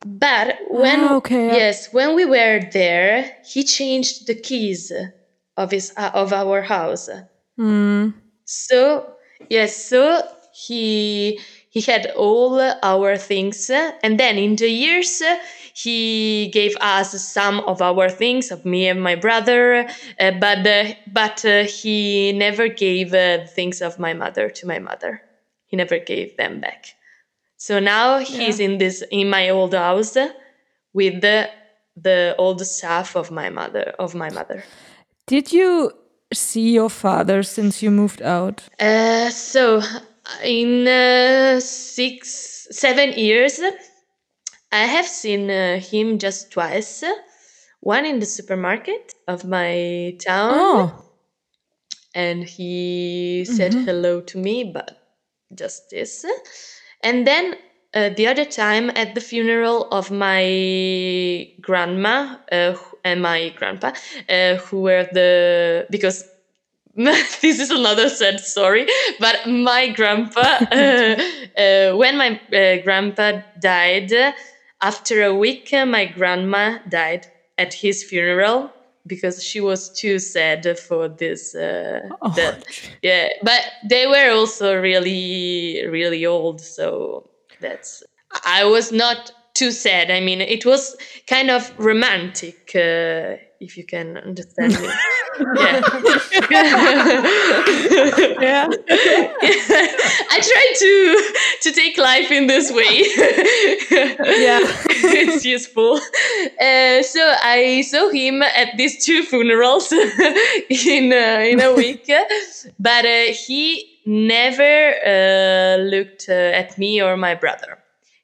But 0.07 0.59
when 0.68 1.01
Ah, 1.01 1.16
okay. 1.16 1.47
yes 1.57 1.92
when 1.92 2.14
we 2.14 2.25
were 2.25 2.61
there 2.73 3.37
he 3.44 3.64
changed 3.64 4.27
the 4.27 4.35
keys 4.35 4.92
of 5.57 5.70
his 5.70 5.92
uh, 5.97 6.11
of 6.14 6.33
our 6.33 6.62
house. 6.62 7.09
Mm. 7.59 8.12
so 8.44 9.07
yes, 9.49 9.88
so 9.88 10.23
he 10.53 11.38
he 11.70 11.81
had 11.81 12.12
all 12.16 12.61
our 12.83 13.16
things, 13.16 13.70
and 14.03 14.18
then 14.18 14.38
in 14.38 14.57
the 14.57 14.68
years 14.68 15.23
uh, 15.23 15.37
he 15.75 16.51
gave 16.53 16.77
us 16.81 17.21
some 17.21 17.59
of 17.61 17.83
our 17.83 18.09
things 18.09 18.53
of 18.53 18.65
me 18.65 18.87
and 18.87 19.03
my 19.03 19.17
brother, 19.17 19.89
uh, 20.21 20.31
but 20.39 20.65
uh, 20.65 20.95
but 21.13 21.45
uh, 21.45 21.65
he 21.65 22.33
never 22.33 22.69
gave 22.69 23.13
uh, 23.13 23.45
things 23.47 23.83
of 23.83 23.99
my 23.99 24.15
mother 24.15 24.49
to 24.51 24.67
my 24.69 24.79
mother. 24.79 25.21
He 25.67 25.77
never 25.77 25.99
gave 25.99 26.37
them 26.37 26.61
back. 26.61 26.87
So 27.57 27.81
now 27.81 28.19
he's 28.19 28.61
in 28.61 28.79
this 28.79 29.03
in 29.11 29.29
my 29.29 29.49
old 29.51 29.75
house 29.75 30.17
with 30.93 31.21
the 31.21 31.51
the 31.97 32.37
old 32.39 32.65
stuff 32.65 33.17
of 33.17 33.33
my 33.33 33.51
mother 33.51 33.95
of 33.99 34.15
my 34.15 34.31
mother. 34.31 34.63
Did 35.27 35.53
you 35.53 35.91
see 36.33 36.73
your 36.73 36.91
father 36.91 37.43
since 37.43 37.83
you 37.83 37.91
moved 37.91 38.23
out? 38.23 38.63
Uh, 38.79 39.29
so 39.31 39.83
in 40.45 40.87
uh, 40.87 41.59
six, 41.59 42.69
seven 42.71 43.13
years, 43.15 43.61
I 44.75 44.87
have 44.87 45.07
seen 45.07 45.49
uh, 45.51 45.79
him 45.79 46.19
just 46.19 46.51
twice. 46.51 47.05
One 47.79 48.05
in 48.05 48.19
the 48.19 48.27
supermarket 48.27 49.15
of 49.29 49.45
my 49.45 50.17
town, 50.19 50.51
Oh, 50.55 51.05
and 52.13 52.43
he 52.43 53.45
said 53.45 53.73
hello 53.73 54.21
to 54.23 54.39
me, 54.39 54.65
but 54.65 55.01
just 55.55 55.91
this. 55.91 56.25
And 57.05 57.25
then 57.25 57.55
uh, 57.95 58.09
the 58.17 58.27
other 58.27 58.45
time 58.45 58.91
at 58.97 59.15
the 59.15 59.21
funeral 59.21 59.89
of 59.93 60.11
my 60.11 61.49
grandma 61.61 62.39
uh, 62.51 62.75
and 63.05 63.23
my 63.23 63.51
grandpa, 63.51 63.93
uh, 64.29 64.57
who 64.57 64.81
were 64.81 65.07
the 65.13 65.87
because 65.89 66.25
this 66.97 67.61
is 67.61 67.71
another 67.71 68.09
sad 68.09 68.41
story. 68.41 68.89
But 69.21 69.47
my 69.47 69.89
grandpa, 69.91 70.41
uh, 70.73 71.17
uh, 71.57 71.97
when 71.97 72.17
my 72.17 72.41
uh, 72.53 72.83
grandpa 72.83 73.43
died, 73.61 74.13
after 74.81 75.23
a 75.23 75.35
week, 75.35 75.73
uh, 75.73 75.87
my 75.87 76.07
grandma 76.07 76.79
died 76.89 77.27
at 77.59 77.75
his 77.75 78.03
funeral 78.05 78.71
because 79.07 79.43
she 79.43 79.61
was 79.61 79.91
too 79.91 80.19
sad 80.19 80.79
for 80.79 81.09
this 81.09 81.55
uh, 81.55 82.01
death. 82.35 82.65
Yeah, 83.03 83.29
but 83.43 83.63
they 83.89 84.07
were 84.07 84.31
also 84.31 84.81
really, 84.81 85.87
really 85.87 86.25
old, 86.25 86.61
so 86.61 87.29
that's. 87.61 88.03
I 88.45 88.65
was 88.65 88.91
not 88.91 89.33
too 89.55 89.71
sad. 89.71 90.11
I 90.11 90.21
mean, 90.21 90.41
it 90.41 90.67
was 90.67 90.97
kind 91.27 91.51
of 91.51 91.73
romantic, 91.79 92.73
uh, 92.75 93.37
if 93.64 93.77
you 93.77 93.85
can 93.85 94.18
understand 94.18 94.72
me. 94.81 94.88
yeah. 95.61 95.81
yeah. 98.40 98.68
I 100.31 100.38
try 100.50 100.66
to 100.83 101.33
to 101.62 101.72
take 101.72 101.98
life 101.98 102.31
in 102.31 102.46
this 102.46 102.70
way. 102.70 102.94
Yeah. 104.44 104.61
it's 105.22 105.44
useful. 105.44 106.00
Uh, 106.61 107.03
so 107.03 107.22
I 107.42 107.83
saw 107.87 108.11
him 108.11 108.42
at 108.42 108.77
these 108.77 109.05
two 109.05 109.22
funerals 109.22 109.92
in 109.92 111.12
uh, 111.12 111.53
in 111.53 111.61
a 111.61 111.74
week, 111.74 112.11
but 112.79 113.05
uh, 113.05 113.33
he 113.46 113.94
never 114.07 114.94
uh, 115.07 115.77
looked 115.83 116.29
uh, 116.29 116.61
at 116.61 116.79
me 116.79 117.03
or 117.03 117.16
my 117.16 117.35
brother. 117.35 117.79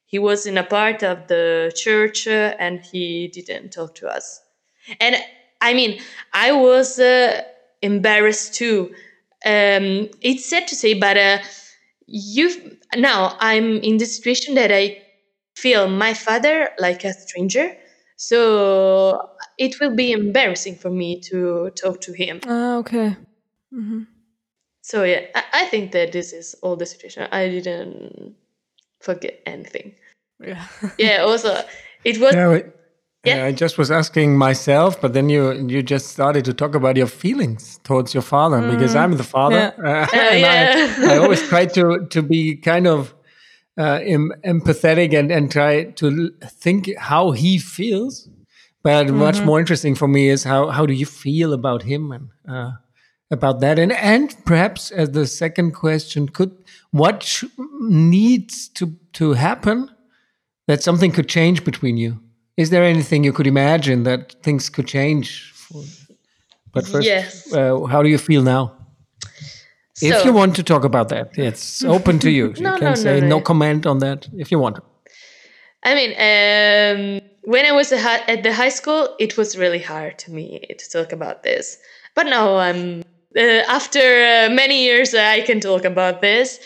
He 0.06 0.18
was 0.18 0.44
in 0.44 0.58
a 0.58 0.64
part 0.64 1.02
of 1.02 1.28
the 1.28 1.72
church 1.74 2.26
uh, 2.26 2.54
and 2.58 2.80
he 2.80 3.28
didn't 3.28 3.70
talk 3.70 3.94
to 3.96 4.08
us. 4.08 4.42
And 5.00 5.16
I 5.60 5.74
mean, 5.74 6.00
I 6.32 6.52
was 6.52 6.98
uh, 6.98 7.42
embarrassed 7.82 8.54
too. 8.54 8.94
Um, 9.44 10.08
it's 10.20 10.48
sad 10.48 10.68
to 10.68 10.74
say, 10.74 10.94
but 10.94 11.16
uh, 11.16 11.38
you 12.06 12.76
now 12.96 13.36
I'm 13.40 13.78
in 13.78 13.96
the 13.98 14.06
situation 14.06 14.54
that 14.54 14.70
I 14.72 15.02
feel 15.56 15.88
my 15.88 16.14
father 16.14 16.70
like 16.78 17.04
a 17.04 17.12
stranger. 17.12 17.76
So 18.16 19.30
it 19.58 19.80
will 19.80 19.94
be 19.94 20.12
embarrassing 20.12 20.76
for 20.76 20.90
me 20.90 21.20
to 21.20 21.70
talk 21.70 22.00
to 22.02 22.12
him. 22.12 22.40
Ah, 22.46 22.76
okay. 22.76 23.16
So 24.82 25.04
yeah, 25.04 25.26
I, 25.34 25.44
I 25.52 25.64
think 25.66 25.92
that 25.92 26.12
this 26.12 26.32
is 26.32 26.54
all 26.62 26.76
the 26.76 26.86
situation. 26.86 27.28
I 27.30 27.48
didn't 27.48 28.34
forget 29.00 29.40
anything. 29.46 29.94
Yeah. 30.40 30.66
Yeah. 30.98 31.18
Also, 31.22 31.62
it 32.04 32.18
was 32.18 32.34
Yeah, 32.34 32.48
wait. 32.48 32.66
Yeah. 33.24 33.36
Yeah, 33.36 33.44
I 33.46 33.52
just 33.52 33.76
was 33.76 33.90
asking 33.90 34.38
myself, 34.38 34.98
but 35.00 35.12
then 35.12 35.28
you 35.28 35.52
you 35.68 35.82
just 35.82 36.06
started 36.08 36.42
to 36.46 36.54
talk 36.54 36.74
about 36.74 36.96
your 36.96 37.06
feelings 37.06 37.78
towards 37.84 38.14
your 38.14 38.22
father 38.22 38.62
because 38.72 38.94
I'm 38.96 39.12
the 39.16 39.24
father, 39.24 39.74
uh, 39.84 40.06
and 40.14 40.40
yeah. 40.40 40.94
I, 41.10 41.14
I 41.14 41.18
always 41.22 41.46
try 41.48 41.66
to 41.66 42.06
to 42.08 42.22
be 42.22 42.56
kind 42.56 42.86
of 42.86 43.14
uh, 43.78 44.00
em- 44.02 44.32
empathetic 44.42 45.12
and 45.12 45.30
and 45.30 45.52
try 45.52 45.84
to 46.00 46.06
l- 46.06 46.48
think 46.48 46.88
how 46.96 47.32
he 47.32 47.58
feels. 47.58 48.28
But 48.82 49.10
much 49.10 49.42
more 49.44 49.60
interesting 49.60 49.94
for 49.94 50.08
me 50.08 50.30
is 50.30 50.44
how 50.44 50.68
how 50.70 50.86
do 50.86 50.94
you 50.94 51.04
feel 51.04 51.52
about 51.52 51.82
him 51.82 52.12
and 52.12 52.28
uh, 52.48 52.70
about 53.30 53.60
that, 53.60 53.78
and 53.78 53.92
and 53.92 54.34
perhaps 54.46 54.90
as 54.90 55.10
the 55.10 55.26
second 55.26 55.72
question, 55.72 56.26
could 56.28 56.52
what 56.90 57.22
sh- 57.22 57.44
needs 57.82 58.68
to 58.70 58.96
to 59.12 59.34
happen 59.34 59.90
that 60.66 60.82
something 60.82 61.12
could 61.12 61.28
change 61.28 61.64
between 61.64 61.98
you? 61.98 62.18
Is 62.60 62.68
there 62.68 62.84
anything 62.84 63.24
you 63.24 63.32
could 63.32 63.46
imagine 63.46 64.02
that 64.02 64.34
things 64.42 64.68
could 64.68 64.86
change? 64.86 65.50
For, 65.54 65.82
but 66.74 66.86
first, 66.86 67.06
Yes. 67.06 67.50
uh, 67.54 67.86
how 67.86 68.02
do 68.02 68.08
you 68.08 68.18
feel 68.18 68.42
now? 68.42 68.76
if 70.02 70.24
you 70.24 70.32
want 70.32 70.56
to 70.56 70.62
talk 70.62 70.84
about 70.84 71.08
that, 71.08 71.36
it's 71.36 71.84
open 71.84 72.18
to 72.18 72.30
you. 72.30 72.46
you 72.56 72.62
No, 72.62 72.78
can 72.78 72.90
no, 72.90 72.94
say 72.94 73.20
no. 73.20 73.28
no 73.28 73.40
comment 73.40 73.86
on 73.86 73.98
that 73.98 74.28
if 74.42 74.50
you 74.50 74.58
want. 74.58 74.78
I 75.82 75.94
mean, 75.94 76.10
um, 76.30 77.20
when 77.44 77.64
I 77.64 77.72
was 77.72 77.92
at 77.92 78.42
the 78.42 78.52
high 78.52 78.72
school, 78.80 79.14
it 79.18 79.36
was 79.36 79.56
really 79.56 79.78
hard 79.92 80.18
to 80.18 80.30
me 80.30 80.44
to 80.80 80.90
talk 80.90 81.12
about 81.12 81.42
this. 81.42 81.78
But 82.14 82.26
now 82.26 82.56
I'm 82.56 83.02
uh, 83.36 83.62
after 83.68 84.00
uh, 84.00 84.50
many 84.62 84.84
years, 84.84 85.14
I 85.14 85.40
can 85.42 85.60
talk 85.60 85.84
about 85.84 86.20
this. 86.20 86.60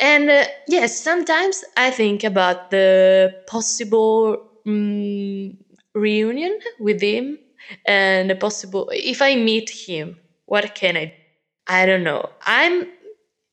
And 0.00 0.30
uh, 0.30 0.44
yes, 0.68 1.00
sometimes 1.00 1.64
I 1.76 1.90
think 1.90 2.24
about 2.24 2.70
the 2.70 3.34
possible 3.46 4.47
mm, 4.66 5.56
reunion 5.94 6.58
with 6.78 7.00
him 7.00 7.38
and 7.86 8.30
the 8.30 8.36
possible 8.36 8.88
if 8.92 9.22
I 9.22 9.34
meet 9.36 9.70
him, 9.70 10.16
what 10.46 10.74
can 10.74 10.96
I? 10.96 11.14
I 11.66 11.86
don't 11.86 12.04
know. 12.04 12.30
I'm 12.46 12.86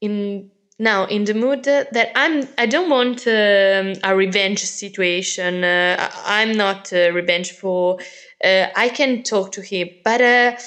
in 0.02 0.52
now 0.80 1.06
in 1.06 1.24
the 1.24 1.34
mood 1.34 1.64
that 1.64 2.12
I'm 2.16 2.48
I 2.58 2.66
don't 2.66 2.90
want 2.90 3.28
um, 3.28 3.94
a 4.04 4.16
revenge 4.16 4.60
situation. 4.60 5.64
Uh, 5.64 6.10
I'm 6.26 6.54
not 6.54 6.92
uh, 6.94 7.12
revengeful. 7.12 8.00
Uh, 8.44 8.68
I 8.76 8.90
can 8.90 9.24
talk 9.24 9.52
to 9.54 9.62
him, 9.62 9.90
but 10.04 10.22
uh, 10.22 10.58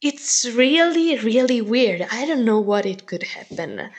it's 0.00 0.46
really 0.54 1.18
really 1.18 1.60
weird. 1.60 2.06
I 2.10 2.26
don't 2.26 2.44
know 2.44 2.60
what 2.60 2.86
it 2.86 3.06
could 3.06 3.22
happen. 3.22 3.90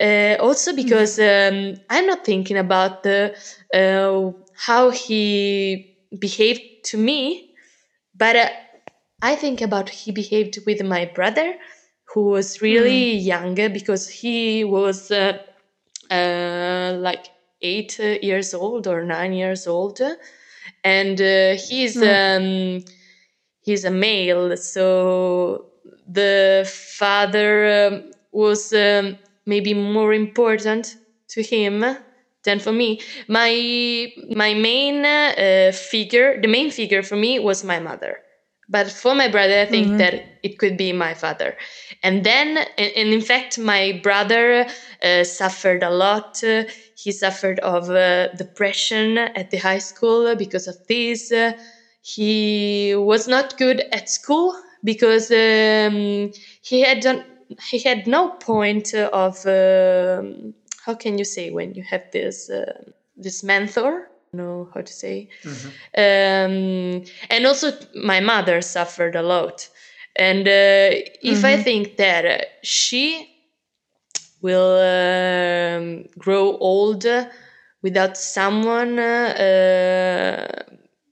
Uh, 0.00 0.36
also 0.40 0.74
because 0.74 1.18
um, 1.20 1.76
I'm 1.88 2.06
not 2.06 2.24
thinking 2.24 2.56
about 2.56 3.04
the 3.04 3.36
uh, 3.72 4.32
how 4.66 4.90
he 4.90 5.96
behaved 6.20 6.84
to 6.84 6.96
me, 6.96 7.52
but 8.14 8.36
uh, 8.36 8.48
I 9.20 9.34
think 9.34 9.60
about 9.60 9.88
he 9.88 10.12
behaved 10.12 10.60
with 10.66 10.80
my 10.84 11.04
brother, 11.04 11.54
who 12.14 12.26
was 12.26 12.62
really 12.62 13.12
young 13.16 13.56
because 13.56 14.08
he 14.08 14.62
was 14.62 15.10
uh, 15.10 15.38
uh, 16.10 16.94
like 16.96 17.26
eight 17.60 17.98
years 17.98 18.54
old 18.54 18.86
or 18.86 19.02
nine 19.02 19.32
years 19.32 19.66
old, 19.66 20.00
and 20.84 21.20
uh, 21.20 21.56
he's 21.56 22.00
um, 22.00 22.84
he's 23.62 23.84
a 23.84 23.90
male, 23.90 24.56
so 24.56 25.66
the 26.06 26.70
father 26.98 27.88
um, 27.88 28.10
was 28.30 28.72
um, 28.72 29.18
maybe 29.44 29.74
more 29.74 30.12
important 30.12 30.96
to 31.30 31.42
him 31.42 31.84
than 32.44 32.58
for 32.58 32.72
me. 32.72 33.00
My 33.28 34.12
my 34.30 34.54
main 34.54 35.04
uh, 35.04 35.72
figure, 35.72 36.40
the 36.40 36.48
main 36.48 36.70
figure 36.70 37.02
for 37.02 37.16
me 37.16 37.38
was 37.38 37.64
my 37.64 37.78
mother. 37.78 38.18
But 38.68 38.90
for 38.90 39.14
my 39.14 39.28
brother, 39.28 39.60
I 39.60 39.66
think 39.66 39.98
that 39.98 40.14
it 40.42 40.58
could 40.58 40.78
be 40.78 40.92
my 40.92 41.12
father. 41.14 41.56
And 42.02 42.24
then, 42.24 42.56
and 42.78 42.92
and 42.96 43.08
in 43.12 43.20
fact, 43.20 43.58
my 43.58 44.00
brother 44.02 44.66
uh, 45.02 45.24
suffered 45.24 45.82
a 45.82 45.90
lot. 45.90 46.42
Uh, 46.42 46.64
he 46.96 47.12
suffered 47.12 47.58
of 47.60 47.90
uh, 47.90 48.28
depression 48.34 49.18
at 49.18 49.50
the 49.50 49.58
high 49.58 49.80
school 49.80 50.34
because 50.36 50.68
of 50.68 50.76
this. 50.88 51.32
He 52.02 52.94
was 52.96 53.28
not 53.28 53.58
good 53.58 53.80
at 53.92 54.08
school 54.08 54.54
because 54.82 55.30
um, 55.30 56.32
he 56.62 56.80
had 56.80 57.00
done, 57.00 57.24
he 57.70 57.78
had 57.78 58.06
no 58.06 58.30
point 58.30 58.94
of 58.94 59.44
um 59.46 60.54
how 60.84 60.94
can 60.94 61.18
you 61.18 61.24
say 61.24 61.50
when 61.50 61.74
you 61.74 61.82
have 61.82 62.10
this 62.12 62.50
uh, 62.50 62.82
this 63.16 63.42
mentor 63.42 64.08
know 64.32 64.68
how 64.74 64.80
to 64.80 64.92
say? 64.92 65.28
Um, 65.96 67.04
and 67.30 67.46
also 67.46 67.72
my 67.94 68.20
mother 68.20 68.62
suffered 68.62 69.14
a 69.14 69.22
lot. 69.22 69.68
And 70.16 70.46
uh, 70.46 70.90
if 71.22 71.42
i 71.44 71.56
think 71.56 71.96
that 71.96 72.46
she 72.62 73.28
will 74.42 74.78
um, 74.78 76.04
grow 76.18 76.56
old 76.58 77.06
without 77.80 78.18
someone 78.18 78.98
uh, 78.98 80.64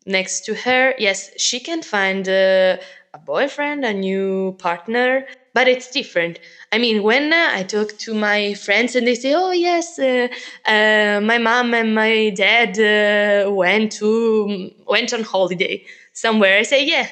next 0.05 0.45
to 0.45 0.55
her 0.55 0.95
yes 0.99 1.31
she 1.39 1.61
can 1.61 1.83
find 1.83 2.29
uh, 2.29 2.77
a 3.15 3.19
boyfriend 3.25 3.85
a 3.85 3.95
new 3.95 4.55
partner 4.59 5.25
but 5.55 5.69
it's 5.69 5.91
different. 5.91 6.39
I 6.73 6.79
mean 6.79 7.03
when 7.03 7.33
uh, 7.33 7.51
i 7.53 7.63
talk 7.65 7.99
to 7.99 8.15
my 8.15 8.55
friends 8.55 8.95
and 8.97 9.07
they 9.07 9.15
say 9.17 9.35
oh 9.35 9.51
yes 9.53 9.99
uh, 9.99 10.29
uh, 10.67 11.21
my 11.23 11.39
mom 11.39 11.75
and 11.75 11.95
my 11.95 12.31
dad 12.31 12.79
uh, 12.79 13.51
went 13.51 13.93
to 13.93 14.71
went 14.87 15.13
on 15.13 15.23
holiday 15.23 15.85
somewhere. 16.13 16.59
I 16.59 16.63
say 16.63 16.85
yeah. 16.87 17.09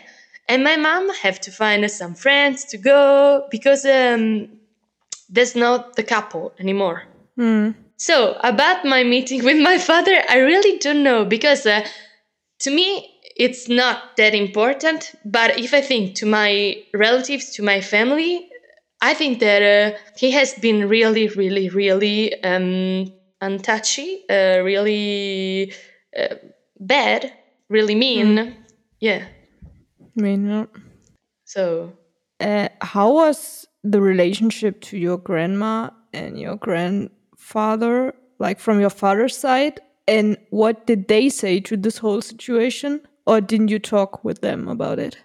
And 0.50 0.64
my 0.64 0.76
mom 0.76 1.10
have 1.22 1.38
to 1.42 1.50
find 1.50 1.90
some 1.90 2.14
friends 2.14 2.64
to 2.66 2.78
go 2.78 3.46
because 3.50 3.84
um, 3.84 4.48
there's 5.28 5.54
not 5.54 5.96
the 5.96 6.02
couple 6.02 6.52
anymore. 6.58 7.02
So 7.96 8.38
about 8.42 8.84
my 8.84 9.04
meeting 9.04 9.44
with 9.48 9.58
my 9.60 9.78
father 9.78 10.16
i 10.28 10.38
really 10.38 10.78
don't 10.78 11.02
know 11.02 11.24
because 11.24 11.66
uh, 11.66 11.86
to 12.60 12.70
me 12.70 13.17
it's 13.38 13.68
not 13.68 14.16
that 14.16 14.34
important 14.34 15.12
but 15.24 15.58
if 15.58 15.72
i 15.72 15.80
think 15.80 16.14
to 16.14 16.26
my 16.26 16.76
relatives 16.94 17.50
to 17.50 17.62
my 17.62 17.80
family 17.80 18.48
i 19.00 19.14
think 19.14 19.40
that 19.40 19.62
uh, 19.62 19.96
he 20.16 20.30
has 20.30 20.54
been 20.54 20.88
really 20.88 21.28
really 21.28 21.68
really 21.68 22.42
um 22.42 23.12
untouchy 23.40 24.24
uh, 24.28 24.60
really 24.62 25.72
uh, 26.18 26.34
bad 26.80 27.32
really 27.68 27.94
mean 27.94 28.56
yeah 29.00 29.24
I 30.16 30.20
mean, 30.20 30.48
yeah. 30.48 30.66
so 31.44 31.92
Uh, 32.40 32.68
how 32.80 33.12
was 33.14 33.66
the 33.82 34.00
relationship 34.00 34.80
to 34.80 34.96
your 34.96 35.18
grandma 35.18 35.90
and 36.12 36.38
your 36.38 36.56
grandfather, 36.56 38.14
like 38.38 38.60
from 38.60 38.80
your 38.80 38.90
father's 38.90 39.36
side? 39.36 39.80
And 40.06 40.36
what 40.50 40.86
did 40.86 41.08
they 41.08 41.28
say 41.28 41.60
to 41.60 41.76
this 41.76 41.98
whole 41.98 42.22
situation? 42.22 43.00
Or 43.28 43.42
didn't 43.42 43.68
you 43.68 43.78
talk 43.78 44.24
with 44.24 44.40
them 44.40 44.68
about 44.68 44.98
it? 44.98 45.18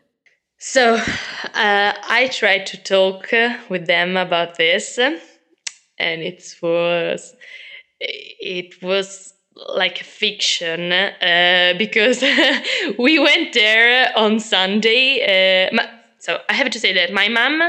So 0.58 0.96
uh, 0.96 1.94
I 2.20 2.30
tried 2.34 2.66
to 2.66 2.78
talk 2.78 3.30
with 3.70 3.88
them 3.88 4.18
about 4.18 4.58
this, 4.58 4.98
and 4.98 5.22
it 6.00 6.44
was 6.62 7.34
it 8.00 8.84
was 8.84 9.34
like 9.70 10.02
a 10.02 10.04
fiction 10.04 10.92
uh, 10.92 11.76
because 11.78 12.22
we 13.00 13.20
went 13.20 13.54
there 13.54 14.12
on 14.18 14.42
Sunday. 14.42 15.70
Uh, 15.72 15.88
so 16.20 16.42
I 16.50 16.54
have 16.54 16.72
to 16.72 16.80
say 16.82 16.92
that 16.92 17.14
my 17.14 17.30
mom 17.30 17.62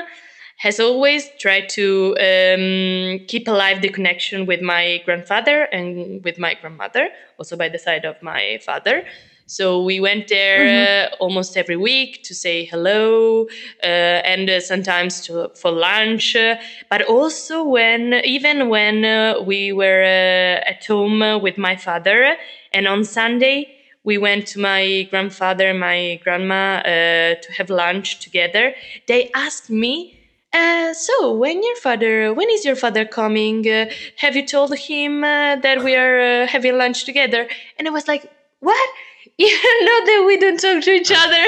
has 0.59 0.81
always 0.81 1.29
tried 1.39 1.69
to 1.69 2.17
um, 2.19 3.25
keep 3.29 3.47
alive 3.47 3.83
the 3.83 3.89
connection 3.89 4.47
with 4.47 4.61
my 4.63 5.01
grandfather 5.05 5.63
and 5.73 6.25
with 6.25 6.41
my 6.41 6.55
grandmother, 6.55 7.11
also 7.39 7.57
by 7.57 7.69
the 7.69 7.79
side 7.79 8.05
of 8.05 8.21
my 8.21 8.59
father. 8.65 9.05
So 9.47 9.83
we 9.83 10.01
went 10.01 10.29
there 10.29 11.11
uh, 11.13 11.17
almost 11.21 11.57
every 11.57 11.77
week 11.77 12.23
to 12.25 12.35
say 12.35 12.65
hello 12.65 13.47
uh, 13.83 13.87
and 13.87 14.49
uh, 14.49 14.61
sometimes 14.61 15.21
to, 15.23 15.51
for 15.55 15.71
lunch. 15.71 16.35
uh, 16.35 16.57
but 16.89 17.03
also 17.03 17.63
when, 17.63 18.15
even 18.25 18.69
when 18.69 19.05
uh, 19.05 19.41
we 19.43 19.73
were 19.73 20.03
uh, 20.03 20.71
at 20.71 20.85
home 20.87 21.43
with 21.43 21.59
my 21.59 21.77
father, 21.77 22.37
and 22.73 22.89
on 22.89 23.05
Sunday 23.05 23.71
we 24.03 24.19
went 24.19 24.47
to 24.49 24.61
my 24.61 25.07
grandfather 25.11 25.69
and 25.71 25.81
my 25.81 26.21
grandma 26.23 26.79
uh, 26.79 27.35
to 27.35 27.53
have 27.57 27.71
lunch 27.71 28.21
together. 28.21 28.75
They 29.07 29.31
asked 29.35 29.71
me 29.71 30.21
uh, 30.55 30.95
so 30.95 31.33
when 31.37 31.63
your 31.63 31.77
father 31.77 32.33
when 32.33 32.49
is 32.49 32.65
your 32.65 32.77
father 32.77 33.05
coming 33.05 33.69
uh, 33.69 33.87
have 34.17 34.37
you 34.37 34.47
told 34.47 34.73
him 34.77 35.25
uh, 35.25 35.57
that 35.57 35.83
we 35.83 35.97
are 35.97 36.21
uh, 36.21 36.47
having 36.47 36.79
lunch 36.79 37.05
together 37.05 37.49
and 37.77 37.89
i 37.89 37.91
was 37.91 38.07
like 38.07 38.31
what 38.61 38.89
you 39.39 39.85
know 39.87 40.07
that 40.07 40.25
we 40.27 40.37
don't 40.39 40.61
talk 40.61 40.83
to 40.83 40.91
each 40.93 41.11
other 41.11 41.45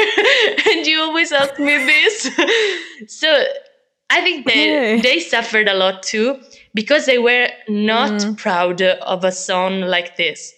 and 0.70 0.86
you 0.86 1.00
always 1.00 1.30
ask 1.32 1.58
me 1.58 1.76
this 1.76 2.30
so 3.06 3.44
i 4.10 4.20
think 4.20 4.44
that 4.46 4.52
Okay. 4.52 5.00
they 5.00 5.20
suffered 5.20 5.68
a 5.68 5.74
lot 5.74 6.02
too 6.02 6.36
because 6.74 7.06
they 7.06 7.18
were 7.18 7.48
not 7.68 8.36
proud 8.36 8.82
of 8.82 9.24
a 9.24 9.32
son 9.32 9.82
like 9.82 10.16
this 10.16 10.52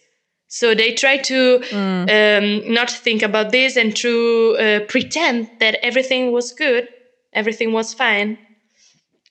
so 0.51 0.75
they 0.75 0.95
try 0.95 1.19
to 1.19 1.61
um, 2.09 2.73
not 2.73 2.91
think 2.91 3.23
about 3.23 3.53
this 3.53 3.77
and 3.77 3.95
to 3.97 4.57
uh, 4.59 4.81
pretend 4.89 5.51
that 5.61 5.75
everything 5.83 6.33
was 6.33 6.53
good, 6.53 6.89
everything 7.35 7.75
was 7.75 7.93
fine. 7.93 8.39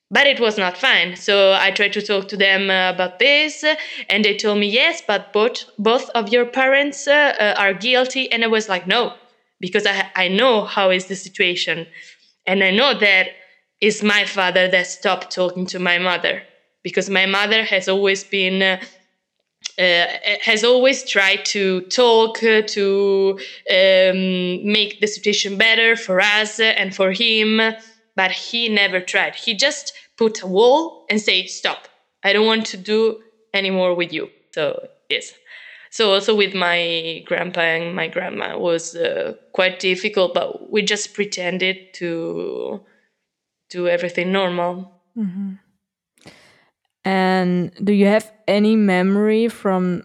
But 0.09 0.25
it 0.25 0.39
was 0.39 0.57
not 0.57 0.77
fine. 0.77 1.15
So 1.17 1.51
I 1.53 1.71
tried 1.71 1.93
to 1.93 2.01
talk 2.01 2.27
to 2.29 2.37
them 2.37 2.69
uh, 2.69 2.91
about 2.91 3.19
this, 3.19 3.63
and 4.09 4.23
they 4.23 4.37
told 4.37 4.57
me 4.59 4.67
yes, 4.67 5.01
but 5.05 5.33
both 5.33 5.65
both 5.77 6.09
of 6.11 6.29
your 6.29 6.45
parents 6.45 7.07
uh, 7.07 7.35
uh, 7.39 7.55
are 7.57 7.73
guilty. 7.73 8.31
And 8.31 8.43
I 8.43 8.47
was 8.47 8.69
like, 8.69 8.87
no, 8.87 9.13
because 9.59 9.85
I 9.85 10.09
I 10.15 10.27
know 10.29 10.63
how 10.65 10.91
is 10.91 11.05
the 11.07 11.15
situation, 11.15 11.87
and 12.45 12.63
I 12.63 12.71
know 12.71 12.97
that 12.97 13.27
it's 13.81 14.01
my 14.01 14.23
father 14.25 14.67
that 14.69 14.87
stopped 14.87 15.31
talking 15.31 15.65
to 15.67 15.79
my 15.79 15.97
mother 15.99 16.41
because 16.83 17.09
my 17.09 17.25
mother 17.25 17.63
has 17.63 17.87
always 17.89 18.23
been. 18.23 18.61
Uh, 18.61 18.79
uh, 19.79 20.05
has 20.41 20.63
always 20.63 21.03
tried 21.09 21.45
to 21.45 21.81
talk 21.81 22.41
uh, 22.43 22.61
to 22.63 23.39
um, 23.71 24.65
make 24.71 24.99
the 25.01 25.07
situation 25.07 25.57
better 25.57 25.95
for 25.95 26.19
us 26.19 26.59
and 26.59 26.95
for 26.95 27.11
him 27.11 27.61
but 28.17 28.31
he 28.31 28.67
never 28.67 28.99
tried. 28.99 29.35
He 29.35 29.53
just 29.53 29.93
put 30.17 30.41
a 30.41 30.47
wall 30.47 31.05
and 31.09 31.21
say 31.21 31.45
stop. 31.45 31.87
I 32.23 32.33
don't 32.33 32.47
want 32.47 32.65
to 32.67 32.77
do 32.77 33.21
anymore 33.53 33.93
with 33.93 34.11
you. 34.11 34.29
So 34.51 34.89
yes. 35.09 35.33
So 35.91 36.11
also 36.13 36.35
with 36.35 36.53
my 36.53 37.23
grandpa 37.25 37.61
and 37.61 37.95
my 37.95 38.07
grandma 38.07 38.57
was 38.57 38.95
uh, 38.95 39.35
quite 39.53 39.79
difficult 39.79 40.33
but 40.33 40.69
we 40.71 40.81
just 40.81 41.13
pretended 41.13 41.93
to 41.93 42.81
do 43.69 43.87
everything 43.87 44.31
normal. 44.31 44.91
And 47.05 47.71
do 47.83 47.93
you 47.93 48.07
have 48.07 48.31
any 48.47 48.75
memory 48.75 49.47
from 49.47 50.03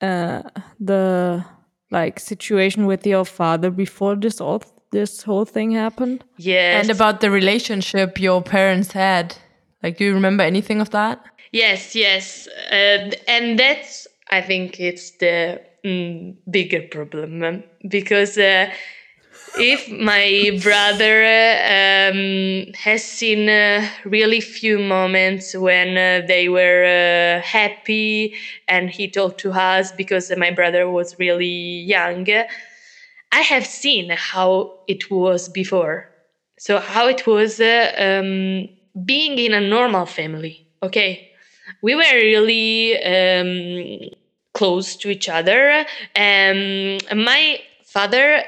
uh, 0.00 0.42
the 0.80 1.44
like 1.90 2.18
situation 2.18 2.86
with 2.86 3.06
your 3.06 3.26
father 3.26 3.70
before 3.70 4.16
this 4.16 4.40
all 4.40 4.62
this 4.92 5.22
whole 5.22 5.44
thing 5.44 5.72
happened? 5.72 6.24
yes 6.36 6.80
And 6.80 6.90
about 6.90 7.20
the 7.20 7.30
relationship 7.30 8.20
your 8.20 8.42
parents 8.42 8.92
had. 8.92 9.36
Like, 9.82 9.96
do 9.98 10.04
you 10.04 10.14
remember 10.14 10.44
anything 10.44 10.80
of 10.80 10.90
that? 10.90 11.24
Yes, 11.50 11.94
yes, 11.94 12.48
uh, 12.70 13.10
and 13.28 13.58
that's 13.58 14.06
I 14.30 14.40
think 14.40 14.80
it's 14.80 15.10
the 15.18 15.60
mm, 15.84 16.34
bigger 16.50 16.82
problem 16.82 17.42
um, 17.42 17.64
because 17.88 18.38
uh, 18.38 18.70
if 19.58 19.90
my 19.90 20.58
brother 20.62 21.22
um, 21.22 22.72
has 22.74 23.04
seen 23.04 23.48
uh, 23.48 23.86
really 24.04 24.40
few 24.40 24.78
moments 24.78 25.54
when 25.54 25.98
uh, 25.98 26.26
they 26.26 26.48
were 26.48 26.84
uh, 26.84 27.42
happy 27.42 28.34
and 28.68 28.88
he 28.88 29.08
talked 29.08 29.38
to 29.40 29.52
us 29.52 29.92
because 29.92 30.32
my 30.38 30.50
brother 30.50 30.88
was 30.88 31.18
really 31.18 31.80
young, 31.80 32.26
I 33.32 33.40
have 33.40 33.66
seen 33.66 34.10
how 34.10 34.74
it 34.86 35.10
was 35.10 35.48
before. 35.48 36.08
So 36.58 36.78
how 36.78 37.08
it 37.08 37.26
was 37.26 37.58
uh, 37.60 37.92
um, 37.98 38.68
being 39.04 39.38
in 39.38 39.54
a 39.54 39.60
normal 39.60 40.06
family. 40.06 40.66
Okay, 40.82 41.30
we 41.82 41.94
were 41.94 42.02
really 42.02 43.02
um, 43.02 44.10
close 44.52 44.96
to 44.96 45.08
each 45.08 45.28
other. 45.28 45.86
Um, 46.14 46.98
my 47.14 47.60
father 47.84 48.44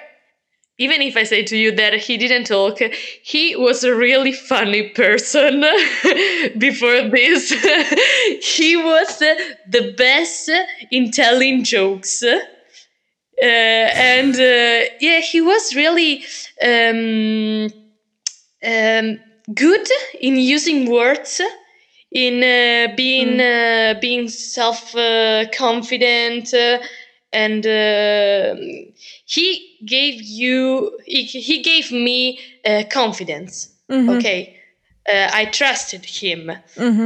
even 0.79 1.01
if 1.03 1.17
I 1.17 1.23
say 1.23 1.45
to 1.45 1.57
you 1.57 1.71
that 1.77 1.95
he 1.95 2.17
didn't 2.17 2.45
talk, 2.45 2.81
he 3.23 3.55
was 3.55 3.85
a 3.85 3.95
really 3.95 4.33
funny 4.33 4.89
person 4.89 5.61
before 6.59 7.09
this. 7.09 7.51
he 8.57 8.77
was 8.77 9.19
the 9.19 9.95
best 9.97 10.51
in 10.91 11.13
telling 11.13 11.63
jokes. 11.63 12.25
Uh, 13.45 13.47
and 13.47 14.35
uh, 14.37 14.89
yeah, 15.01 15.21
he 15.21 15.43
was 15.43 15.75
really 15.77 16.25
um, 16.63 17.69
um, 18.65 19.19
good 19.55 19.87
in 20.19 20.37
using 20.39 20.91
words, 20.91 21.43
in 22.11 22.43
uh, 22.43 22.95
being 22.97 23.39
uh, 23.41 24.01
being 24.01 24.29
self 24.29 24.95
uh, 24.97 25.45
confident, 25.53 26.55
uh, 26.55 26.79
and 27.35 27.67
uh, 27.67 28.55
he 29.27 29.77
gave 29.85 30.23
you 30.23 30.99
he, 31.05 31.25
he 31.25 31.61
gave 31.63 31.93
me 31.93 32.39
uh, 32.67 32.85
confidence. 32.91 33.69
Okay, 34.17 34.57
uh, 35.07 35.29
I 35.35 35.45
trusted 35.47 36.07
him. 36.07 36.51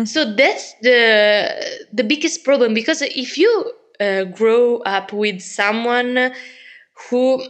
So 0.06 0.34
that's 0.36 0.74
the 0.82 1.50
the 1.92 2.04
biggest 2.04 2.44
problem 2.44 2.74
because 2.74 3.02
if 3.02 3.36
you 3.38 3.72
uh, 4.00 4.24
grow 4.24 4.78
up 4.78 5.12
with 5.12 5.40
someone 5.40 6.32
who 7.10 7.42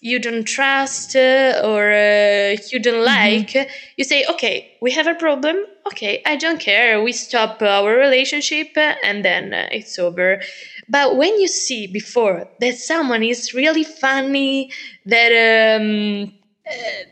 you 0.00 0.18
don't 0.18 0.44
trust 0.44 1.16
uh, 1.16 1.60
or 1.64 1.90
uh, 1.90 2.56
you 2.70 2.78
don't 2.78 3.04
like, 3.04 3.54
you 3.96 4.04
say, 4.04 4.24
okay, 4.30 4.76
we 4.82 4.90
have 4.90 5.06
a 5.06 5.14
problem. 5.14 5.56
Okay, 5.86 6.22
I 6.26 6.36
don't 6.36 6.60
care. 6.60 7.02
We 7.02 7.12
stop 7.12 7.62
our 7.62 7.96
relationship 7.96 8.68
and 8.76 9.24
then 9.24 9.54
uh, 9.54 9.68
it's 9.72 9.98
over. 9.98 10.42
But 10.88 11.16
when 11.16 11.40
you 11.40 11.48
see 11.48 11.86
before 11.86 12.48
that 12.60 12.76
someone 12.76 13.22
is 13.22 13.54
really 13.54 13.84
funny, 13.84 14.70
that 15.06 15.78
um, 15.80 16.32
uh, 16.68 17.04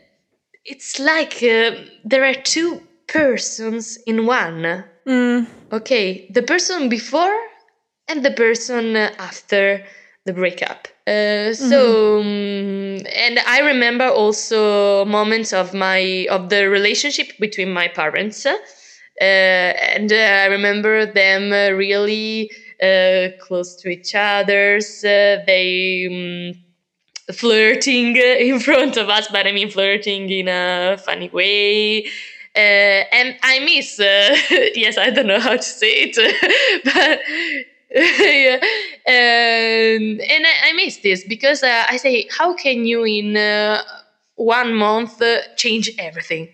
it's 0.65 0.99
like 0.99 1.41
uh, 1.41 1.71
there 2.03 2.23
are 2.23 2.35
two 2.35 2.81
persons 3.07 3.97
in 4.05 4.25
one. 4.25 4.85
Okay, 5.71 6.29
the 6.31 6.43
person 6.43 6.89
before 6.89 7.35
and 8.09 8.25
the 8.25 8.31
person 8.31 8.95
after 8.95 9.85
the 10.25 10.33
breakup. 10.33 10.87
Uh, 11.07 11.53
so 11.53 12.19
um, 12.19 12.97
and 13.15 13.39
I 13.47 13.61
remember 13.61 14.07
also 14.07 15.05
moments 15.05 15.53
of 15.53 15.73
my 15.73 16.27
of 16.29 16.49
the 16.49 16.69
relationship 16.69 17.37
between 17.39 17.71
my 17.71 17.87
parents, 17.87 18.45
uh, 18.45 18.55
and 19.21 20.11
uh, 20.11 20.15
I 20.15 20.45
remember 20.47 21.05
them 21.05 21.51
really 21.77 22.51
uh, 22.83 23.29
close 23.39 23.75
to 23.77 23.89
each 23.89 24.13
other's. 24.15 25.03
Uh, 25.03 25.43
they. 25.45 26.07
Um, 26.55 26.65
flirting 27.33 28.15
in 28.49 28.59
front 28.59 28.97
of 28.97 29.09
us, 29.09 29.27
but 29.27 29.47
I 29.47 29.51
mean 29.51 29.69
flirting 29.69 30.29
in 30.29 30.47
a 30.47 30.97
funny 30.97 31.29
way. 31.29 32.05
Uh, 32.55 33.05
and 33.13 33.37
I 33.43 33.59
miss, 33.59 33.99
uh, 33.99 34.35
yes, 34.75 34.97
I 34.97 35.11
don't 35.11 35.27
know 35.27 35.39
how 35.39 35.55
to 35.55 35.61
say 35.61 36.11
it, 36.11 36.81
but 36.83 37.19
yeah. 37.95 38.59
Um, 39.07 40.21
and 40.21 40.45
I, 40.45 40.53
I 40.65 40.73
miss 40.75 40.97
this 40.97 41.23
because 41.23 41.63
uh, 41.63 41.85
I 41.89 41.97
say, 41.97 42.27
how 42.37 42.53
can 42.53 42.85
you 42.85 43.03
in 43.03 43.35
uh, 43.35 43.81
one 44.35 44.73
month 44.75 45.21
uh, 45.21 45.39
change 45.55 45.91
everything? 45.97 46.49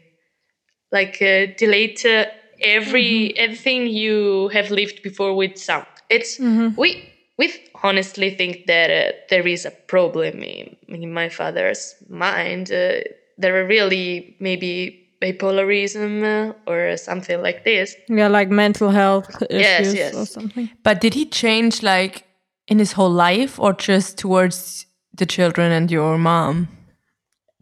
Like 0.91 1.21
uh, 1.21 1.47
delete 1.57 2.05
uh, 2.05 2.25
every 2.61 3.37
everything 3.37 3.87
you 3.87 4.49
have 4.53 4.71
lived 4.71 5.01
before 5.03 5.35
with 5.35 5.57
some. 5.57 5.85
It's 6.09 6.39
we 6.77 7.09
we 7.37 7.53
honestly 7.83 8.29
think 8.31 8.65
that 8.67 8.89
uh, 8.89 9.11
there 9.29 9.45
is 9.47 9.65
a 9.65 9.71
problem 9.71 10.41
in, 10.41 10.77
in 10.87 11.13
my 11.13 11.27
father's 11.29 11.95
mind. 12.09 12.71
Uh, 12.71 13.01
there 13.37 13.61
are 13.61 13.67
really 13.67 14.37
maybe 14.39 15.04
bipolarism 15.25 16.23
uh, 16.23 16.53
or 16.71 16.97
something 16.97 17.41
like 17.41 17.63
this. 17.63 17.95
Yeah, 18.07 18.27
like 18.27 18.49
mental 18.49 18.89
health 18.89 19.41
Yes, 19.49 19.79
issues 19.81 19.95
yes. 19.95 20.13
or 20.15 20.25
something. 20.25 20.69
But 20.83 21.01
did 21.01 21.13
he 21.13 21.25
change 21.25 21.81
like 21.83 22.25
in 22.67 22.79
his 22.79 22.93
whole 22.93 23.11
life 23.11 23.59
or 23.59 23.73
just 23.73 24.17
towards 24.17 24.85
the 25.13 25.25
children 25.25 25.71
and 25.71 25.89
your 25.91 26.17
mom? 26.17 26.67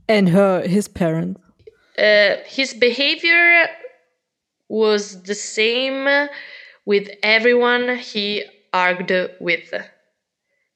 And 0.10 0.30
her, 0.30 0.68
his 0.68 0.88
parents. 0.88 1.40
uh, 1.98 2.36
his 2.46 2.74
behavior 2.74 3.68
was 4.68 5.24
the 5.24 5.36
same 5.36 6.28
with 6.86 7.08
everyone 7.22 7.98
he 7.98 8.44
argued 8.74 9.32
with. 9.40 9.74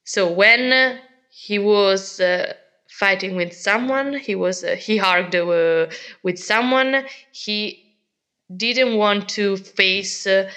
So 0.06 0.32
when 0.32 1.00
he 1.32 1.60
was 1.60 2.20
uh, 2.20 2.54
fighting 2.90 3.36
with 3.36 3.54
someone, 3.54 4.18
he 4.18 4.36
was 4.36 4.64
uh, 4.64 4.76
he 4.76 5.00
argued 5.00 5.50
uh, 5.50 5.94
with 6.24 6.40
someone. 6.40 7.06
He 7.32 7.96
didn't 8.56 8.98
want 8.98 9.30
to 9.30 9.58
face 9.58 10.26
uh, 10.26 10.50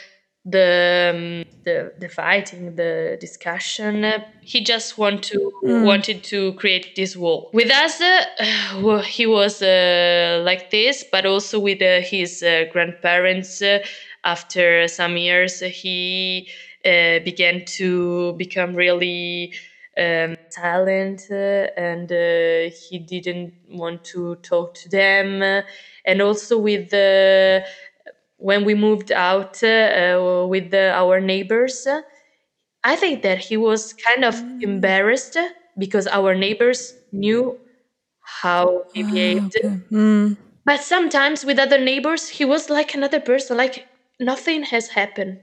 the, 0.45 1.45
um, 1.45 1.62
the 1.64 1.93
the 1.99 2.09
fighting, 2.09 2.74
the 2.76 3.18
discussion. 3.20 4.07
He 4.41 4.64
just 4.64 4.97
want 4.97 5.22
to 5.24 5.53
wanted 5.62 6.24
to 6.24 6.55
create 6.55 6.97
this 6.97 7.16
wall. 7.16 7.51
With 7.53 7.70
us, 7.70 8.01
uh, 8.01 9.03
he 9.03 9.26
was 9.26 9.61
uh, 9.62 10.43
like 10.45 10.70
this, 10.70 11.05
but 11.11 11.26
also 11.26 11.59
with 11.59 11.83
uh, 11.83 12.01
his 12.01 12.43
uh, 12.43 12.64
grandparents. 12.72 13.61
Uh, 13.61 13.81
after 14.24 14.87
some 14.87 15.16
years, 15.16 15.61
he 15.61 16.49
uh, 16.85 17.20
began 17.24 17.64
to 17.64 18.35
become 18.35 18.74
really 18.74 19.53
um, 19.99 20.34
silent 20.51 21.22
uh, 21.30 21.68
and 21.76 22.11
uh, 22.12 22.70
he 22.74 22.99
didn't 22.99 23.55
want 23.68 24.05
to 24.05 24.36
talk 24.36 24.74
to 24.74 24.88
them. 24.88 25.43
And 26.05 26.22
also 26.22 26.59
with 26.59 26.91
the 26.91 27.64
when 28.38 28.64
we 28.64 28.74
moved 28.74 29.12
out 29.12 29.62
uh, 29.62 30.47
with 30.49 30.70
the, 30.70 30.93
our 30.95 31.20
neighbors, 31.20 31.86
I 32.84 32.97
think 32.97 33.22
that 33.22 33.38
he 33.38 33.57
was 33.57 33.93
kind 33.95 34.24
of 34.24 34.43
embarrassed 34.61 35.36
because 35.78 36.07
our 36.07 36.34
neighbors 36.34 36.95
knew 37.12 37.59
how 38.20 38.84
he 38.93 39.03
behaved. 39.03 39.57
Mm. 39.93 40.36
But 40.64 40.82
sometimes 40.82 41.45
with 41.45 41.59
other 41.59 41.78
neighbors, 41.78 42.28
he 42.28 42.45
was 42.45 42.70
like 42.70 42.95
another 42.95 43.20
person, 43.20 43.57
like 43.57 43.86
nothing 44.18 44.62
has 44.64 44.88
happened. 44.91 45.41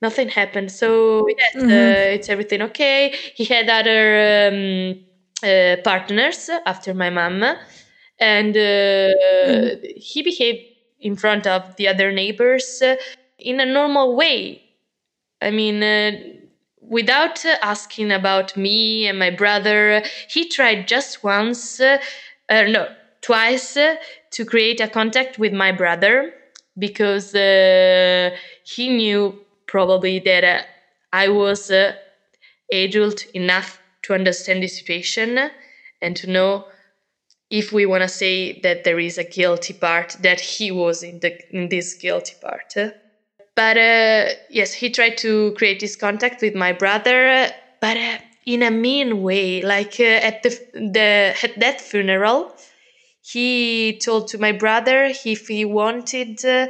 Nothing 0.00 0.28
happened. 0.28 0.70
So 0.70 1.26
yes, 1.28 1.64
uh, 1.70 2.14
it's 2.14 2.28
everything 2.28 2.62
okay. 2.62 3.14
He 3.34 3.44
had 3.44 3.68
other 3.68 4.48
um, 4.48 5.04
uh, 5.42 5.76
partners 5.82 6.48
after 6.66 6.94
my 6.94 7.10
mom, 7.10 7.42
and 8.20 8.56
uh, 8.56 9.76
he 9.96 10.22
behaved 10.22 10.60
in 11.00 11.16
front 11.16 11.46
of 11.46 11.76
the 11.76 11.88
other 11.88 12.12
neighbors 12.12 12.80
uh, 12.82 12.96
in 13.38 13.60
a 13.60 13.66
normal 13.66 14.16
way. 14.16 14.62
I 15.40 15.50
mean, 15.50 15.82
uh, 15.82 16.12
without 16.80 17.44
asking 17.62 18.12
about 18.12 18.56
me 18.56 19.06
and 19.06 19.18
my 19.18 19.30
brother, 19.30 20.02
he 20.28 20.48
tried 20.48 20.88
just 20.88 21.22
once, 21.22 21.80
uh, 21.80 21.98
uh, 22.48 22.62
no, 22.62 22.88
twice, 23.20 23.76
uh, 23.76 23.96
to 24.32 24.44
create 24.44 24.80
a 24.80 24.88
contact 24.88 25.38
with 25.38 25.52
my 25.52 25.72
brother 25.72 26.32
because 26.78 27.34
uh, 27.34 28.30
he 28.64 28.88
knew 28.88 29.38
probably 29.68 30.18
that 30.20 30.44
uh, 30.44 30.62
I 31.12 31.28
was 31.28 31.70
uh, 31.70 31.94
adult 32.72 33.26
enough 33.34 33.80
to 34.02 34.14
understand 34.14 34.62
the 34.62 34.68
situation 34.68 35.50
and 36.02 36.16
to 36.16 36.30
know 36.30 36.66
if 37.50 37.72
we 37.72 37.86
want 37.86 38.02
to 38.02 38.08
say 38.08 38.60
that 38.60 38.84
there 38.84 38.98
is 38.98 39.18
a 39.18 39.24
guilty 39.24 39.72
part 39.72 40.16
that 40.20 40.40
he 40.40 40.70
was 40.70 41.02
in 41.02 41.20
the 41.20 41.38
in 41.56 41.68
this 41.68 41.94
guilty 41.94 42.34
part. 42.40 42.74
But 43.56 43.76
uh, 43.76 44.28
yes 44.50 44.72
he 44.72 44.90
tried 44.90 45.18
to 45.18 45.52
create 45.56 45.80
this 45.80 45.96
contact 45.96 46.42
with 46.42 46.54
my 46.54 46.72
brother 46.72 47.50
but 47.80 47.96
uh, 47.96 48.18
in 48.46 48.62
a 48.62 48.70
mean 48.70 49.22
way 49.22 49.62
like 49.62 50.00
uh, 50.00 50.28
at 50.28 50.42
the 50.42 50.50
the 50.74 51.34
at 51.42 51.58
that 51.58 51.80
funeral 51.80 52.52
he 53.22 53.98
told 53.98 54.28
to 54.28 54.38
my 54.38 54.52
brother 54.52 55.04
if 55.24 55.48
he 55.48 55.64
wanted 55.64 56.44
uh, 56.44 56.68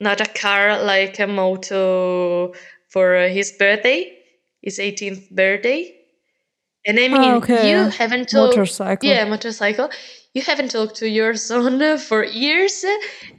not 0.00 0.20
a 0.20 0.26
car 0.26 0.82
like 0.82 1.18
a 1.20 1.26
moto 1.26 2.52
for 2.88 3.16
uh, 3.16 3.28
his 3.28 3.52
birthday 3.52 4.16
his 4.62 4.78
18th 4.78 5.30
birthday 5.30 5.94
and 6.86 6.98
i 6.98 7.08
mean 7.08 7.32
Ah, 7.34 7.36
okay. 7.36 7.70
you 7.70 7.88
haven't 7.90 8.28
told 8.30 8.50
Motorcycle. 8.56 9.08
yeah 9.08 9.24
motorcycle 9.24 9.90
you 10.34 10.42
haven't 10.42 10.70
talked 10.70 10.96
to 10.96 11.08
your 11.08 11.34
son 11.34 11.98
for 12.08 12.24
years 12.24 12.84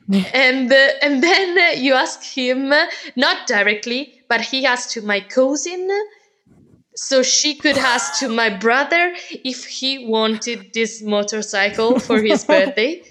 and 0.34 0.72
uh, 0.72 0.88
and 1.02 1.24
then 1.24 1.82
you 1.84 1.94
ask 1.94 2.22
him 2.24 2.70
not 3.16 3.48
directly 3.48 4.14
but 4.30 4.42
he 4.42 4.66
asked 4.66 4.92
to 4.92 5.02
my 5.02 5.20
cousin 5.20 5.90
so 6.96 7.24
she 7.24 7.56
could 7.56 7.78
ask 7.78 8.20
to 8.20 8.28
my 8.28 8.50
brother 8.50 9.14
if 9.46 9.66
he 9.66 10.06
wanted 10.06 10.74
this 10.74 11.02
motorcycle 11.02 11.98
for 12.00 12.22
his 12.22 12.44
birthday 12.54 13.02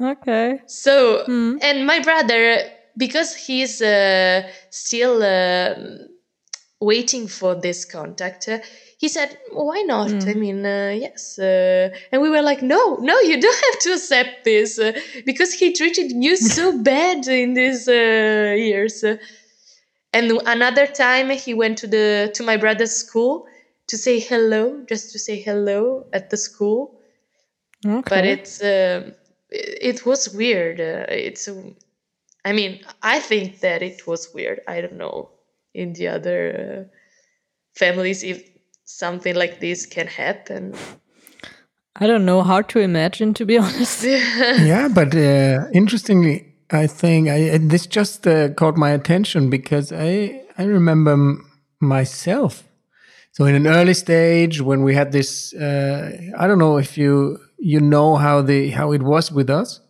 Okay. 0.00 0.60
so 0.66 1.24
and 1.60 1.86
my 1.86 1.98
brother 2.00 2.62
because 2.98 3.34
he's 3.34 3.80
uh, 3.80 4.42
still 4.70 5.22
um 5.22 6.08
waiting 6.80 7.26
for 7.26 7.54
this 7.54 7.84
contact. 7.84 8.48
Uh, 8.48 8.58
he 8.98 9.08
said, 9.08 9.38
"Why 9.52 9.82
not? 9.82 10.10
I 10.28 10.34
mean, 10.34 10.66
uh, 10.66 10.92
yes." 10.94 11.38
Uh, 11.38 11.90
and 12.12 12.20
we 12.20 12.30
were 12.30 12.42
like, 12.42 12.62
"No, 12.62 12.96
no, 13.00 13.18
you 13.20 13.40
don't 13.40 13.64
have 13.72 13.78
to 13.80 13.92
accept 13.92 14.44
this 14.44 14.78
uh, 14.78 14.92
because 15.24 15.52
he 15.52 15.72
treated 15.72 16.12
you 16.12 16.36
so 16.58 16.82
bad 16.82 17.26
in 17.28 17.54
these 17.54 17.88
uh, 17.88 18.54
years." 18.56 19.04
And 20.12 20.32
another 20.46 20.86
time, 20.86 21.30
he 21.30 21.54
went 21.54 21.78
to 21.78 21.86
the 21.86 22.30
to 22.34 22.42
my 22.42 22.56
brother's 22.56 22.96
school 22.96 23.46
to 23.88 23.96
say 23.96 24.20
hello, 24.20 24.84
just 24.88 25.12
to 25.12 25.18
say 25.18 25.40
hello 25.40 26.06
at 26.12 26.30
the 26.30 26.36
school. 26.36 26.98
Okay. 27.86 28.02
But 28.08 28.24
it's 28.24 28.60
uh, 28.60 29.12
it, 29.50 30.04
was 30.04 30.30
weird. 30.34 30.80
Uh, 30.80 31.06
it's, 31.08 31.48
I 32.44 32.52
mean, 32.52 32.80
I 33.02 33.20
think 33.20 33.60
that 33.60 33.82
it 33.82 34.06
was 34.06 34.32
weird. 34.34 34.60
I 34.66 34.80
don't 34.80 34.96
know 34.96 35.30
in 35.74 35.92
the 35.92 36.08
other 36.08 36.88
uh, 36.88 36.96
families 37.76 38.22
if 38.22 38.48
something 38.84 39.34
like 39.34 39.60
this 39.60 39.86
can 39.86 40.06
happen. 40.06 40.74
I 41.96 42.06
don't 42.06 42.24
know 42.24 42.42
how 42.42 42.62
to 42.62 42.78
imagine, 42.78 43.34
to 43.34 43.44
be 43.44 43.58
honest. 43.64 44.04
yeah, 44.04 44.88
but 44.88 45.14
uh, 45.14 45.66
interestingly, 45.72 46.54
I 46.70 46.86
think 46.86 47.28
I, 47.28 47.58
this 47.58 47.86
just 47.86 48.26
uh, 48.26 48.50
caught 48.50 48.76
my 48.76 48.90
attention 48.90 49.50
because 49.50 49.92
I 49.92 50.42
I 50.56 50.64
remember 50.64 51.12
m- 51.12 51.50
myself. 51.80 52.64
So 53.32 53.44
in 53.44 53.54
an 53.54 53.66
early 53.66 53.94
stage, 53.94 54.60
when 54.60 54.82
we 54.82 54.94
had 54.94 55.12
this, 55.12 55.54
uh, 55.54 56.10
I 56.36 56.46
don't 56.46 56.58
know 56.58 56.78
if 56.78 56.98
you 56.98 57.38
you 57.58 57.80
know 57.80 58.16
how 58.16 58.42
the 58.42 58.70
how 58.70 58.92
it 58.92 59.02
was 59.02 59.32
with 59.32 59.50
us. 59.50 59.80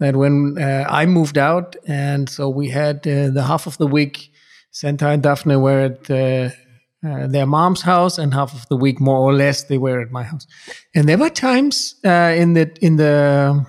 That 0.00 0.16
when 0.16 0.58
uh, 0.58 0.86
I 0.88 1.06
moved 1.06 1.38
out, 1.38 1.76
and 1.86 2.28
so 2.28 2.48
we 2.48 2.68
had 2.68 3.06
uh, 3.06 3.30
the 3.30 3.44
half 3.46 3.66
of 3.66 3.78
the 3.78 3.86
week, 3.86 4.32
Santa 4.70 5.08
and 5.08 5.22
Daphne 5.22 5.56
were 5.56 5.80
at 5.80 6.10
uh, 6.10 6.50
uh, 7.06 7.26
their 7.28 7.46
mom's 7.46 7.82
house, 7.82 8.18
and 8.18 8.34
half 8.34 8.52
of 8.54 8.66
the 8.68 8.76
week, 8.76 9.00
more 9.00 9.18
or 9.18 9.32
less, 9.32 9.64
they 9.64 9.78
were 9.78 10.00
at 10.00 10.10
my 10.10 10.24
house. 10.24 10.46
And 10.94 11.08
there 11.08 11.18
were 11.18 11.30
times 11.30 11.94
uh, 12.04 12.34
in 12.36 12.54
the 12.54 12.76
in 12.80 12.96
the 12.96 13.64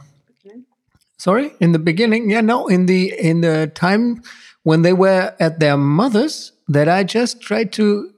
sorry 1.18 1.52
in 1.60 1.72
the 1.72 1.80
beginning 1.80 2.30
yeah 2.30 2.42
no 2.42 2.68
in 2.68 2.86
the 2.86 3.14
in 3.18 3.42
the 3.42 3.72
time 3.74 4.22
when 4.64 4.84
they 4.84 4.94
were 4.94 5.34
at 5.40 5.60
their 5.60 5.78
mothers 5.78 6.52
that 6.68 6.88
i 6.88 7.04
just 7.04 7.42
tried 7.42 7.72
to 7.72 8.12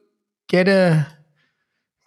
get 0.49 0.67
a 0.67 1.07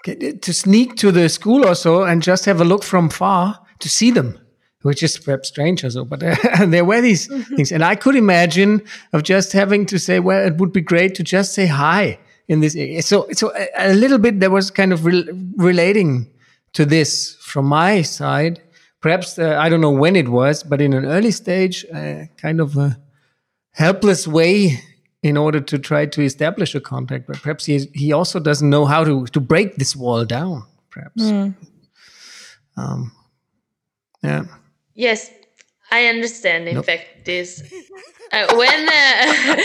get 0.04 0.42
to 0.42 0.52
sneak 0.52 0.96
to 0.96 1.10
the 1.10 1.28
school 1.28 1.64
or 1.64 1.74
so 1.74 2.02
and 2.02 2.22
just 2.22 2.44
have 2.44 2.60
a 2.60 2.64
look 2.64 2.82
from 2.82 3.08
far 3.08 3.60
to 3.78 3.88
see 3.88 4.10
them 4.10 4.38
which 4.82 5.02
is 5.02 5.18
perhaps 5.18 5.48
strange 5.48 5.84
or 5.84 5.90
so 5.90 6.04
but 6.04 6.22
uh, 6.22 6.66
there 6.66 6.84
were 6.84 7.00
these 7.00 7.26
things 7.48 7.72
and 7.72 7.84
i 7.84 7.94
could 7.94 8.16
imagine 8.16 8.82
of 9.12 9.22
just 9.22 9.52
having 9.52 9.84
to 9.86 9.98
say 9.98 10.20
well 10.20 10.44
it 10.46 10.56
would 10.56 10.72
be 10.72 10.80
great 10.80 11.14
to 11.14 11.22
just 11.22 11.54
say 11.54 11.66
hi 11.66 12.18
in 12.48 12.60
this 12.60 12.74
area. 12.74 13.02
so 13.02 13.26
so 13.32 13.52
a, 13.56 13.92
a 13.92 13.94
little 13.94 14.18
bit 14.18 14.40
there 14.40 14.50
was 14.50 14.70
kind 14.70 14.92
of 14.92 15.04
rel 15.04 15.24
relating 15.56 16.30
to 16.72 16.84
this 16.84 17.36
from 17.40 17.66
my 17.66 18.02
side 18.02 18.60
perhaps 19.00 19.38
uh, 19.38 19.56
I 19.58 19.68
don't 19.68 19.80
know 19.80 19.90
when 19.90 20.16
it 20.16 20.28
was, 20.28 20.62
but 20.62 20.80
in 20.80 20.92
an 20.92 21.04
early 21.04 21.30
stage, 21.30 21.84
uh, 21.92 22.24
kind 22.36 22.60
of 22.60 22.76
a 22.76 22.98
helpless 23.72 24.28
way 24.28 24.80
in 25.22 25.36
order 25.36 25.60
to 25.60 25.78
try 25.78 26.06
to 26.06 26.22
establish 26.22 26.74
a 26.74 26.80
contact. 26.80 27.26
But 27.26 27.42
perhaps 27.42 27.66
he 27.66 27.78
he 27.94 28.12
also 28.12 28.38
doesn't 28.38 28.68
know 28.68 28.84
how 28.86 29.04
to 29.04 29.26
to 29.26 29.40
break 29.40 29.76
this 29.76 29.96
wall 29.96 30.24
down. 30.24 30.64
Perhaps. 30.90 31.22
Um, 32.76 33.12
yeah. 34.22 34.44
Yes, 35.00 35.30
I 35.90 36.06
understand. 36.08 36.68
In 36.68 36.74
Nope. 36.74 36.84
fact, 36.84 37.24
this 37.24 37.62
uh, 38.32 38.54
when 38.54 38.88
uh, 38.88 39.56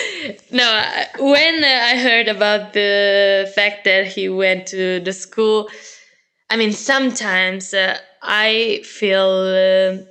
no, 0.52 0.64
uh, 0.64 1.06
when 1.20 1.62
uh, 1.62 1.68
I 1.68 1.98
heard 1.98 2.30
about 2.30 2.72
the 2.72 3.52
fact 3.54 3.84
that 3.84 4.08
he 4.08 4.30
went 4.30 4.68
to 4.68 5.02
the 5.02 5.12
school, 5.12 5.70
I 6.50 6.56
mean, 6.56 6.72
sometimes 6.72 7.74
uh, 7.74 7.98
I 8.24 8.82
feel 8.86 9.28
uh, 9.30 10.04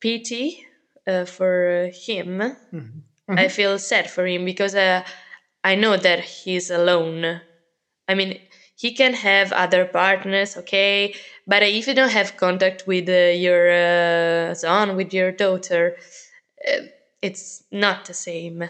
pity 0.00 0.66
uh, 1.06 1.24
for 1.24 1.90
him. 1.94 2.42
I 3.30 3.48
feel 3.48 3.78
sad 3.78 4.10
for 4.10 4.26
him 4.26 4.44
because 4.44 4.74
uh, 4.74 5.04
I 5.62 5.76
know 5.76 5.96
that 5.96 6.20
he's 6.24 6.70
alone. 6.70 7.40
I 8.08 8.14
mean, 8.14 8.40
he 8.78 8.92
can 8.92 9.12
have 9.12 9.52
other 9.52 9.84
partners, 9.84 10.56
okay, 10.56 11.14
but 11.46 11.62
if 11.64 11.88
you 11.88 11.94
don't 11.94 12.12
have 12.12 12.36
contact 12.36 12.86
with 12.86 13.08
uh, 13.08 13.32
your 13.36 13.70
uh, 13.70 14.54
son, 14.54 14.94
with 14.96 15.12
your 15.12 15.32
daughter, 15.32 15.96
uh, 16.66 16.82
it's 17.20 17.64
not 17.72 18.04
the 18.04 18.14
same. 18.14 18.62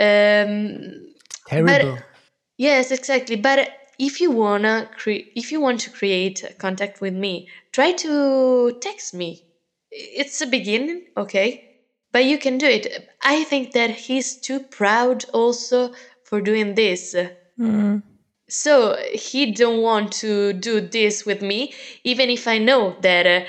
Um, 0.00 1.12
Terrible. 1.46 1.98
Yes, 2.56 2.90
exactly. 2.90 3.36
But 3.36 3.70
if 3.98 4.20
you 4.20 4.30
wanna 4.30 4.88
cre- 4.96 5.28
if 5.36 5.52
you 5.52 5.60
want 5.60 5.80
to 5.80 5.90
create 5.90 6.42
contact 6.58 7.00
with 7.02 7.14
me, 7.14 7.48
try 7.72 7.92
to 7.92 8.72
text 8.80 9.12
me. 9.14 9.44
It's 9.90 10.40
a 10.40 10.46
beginning, 10.46 11.04
okay? 11.16 11.68
But 12.10 12.24
you 12.24 12.38
can 12.38 12.56
do 12.56 12.66
it. 12.66 13.08
I 13.22 13.44
think 13.44 13.72
that 13.72 13.90
he's 13.90 14.36
too 14.40 14.60
proud 14.60 15.26
also 15.34 15.92
for 16.24 16.40
doing 16.40 16.74
this. 16.74 17.14
So 18.52 18.96
he 19.12 19.50
don't 19.52 19.82
want 19.82 20.12
to 20.24 20.52
do 20.52 20.80
this 20.80 21.24
with 21.26 21.42
me, 21.42 21.74
even 22.04 22.30
if 22.30 22.46
I 22.46 22.58
know 22.58 22.96
that 23.00 23.26
uh, 23.26 23.44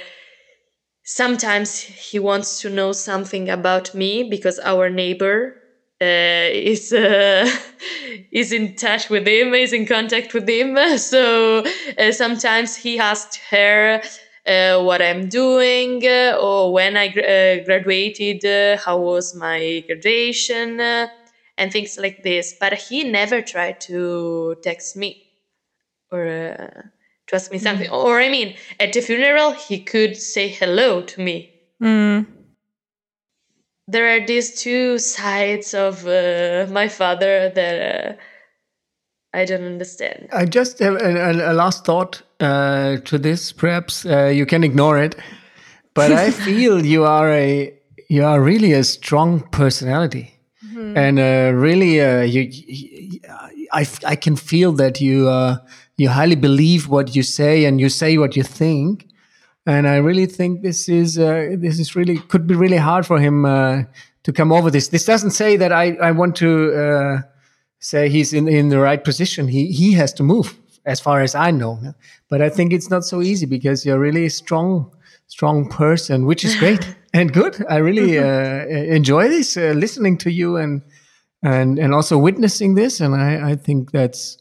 sometimes 1.03 1.79
he 1.81 2.19
wants 2.19 2.61
to 2.61 2.69
know 2.69 2.91
something 2.91 3.49
about 3.49 3.93
me 3.93 4.23
because 4.23 4.59
our 4.59 4.89
neighbor 4.89 5.55
uh, 6.01 6.49
is 6.51 6.91
uh, 6.93 7.49
is 8.31 8.51
in 8.51 8.75
touch 8.75 9.09
with 9.09 9.27
him, 9.27 9.53
is 9.53 9.73
in 9.73 9.85
contact 9.85 10.33
with 10.33 10.47
him. 10.47 10.77
So 10.97 11.63
uh, 11.97 12.11
sometimes 12.11 12.75
he 12.75 12.99
asked 12.99 13.39
her 13.49 14.01
uh, 14.45 14.81
what 14.83 15.01
I'm 15.01 15.29
doing 15.29 16.05
uh, 16.05 16.37
or 16.41 16.73
when 16.73 16.97
I 16.97 17.07
gra- 17.09 17.63
graduated, 17.63 18.43
how 18.79 18.97
was 18.99 19.33
my 19.35 19.83
graduation, 19.87 20.79
and 21.57 21.71
things 21.71 21.97
like 21.97 22.23
this. 22.23 22.55
But 22.59 22.73
he 22.73 23.03
never 23.03 23.41
tried 23.41 23.81
to 23.81 24.55
text 24.63 24.95
me 24.95 25.23
or 26.11 26.27
uh, 26.27 26.81
to 27.27 27.35
ask 27.35 27.51
me 27.51 27.57
something. 27.57 27.89
Or 27.89 28.19
I 28.19 28.29
mean, 28.29 28.55
at 28.79 28.93
the 28.93 29.01
funeral, 29.01 29.51
he 29.51 29.79
could 29.79 30.17
say 30.17 30.47
hello 30.49 31.01
to 31.01 31.21
me 31.21 31.49
Mm. 31.81 32.25
there 33.87 34.15
are 34.15 34.25
these 34.25 34.61
two 34.61 34.97
sides 34.97 35.73
of 35.73 36.07
uh, 36.07 36.65
my 36.71 36.87
father 36.87 37.49
that 37.49 37.75
uh, 37.81 38.13
I 39.33 39.45
don't 39.45 39.63
understand. 39.65 40.29
I 40.31 40.45
just 40.45 40.79
have 40.79 40.95
a, 40.95 41.31
a, 41.31 41.51
a 41.51 41.53
last 41.53 41.85
thought 41.85 42.21
uh, 42.39 42.97
to 43.05 43.17
this. 43.17 43.51
Perhaps 43.51 44.05
uh, 44.05 44.25
you 44.27 44.45
can 44.45 44.63
ignore 44.63 44.97
it, 44.97 45.15
but 45.93 46.11
I 46.11 46.31
feel 46.45 46.85
you 46.85 47.03
are 47.05 47.31
a 47.31 47.73
you 48.09 48.23
are 48.23 48.41
really 48.41 48.73
a 48.73 48.83
strong 48.83 49.41
personality, 49.51 50.39
and 50.95 51.19
uh, 51.19 51.51
really 51.55 52.01
uh, 52.01 52.21
you, 52.21 52.41
you- 52.51 53.19
I 53.71 53.87
I 54.05 54.15
can 54.15 54.35
feel 54.35 54.71
that 54.73 54.99
you 55.01 55.27
uh, 55.29 55.57
you 55.97 56.09
highly 56.09 56.35
believe 56.35 56.87
what 56.89 57.15
you 57.15 57.23
say 57.23 57.65
and 57.65 57.79
you 57.79 57.89
say 57.89 58.17
what 58.17 58.35
you 58.35 58.43
think, 58.43 59.07
and 59.65 59.87
I 59.87 59.97
really 59.97 60.27
think 60.27 60.61
this 60.61 60.87
is 60.87 61.17
uh, 61.17 61.55
this 61.57 61.79
is 61.79 61.95
really 61.95 62.17
could 62.19 62.45
be 62.47 62.55
really 62.55 62.77
hard 62.77 63.05
for 63.05 63.19
him 63.19 63.45
uh, 63.45 63.83
to 64.23 64.31
come 64.33 64.51
over 64.51 64.69
this. 64.71 64.89
This 64.89 65.05
doesn't 65.05 65.31
say 65.31 65.57
that 65.57 65.71
I 65.71 65.95
I 66.09 66.11
want 66.11 66.35
to. 66.37 66.73
Uh, 66.73 67.21
say 67.79 68.07
he's 68.07 68.31
in, 68.33 68.47
in 68.47 68.69
the 68.69 68.79
right 68.79 69.03
position. 69.03 69.47
He 69.47 69.67
he 69.67 69.91
has 69.93 70.13
to 70.13 70.23
move, 70.23 70.55
as 70.85 71.01
far 71.01 71.21
as 71.21 71.35
I 71.35 71.51
know. 71.51 71.79
But 72.29 72.41
I 72.41 72.49
think 72.49 72.71
it's 72.71 72.89
not 72.89 73.03
so 73.03 73.21
easy 73.21 73.45
because 73.45 73.85
you're 73.85 73.99
really 73.99 74.25
a 74.25 74.29
strong, 74.29 74.89
strong 75.27 75.67
person, 75.69 76.25
which 76.25 76.45
is 76.45 76.55
great 76.55 76.95
and 77.13 77.31
good. 77.31 77.63
I 77.69 77.77
really 77.77 78.17
uh, 78.17 78.65
enjoy 78.65 79.29
this, 79.29 79.55
uh, 79.55 79.73
listening 79.75 80.17
to 80.19 80.31
you 80.31 80.57
and 80.57 80.81
and 81.41 81.79
and 81.79 81.93
also 81.93 82.17
witnessing 82.17 82.75
this. 82.75 82.99
And 82.99 83.15
I 83.15 83.51
I 83.51 83.55
think 83.55 83.91
that's 83.91 84.37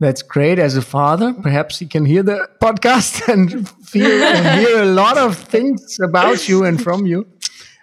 that's 0.00 0.22
great 0.22 0.58
as 0.58 0.76
a 0.76 0.82
father. 0.82 1.34
Perhaps 1.34 1.78
he 1.78 1.86
can 1.86 2.04
hear 2.04 2.22
the 2.22 2.48
podcast 2.62 3.28
and 3.32 3.68
feel 3.86 4.10
hear 4.10 4.82
a 4.82 4.86
lot 4.86 5.18
of 5.18 5.36
things 5.36 5.98
about 6.02 6.48
you 6.48 6.64
and 6.64 6.82
from 6.82 7.06
you. 7.06 7.26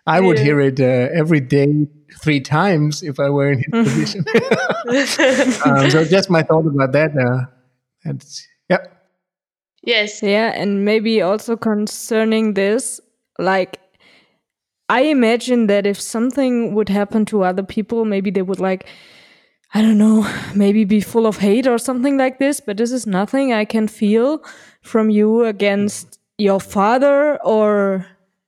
I 0.07 0.19
would 0.19 0.38
hear 0.38 0.59
it 0.59 0.79
uh, 0.79 1.09
every 1.13 1.39
day 1.39 1.88
three 2.21 2.39
times 2.39 3.01
if 3.01 3.19
I 3.19 3.29
were 3.29 3.51
in 3.51 3.57
his 3.59 3.67
position. 3.71 4.25
um, 5.65 5.89
so 5.89 6.05
just 6.05 6.29
my 6.29 6.43
thought 6.43 6.67
about 6.67 6.91
that. 6.91 7.17
Uh, 7.17 7.45
that's, 8.03 8.47
yeah. 8.69 8.86
Yes, 9.83 10.21
Yeah, 10.21 10.51
and 10.55 10.86
maybe 10.86 11.21
also 11.21 11.55
concerning 11.55 12.53
this, 12.53 12.99
like 13.39 13.79
I 14.88 15.01
imagine 15.01 15.67
that 15.67 15.86
if 15.86 15.99
something 15.99 16.75
would 16.75 16.89
happen 16.89 17.25
to 17.25 17.43
other 17.43 17.63
people, 17.63 18.05
maybe 18.05 18.29
they 18.29 18.41
would 18.41 18.59
like 18.59 18.88
I 19.73 19.81
don't 19.81 19.97
know, 19.97 20.25
maybe 20.55 20.86
be 20.86 21.01
full 21.01 21.27
of 21.27 21.38
hate 21.38 21.67
or 21.67 21.77
something 21.77 22.17
like 22.17 22.39
this, 22.39 22.61
but 22.61 22.77
this 22.77 22.93
is 22.93 23.05
nothing 23.05 23.51
I 23.51 23.65
can 23.65 23.89
feel 23.89 24.41
from 24.81 25.09
you 25.09 25.43
against 25.43 26.17
your 26.38 26.61
father 26.61 27.38
or 27.43 28.05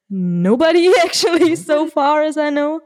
nobody 0.10 0.90
actually 1.04 1.58
so 1.58 1.90
far 1.90 2.24
as 2.24 2.38
I 2.38 2.50
know. 2.50 2.80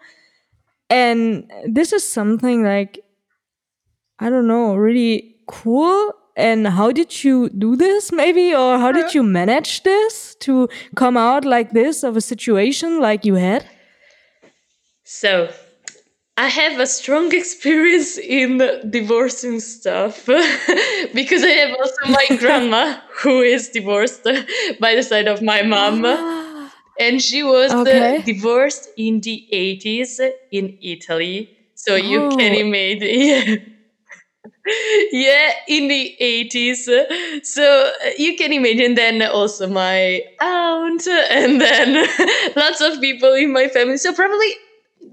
And 0.89 1.51
this 1.67 1.93
is 1.93 2.07
something 2.07 2.63
like 2.63 2.99
I 4.17 4.29
don't 4.29 4.47
know, 4.47 4.75
really 4.75 5.35
cool. 5.47 6.13
And 6.41 6.67
how 6.67 6.91
did 6.91 7.23
you 7.23 7.49
do 7.49 7.75
this, 7.75 8.11
maybe, 8.11 8.53
or 8.55 8.77
how 8.79 8.91
did 8.91 9.13
you 9.13 9.23
manage 9.23 9.83
this 9.83 10.35
to 10.41 10.67
come 10.95 11.17
out 11.17 11.45
like 11.45 11.71
this 11.71 12.03
of 12.03 12.17
a 12.17 12.21
situation 12.21 12.99
like 12.99 13.25
you 13.25 13.35
had? 13.35 13.65
So, 15.03 15.49
I 16.37 16.47
have 16.47 16.79
a 16.79 16.87
strong 16.87 17.33
experience 17.41 18.17
in 18.17 18.57
divorcing 18.89 19.59
stuff 19.59 20.25
because 21.13 21.43
I 21.43 21.49
have 21.61 21.71
also 21.77 22.05
my 22.07 22.25
grandma 22.39 22.99
who 23.21 23.41
is 23.41 23.69
divorced 23.69 24.23
by 24.79 24.95
the 24.95 25.03
side 25.03 25.27
of 25.27 25.41
my 25.41 25.61
mom. 25.63 26.05
And 26.99 27.21
she 27.21 27.43
was 27.43 27.73
uh, 27.85 28.11
Okay. 28.11 28.23
divorced 28.23 28.89
in 28.97 29.21
the 29.21 29.47
80s 29.51 30.19
in 30.51 30.77
Italy. 30.81 31.57
So 31.75 31.95
you 31.95 32.27
can 32.27 32.53
Oh. 32.53 32.59
imagine. 32.65 33.70
Yeah, 35.11 35.53
in 35.67 35.87
the 35.87 36.15
80s. 36.21 37.45
So 37.45 37.91
uh, 38.05 38.09
you 38.17 38.35
can 38.35 38.53
imagine 38.53 38.95
then 38.95 39.21
also 39.23 39.67
my 39.67 40.23
aunt 40.39 41.07
and 41.07 41.59
then 41.59 42.07
lots 42.55 42.81
of 42.81 43.01
people 43.01 43.33
in 43.33 43.51
my 43.51 43.67
family. 43.67 43.97
So 43.97 44.13
probably 44.13 44.51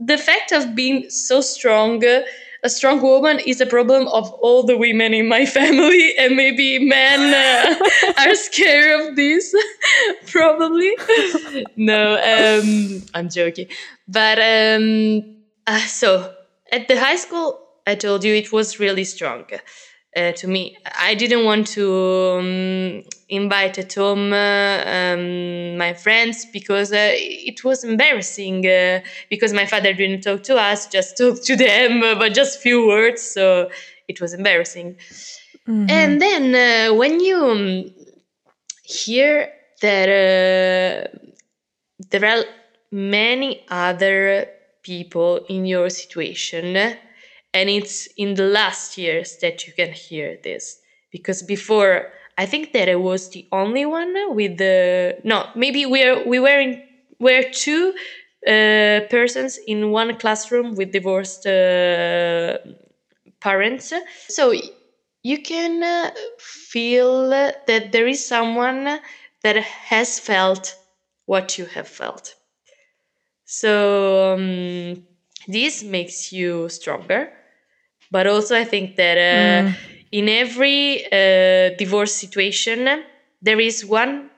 the 0.01 0.19
fact 0.19 0.53
of 0.53 0.75
being 0.75 1.09
so 1.11 1.41
strong, 1.41 2.03
a 2.05 2.69
strong 2.69 3.01
woman, 3.01 3.41
is 3.41 3.61
a 3.61 3.67
problem 3.67 4.07
of 4.09 4.31
all 4.33 4.63
the 4.63 4.77
women 4.77 5.15
in 5.15 5.29
my 5.29 5.47
family, 5.59 6.17
and 6.19 6.37
maybe 6.37 6.79
men 6.79 7.35
uh, 7.35 8.15
are 8.19 8.35
scared 8.35 9.09
of 9.09 9.17
this. 9.17 9.55
probably 10.27 10.97
no, 11.77 12.15
um, 12.17 13.03
I'm 13.15 13.29
joking. 13.29 13.69
But 14.07 14.39
um, 14.39 15.37
uh, 15.67 15.79
so 15.81 16.35
at 16.71 16.89
the 16.89 16.99
high 16.99 17.17
school, 17.17 17.68
I 17.89 17.95
told 17.95 18.23
you 18.25 18.35
it 18.35 18.53
was 18.53 18.79
really 18.79 19.05
strong. 19.05 19.45
Uh, 20.17 20.33
to 20.33 20.47
me, 20.49 20.77
I 20.99 21.15
didn't 21.15 21.45
want 21.45 21.67
to 21.69 21.87
um, 22.39 23.03
invite 23.29 23.79
at 23.79 23.95
home 23.95 24.33
uh, 24.33 24.83
um, 24.87 25.77
my 25.77 25.95
friends 25.95 26.47
because 26.53 26.93
uh, 26.93 27.11
it 27.51 27.65
was 27.65 27.85
embarrassing. 27.85 28.67
Uh, 28.67 29.01
because 29.31 29.53
my 29.53 29.67
father 29.67 29.93
didn't 29.95 30.23
talk 30.23 30.43
to 30.45 30.57
us, 30.57 30.87
just 30.89 31.17
talked 31.17 31.45
to 31.45 31.57
them, 31.57 32.03
uh, 32.03 32.15
but 32.15 32.35
just 32.35 32.61
few 32.61 32.87
words. 32.87 33.23
So 33.23 33.71
it 34.09 34.21
was 34.21 34.35
embarrassing. 34.35 34.97
And 35.89 36.21
then 36.21 36.45
uh, 36.55 36.95
when 36.95 37.21
you 37.21 37.45
um, 37.45 37.85
hear 38.85 39.51
that 39.83 40.09
uh, 40.09 41.19
there 42.11 42.25
are 42.33 42.45
many 42.91 43.65
other 43.71 44.47
people 44.83 45.45
in 45.49 45.65
your 45.65 45.89
situation, 45.91 46.77
and 47.55 47.69
it's 47.71 48.09
in 48.17 48.35
the 48.35 48.45
last 48.45 48.99
years 48.99 49.39
that 49.43 49.67
you 49.67 49.73
can 49.73 49.93
hear 49.93 50.39
this. 50.43 50.79
Because 51.11 51.43
before, 51.43 52.13
I 52.37 52.47
think 52.47 52.73
that 52.73 52.89
I 52.89 52.97
was 52.97 53.31
the 53.31 53.47
only 53.53 53.87
one 53.87 54.15
with 54.35 54.59
the 54.59 55.19
no, 55.25 55.49
maybe 55.57 55.87
we're 55.87 56.27
we 56.27 56.39
were 56.39 56.61
in 56.61 56.83
we're 57.19 57.51
two 57.51 57.95
uh, 58.47 59.01
persons 59.11 59.59
in 59.67 59.91
one 59.91 60.17
classroom 60.19 60.75
with 60.77 60.93
divorced 60.93 61.47
uh, 61.47 62.59
parents. 63.41 63.93
So 64.29 64.53
you 65.23 65.43
can 65.43 65.83
uh, 65.83 66.11
feel 66.39 67.31
that 67.31 67.93
there 67.93 68.07
is 68.07 68.25
someone 68.27 69.01
that 69.43 69.57
has 69.57 70.19
felt 70.21 70.77
what 71.27 71.59
you 71.59 71.67
have 71.67 71.89
felt. 71.89 72.35
So 73.45 74.35
um, 74.35 75.07
this 75.47 75.83
makes 75.83 76.33
you 76.33 76.69
stronger. 76.69 77.33
But 78.11 78.27
also, 78.27 78.57
I 78.57 78.65
think 78.65 78.97
that 78.97 79.19
uh, 79.19 79.69
in 80.13 80.29
every 80.29 81.05
uh, 81.07 81.77
divorce 81.77 82.15
situation, 82.15 83.05
there 83.43 83.61
is 83.61 83.85
one 83.85 84.31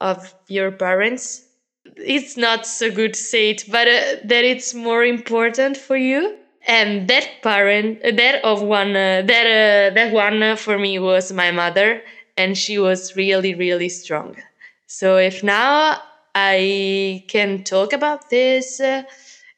of 0.00 0.34
your 0.48 0.70
parents. 0.72 1.44
It's 1.96 2.36
not 2.36 2.66
so 2.66 2.90
good 2.90 3.14
to 3.14 3.20
say 3.20 3.50
it, 3.50 3.64
but 3.68 3.86
uh, 3.88 4.16
that 4.24 4.44
it's 4.44 4.74
more 4.74 5.04
important 5.04 5.76
for 5.76 5.96
you. 5.96 6.36
And 6.66 7.08
that 7.08 7.28
parent, 7.42 8.00
uh, 8.04 8.10
that 8.12 8.44
of 8.44 8.62
one, 8.62 8.90
uh, 8.96 9.22
that 9.26 9.46
uh, 9.46 9.94
that 9.94 10.12
one 10.12 10.42
uh, 10.42 10.56
for 10.56 10.78
me 10.78 10.98
was 10.98 11.32
my 11.32 11.50
mother, 11.50 12.02
and 12.36 12.56
she 12.56 12.78
was 12.78 13.16
really, 13.16 13.54
really 13.54 13.88
strong. 13.88 14.36
So 14.86 15.16
if 15.18 15.42
now 15.42 16.00
I 16.34 17.24
can 17.28 17.64
talk 17.64 17.92
about 17.92 18.30
this, 18.30 18.80
uh, 18.80 19.02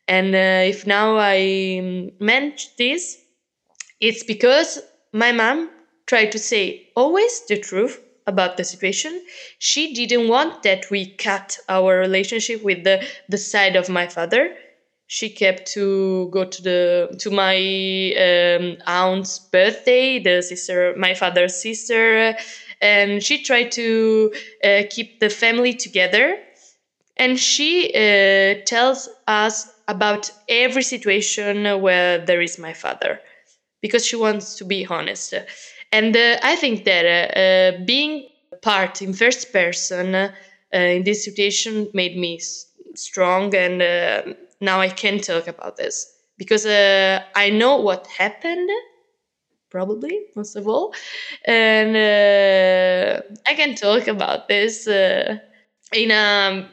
and 0.09 0.35
uh, 0.35 0.69
if 0.69 0.87
now 0.87 1.17
I 1.17 1.79
um, 1.81 2.11
meant 2.21 2.71
this, 2.79 3.19
it's 4.01 4.23
because 4.25 4.81
my 5.13 5.33
mom 5.33 5.71
tried 6.07 6.33
to 6.33 6.39
say 6.39 6.89
always 6.97 7.45
the 7.47 7.59
truth 7.59 8.01
about 8.27 8.57
the 8.57 8.65
situation. 8.65 9.23
She 9.59 9.95
didn't 9.95 10.29
want 10.29 10.63
that 10.65 10.91
we 10.91 11.07
cut 11.15 11.59
our 11.69 11.99
relationship 11.99 12.63
with 12.63 12.85
the, 12.85 13.07
the 13.29 13.39
side 13.39 13.77
of 13.77 13.89
my 13.89 14.07
father. 14.09 14.57
She 15.09 15.31
kept 15.31 15.67
to 15.73 16.29
go 16.33 16.45
to 16.45 16.63
the 16.63 17.17
to 17.21 17.31
my 17.31 17.57
um, 18.27 18.77
aunt's 18.89 19.39
birthday, 19.39 20.19
the 20.19 20.43
sister, 20.43 20.95
my 20.97 21.15
father's 21.15 21.55
sister, 21.55 22.37
and 22.81 23.23
she 23.23 23.43
tried 23.45 23.71
to 23.73 24.33
uh, 24.65 24.83
keep 24.91 25.21
the 25.21 25.31
family 25.31 25.75
together 25.75 26.39
and 27.17 27.39
she 27.39 27.91
uh, 27.95 28.63
tells 28.67 29.09
us 29.27 29.69
about 29.89 30.31
every 30.49 30.83
situation 30.83 31.81
where 31.81 32.19
there 32.25 32.41
is 32.43 32.59
my 32.59 32.73
father 32.73 33.21
because 33.83 34.05
she 34.07 34.17
wants 34.17 34.55
to 34.57 34.65
be 34.65 34.87
honest. 34.87 35.35
And 35.93 36.17
uh, 36.17 36.39
i 36.43 36.57
think 36.57 36.85
that 36.85 37.05
uh, 37.07 37.39
uh, 37.39 37.85
being 37.85 38.29
part 38.63 39.03
in 39.03 39.13
first 39.13 39.53
person 39.53 40.15
uh, 40.15 40.31
in 40.73 41.05
this 41.05 41.25
situation 41.25 41.89
made 41.95 42.17
me 42.17 42.37
s- 42.37 42.67
strong 42.95 43.55
and 43.55 43.83
uh, 43.83 44.23
now 44.61 44.81
i 44.81 44.89
can 44.89 45.19
talk 45.21 45.47
about 45.49 45.77
this. 45.77 46.13
Because 46.39 46.67
i 46.67 47.51
know 47.51 47.77
what 47.81 48.07
happened 48.09 48.71
probably 49.71 50.21
most 50.37 50.57
of 50.57 50.67
all 50.69 50.95
and 51.45 51.97
uh, 51.97 53.21
i 53.47 53.55
can 53.55 53.75
talk 53.75 54.07
about 54.09 54.49
this 54.49 54.87
uh, 54.87 55.39
in 55.93 56.11
a, 56.11 56.69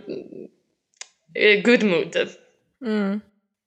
a 1.35 1.61
good 1.61 1.83
mood 1.83 2.15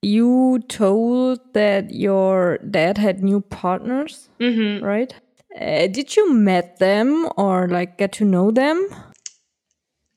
You 0.02 0.60
told 0.68 1.40
that 1.54 1.90
your 1.92 2.58
dad 2.58 2.98
had 2.98 3.22
new 3.22 3.40
partners, 3.40 4.28
hmm 4.38 4.78
right? 4.82 5.12
Uh, 5.58 5.86
did 5.88 6.16
you 6.16 6.32
met 6.32 6.78
them 6.78 7.28
or 7.36 7.66
like 7.68 7.96
get 7.98 8.12
to 8.12 8.24
know 8.24 8.50
them? 8.50 8.86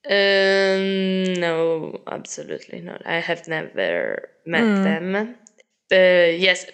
Um, 0.09 1.33
no, 1.39 2.01
absolutely 2.07 2.81
not. 2.81 3.05
I 3.05 3.19
have 3.19 3.47
never 3.47 4.29
met 4.45 4.81
them. 4.83 5.15
Uh, 5.15 5.25
yes, 5.91 6.65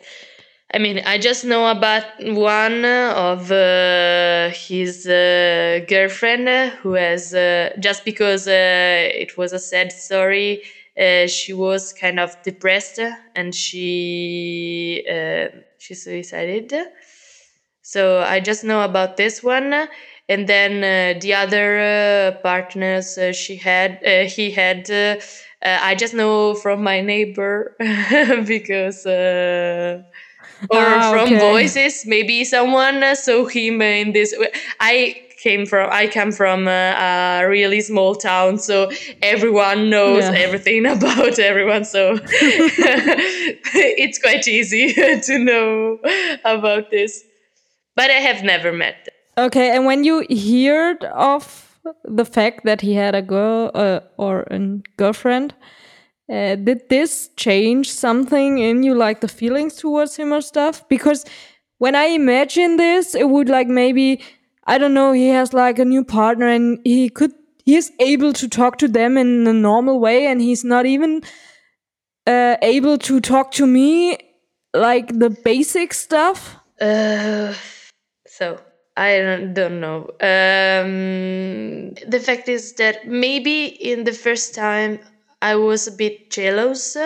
I 0.73 0.79
mean, 0.79 0.99
I 1.05 1.17
just 1.17 1.45
know 1.45 1.67
about 1.67 2.03
one 2.19 2.85
of 2.85 3.51
uh, 3.51 4.49
his 4.49 5.07
uh, 5.07 5.79
girlfriend 5.87 6.71
who 6.81 6.93
has, 6.93 7.33
uh, 7.33 7.71
just 7.79 8.05
because 8.05 8.47
uh, 8.47 8.51
it 8.53 9.37
was 9.37 9.53
a 9.53 9.59
sad 9.59 9.91
story, 9.91 10.63
uh, 10.99 11.27
she 11.27 11.53
was 11.53 11.93
kind 11.93 12.19
of 12.19 12.35
depressed 12.43 12.99
and 13.35 13.53
she 13.53 15.05
uh, 15.09 15.47
she 15.77 15.93
suicided. 15.93 16.73
So 17.81 18.19
I 18.19 18.39
just 18.39 18.63
know 18.63 18.81
about 18.83 19.17
this 19.17 19.43
one, 19.43 19.73
and 20.27 20.47
then 20.47 20.83
uh, 20.83 21.19
the 21.19 21.33
other 21.35 21.79
uh, 21.79 22.31
partners 22.41 23.17
uh, 23.17 23.31
she 23.31 23.57
had, 23.57 23.99
uh, 24.05 24.27
he 24.29 24.51
had. 24.51 24.89
Uh, 24.89 25.17
uh, 25.63 25.79
I 25.81 25.95
just 25.95 26.13
know 26.13 26.53
from 26.53 26.83
my 26.83 27.01
neighbor 27.01 27.75
because, 28.45 29.05
uh, 29.05 30.01
or 30.69 31.01
Ah, 31.01 31.01
from 31.01 31.27
okay. 31.27 31.39
voices. 31.39 32.05
Maybe 32.05 32.43
someone 32.45 33.15
saw 33.15 33.45
him 33.45 33.81
in 33.81 34.13
this. 34.13 34.35
I 34.79 35.24
came 35.47 35.65
from. 35.71 35.85
I 36.01 36.07
come 36.17 36.31
from 36.31 36.67
uh, 36.67 36.71
a 37.41 37.47
really 37.47 37.81
small 37.81 38.15
town, 38.15 38.57
so 38.57 38.75
everyone 39.21 39.79
knows 39.89 40.23
Yeah. 40.23 40.45
everything 40.45 40.85
about 40.97 41.39
everyone. 41.39 41.83
So 41.85 42.01
it's 44.03 44.19
quite 44.19 44.47
easy 44.47 44.85
to 45.27 45.37
know 45.49 45.99
about 46.43 46.89
this 46.91 47.23
but 47.95 48.09
I 48.09 48.19
have 48.29 48.43
never 48.43 48.71
met 48.73 48.95
them. 49.05 49.45
Okay, 49.47 49.69
and 49.75 49.85
when 49.85 50.03
you 50.03 50.25
heard 50.29 51.03
of 51.05 51.43
the 52.03 52.25
fact 52.25 52.65
that 52.65 52.81
he 52.81 52.93
had 52.93 53.15
a 53.15 53.21
girl 53.21 53.71
uh, 53.73 53.99
or 54.17 54.41
a 54.51 54.59
girlfriend, 54.97 55.53
uh, 56.29 56.55
did 56.55 56.89
this 56.89 57.29
change 57.37 57.89
something 57.91 58.57
in 58.59 58.83
you, 58.83 58.95
like 58.95 59.21
the 59.21 59.27
feelings 59.27 59.75
towards 59.75 60.15
him 60.17 60.33
or 60.33 60.41
stuff? 60.41 60.83
Because 60.89 61.25
when 61.77 61.95
I 61.95 62.05
imagine 62.15 62.77
this, 62.77 63.15
it 63.15 63.29
would 63.29 63.49
like 63.49 63.67
maybe 63.67 64.21
I 64.65 64.77
don't 64.77 64.93
know. 64.93 65.11
He 65.11 65.27
has 65.29 65.53
like 65.53 65.79
a 65.79 65.85
new 65.85 66.03
partner, 66.03 66.47
and 66.47 66.79
he 66.83 67.09
could 67.09 67.33
he 67.65 67.75
is 67.75 67.91
able 67.99 68.33
to 68.33 68.47
talk 68.47 68.77
to 68.79 68.87
them 68.87 69.17
in 69.17 69.47
a 69.47 69.53
normal 69.53 69.99
way, 69.99 70.27
and 70.27 70.41
he's 70.41 70.63
not 70.63 70.85
even 70.85 71.21
uh, 72.27 72.57
able 72.61 72.97
to 72.99 73.19
talk 73.19 73.51
to 73.53 73.65
me 73.65 74.17
like 74.73 75.07
the 75.19 75.29
basic 75.29 75.93
stuff. 75.93 76.55
Uh, 76.81 77.53
so 78.27 78.59
I 78.97 79.17
don't, 79.17 79.53
don't 79.53 79.79
know. 79.79 80.09
Um, 80.21 81.93
the 82.07 82.19
fact 82.23 82.49
is 82.49 82.73
that 82.73 83.07
maybe 83.07 83.65
in 83.65 84.03
the 84.03 84.11
first 84.13 84.53
time 84.55 84.99
I 85.41 85.55
was 85.55 85.87
a 85.87 85.91
bit 85.91 86.31
jealous 86.31 86.97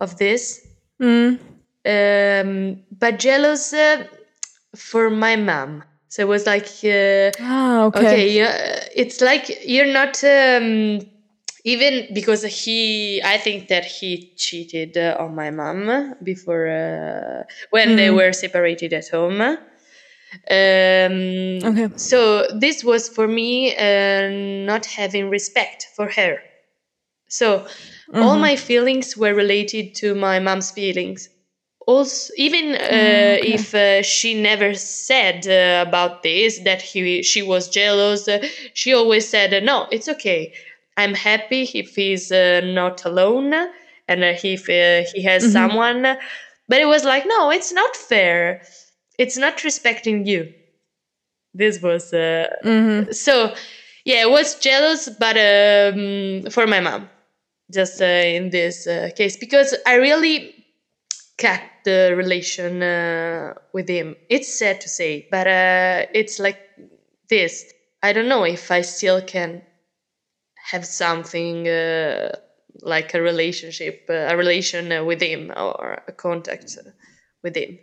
of 0.00 0.16
this, 0.18 0.66
Mm. 1.00 1.38
um, 1.84 2.82
but 2.96 3.18
jealous 3.18 3.72
uh, 3.72 4.04
for 4.76 5.10
my 5.10 5.36
mom. 5.36 5.82
So 6.12 6.22
it 6.22 6.28
was 6.28 6.46
like, 6.46 6.68
uh, 6.84 7.30
Ah, 7.40 7.84
okay. 7.86 8.26
okay, 8.36 8.88
it's 8.94 9.20
like 9.20 9.44
you're 9.64 9.92
not 9.92 10.22
um, 10.24 11.00
even 11.64 12.06
because 12.14 12.42
he. 12.42 13.22
I 13.22 13.38
think 13.38 13.68
that 13.68 13.84
he 13.86 14.32
cheated 14.36 14.96
uh, 14.96 15.16
on 15.18 15.34
my 15.34 15.50
mom 15.50 16.14
before 16.22 16.68
uh, 16.68 17.44
when 17.70 17.96
they 17.96 18.10
Mhm. 18.10 18.16
were 18.16 18.32
separated 18.32 18.92
at 18.92 19.08
home. 19.08 19.40
Um, 19.40 19.58
Okay. 21.64 21.88
So 21.96 22.46
this 22.58 22.84
was 22.84 23.08
for 23.08 23.28
me 23.28 23.74
uh, 23.76 24.28
not 24.66 24.86
having 24.86 25.30
respect 25.30 25.88
for 25.96 26.08
her. 26.08 26.38
So 27.28 27.66
all 28.20 28.36
Mhm. 28.36 28.40
my 28.40 28.56
feelings 28.56 29.16
were 29.16 29.34
related 29.34 29.94
to 29.96 30.14
my 30.14 30.38
mom's 30.40 30.70
feelings. 30.72 31.28
Also, 31.86 32.32
even 32.36 32.74
uh, 32.74 32.78
okay. 33.38 33.40
if 33.54 33.74
uh, 33.74 34.02
she 34.02 34.34
never 34.40 34.72
said 34.74 35.46
uh, 35.48 35.88
about 35.88 36.22
this 36.22 36.60
that 36.60 36.80
he 36.80 37.22
she 37.22 37.42
was 37.42 37.68
jealous, 37.68 38.28
uh, 38.28 38.38
she 38.74 38.94
always 38.94 39.28
said, 39.28 39.52
uh, 39.52 39.60
"No, 39.60 39.88
it's 39.90 40.08
okay. 40.08 40.52
I'm 40.96 41.14
happy 41.14 41.62
if 41.74 41.96
he's 41.96 42.30
uh, 42.30 42.60
not 42.64 43.04
alone 43.04 43.52
and 44.08 44.22
uh, 44.22 44.34
if 44.44 44.68
uh, 44.68 45.08
he 45.12 45.22
has 45.24 45.44
Mhm. 45.44 45.52
someone." 45.52 46.02
But 46.68 46.80
it 46.80 46.86
was 46.86 47.04
like, 47.04 47.24
"No, 47.26 47.50
it's 47.50 47.72
not 47.72 47.96
fair. 47.96 48.62
It's 49.18 49.36
not 49.36 49.64
respecting 49.64 50.26
you." 50.26 50.52
This 51.54 51.82
was 51.82 52.12
uh, 52.12 52.46
Mhm. 52.64 53.12
so 53.14 53.54
yeah, 54.04 54.22
I 54.22 54.26
was 54.26 54.56
jealous, 54.58 55.08
but 55.08 55.36
um, 55.36 56.50
for 56.50 56.66
my 56.66 56.80
mom, 56.80 57.08
just 57.72 58.00
uh, 58.02 58.04
in 58.06 58.50
this 58.50 58.86
uh, 58.86 59.10
case, 59.16 59.36
because 59.36 59.74
I 59.86 59.94
really 59.94 60.54
cut 61.42 61.62
the 61.84 62.14
relation 62.16 62.82
uh, 62.82 63.54
with 63.72 63.88
him. 63.88 64.16
It's 64.28 64.58
sad 64.58 64.80
to 64.82 64.88
say, 64.88 65.26
but 65.30 65.46
uh, 65.46 66.06
it's 66.14 66.38
like 66.38 66.58
this. 67.28 67.72
I 68.02 68.12
don't 68.12 68.28
know 68.28 68.44
if 68.44 68.70
I 68.70 68.82
still 68.82 69.20
can 69.22 69.62
have 70.70 70.86
something 70.86 71.68
uh, 71.68 72.32
like 72.80 73.14
a 73.14 73.20
relationship, 73.20 74.06
uh, 74.08 74.32
a 74.32 74.36
relation 74.36 74.92
uh, 74.92 75.04
with 75.04 75.20
him, 75.20 75.52
or 75.56 76.02
a 76.08 76.12
contact 76.12 76.78
uh, 76.78 76.90
with 77.42 77.56
him. 77.56 77.78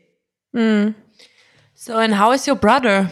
Mm. 0.55 0.95
So, 1.75 1.99
and 1.99 2.13
how 2.13 2.31
is 2.31 2.47
your 2.47 2.55
brother? 2.55 3.09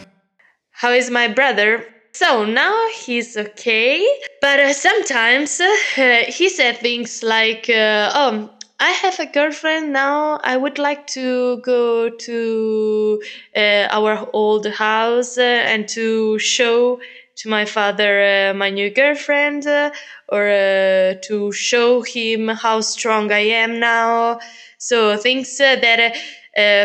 How 0.70 0.90
is 0.92 1.10
my 1.10 1.28
brother? 1.28 1.84
So 2.12 2.44
now 2.44 2.74
he's 3.04 3.36
okay, 3.36 4.04
but 4.40 4.58
uh, 4.60 4.72
sometimes 4.72 5.60
uh, 5.60 6.24
he 6.26 6.48
said 6.48 6.78
things 6.78 7.22
like, 7.22 7.68
uh, 7.70 8.10
"Oh, 8.14 8.50
I 8.80 8.90
have 8.90 9.18
a 9.18 9.26
girlfriend 9.26 9.92
now. 9.92 10.38
I 10.44 10.56
would 10.56 10.78
like 10.78 11.06
to 11.08 11.58
go 11.58 12.08
to 12.10 13.22
uh, 13.56 13.86
our 13.90 14.28
old 14.32 14.66
house 14.66 15.36
uh, 15.36 15.42
and 15.42 15.88
to 15.90 16.38
show 16.38 17.00
to 17.36 17.48
my 17.48 17.64
father 17.64 18.12
uh, 18.50 18.54
my 18.54 18.70
new 18.70 18.90
girlfriend, 18.90 19.66
uh, 19.66 19.90
or 20.28 20.48
uh, 20.48 21.14
to 21.22 21.52
show 21.52 22.02
him 22.02 22.48
how 22.48 22.80
strong 22.80 23.32
I 23.32 23.44
am 23.62 23.80
now." 23.80 24.38
So 24.78 25.16
things 25.16 25.60
uh, 25.60 25.76
that 25.76 26.16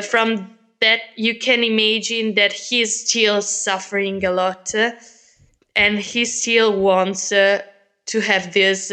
from 0.06 0.58
that 0.82 1.02
you 1.16 1.38
can 1.39 1.64
imagine 1.64 2.34
that 2.36 2.54
he's 2.54 3.08
still 3.08 3.41
suffering 3.41 4.24
a 4.26 4.32
lot 4.32 4.74
and 5.76 6.00
he 6.00 6.26
still 6.26 6.80
wants 6.80 7.30
to 7.30 8.20
have 8.22 8.54
this 8.54 8.89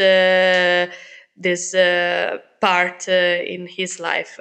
this 1.37 1.75
part 2.61 3.09
uh, 3.09 3.13
in 3.13 3.67
his 3.67 4.01
life. 4.01 4.39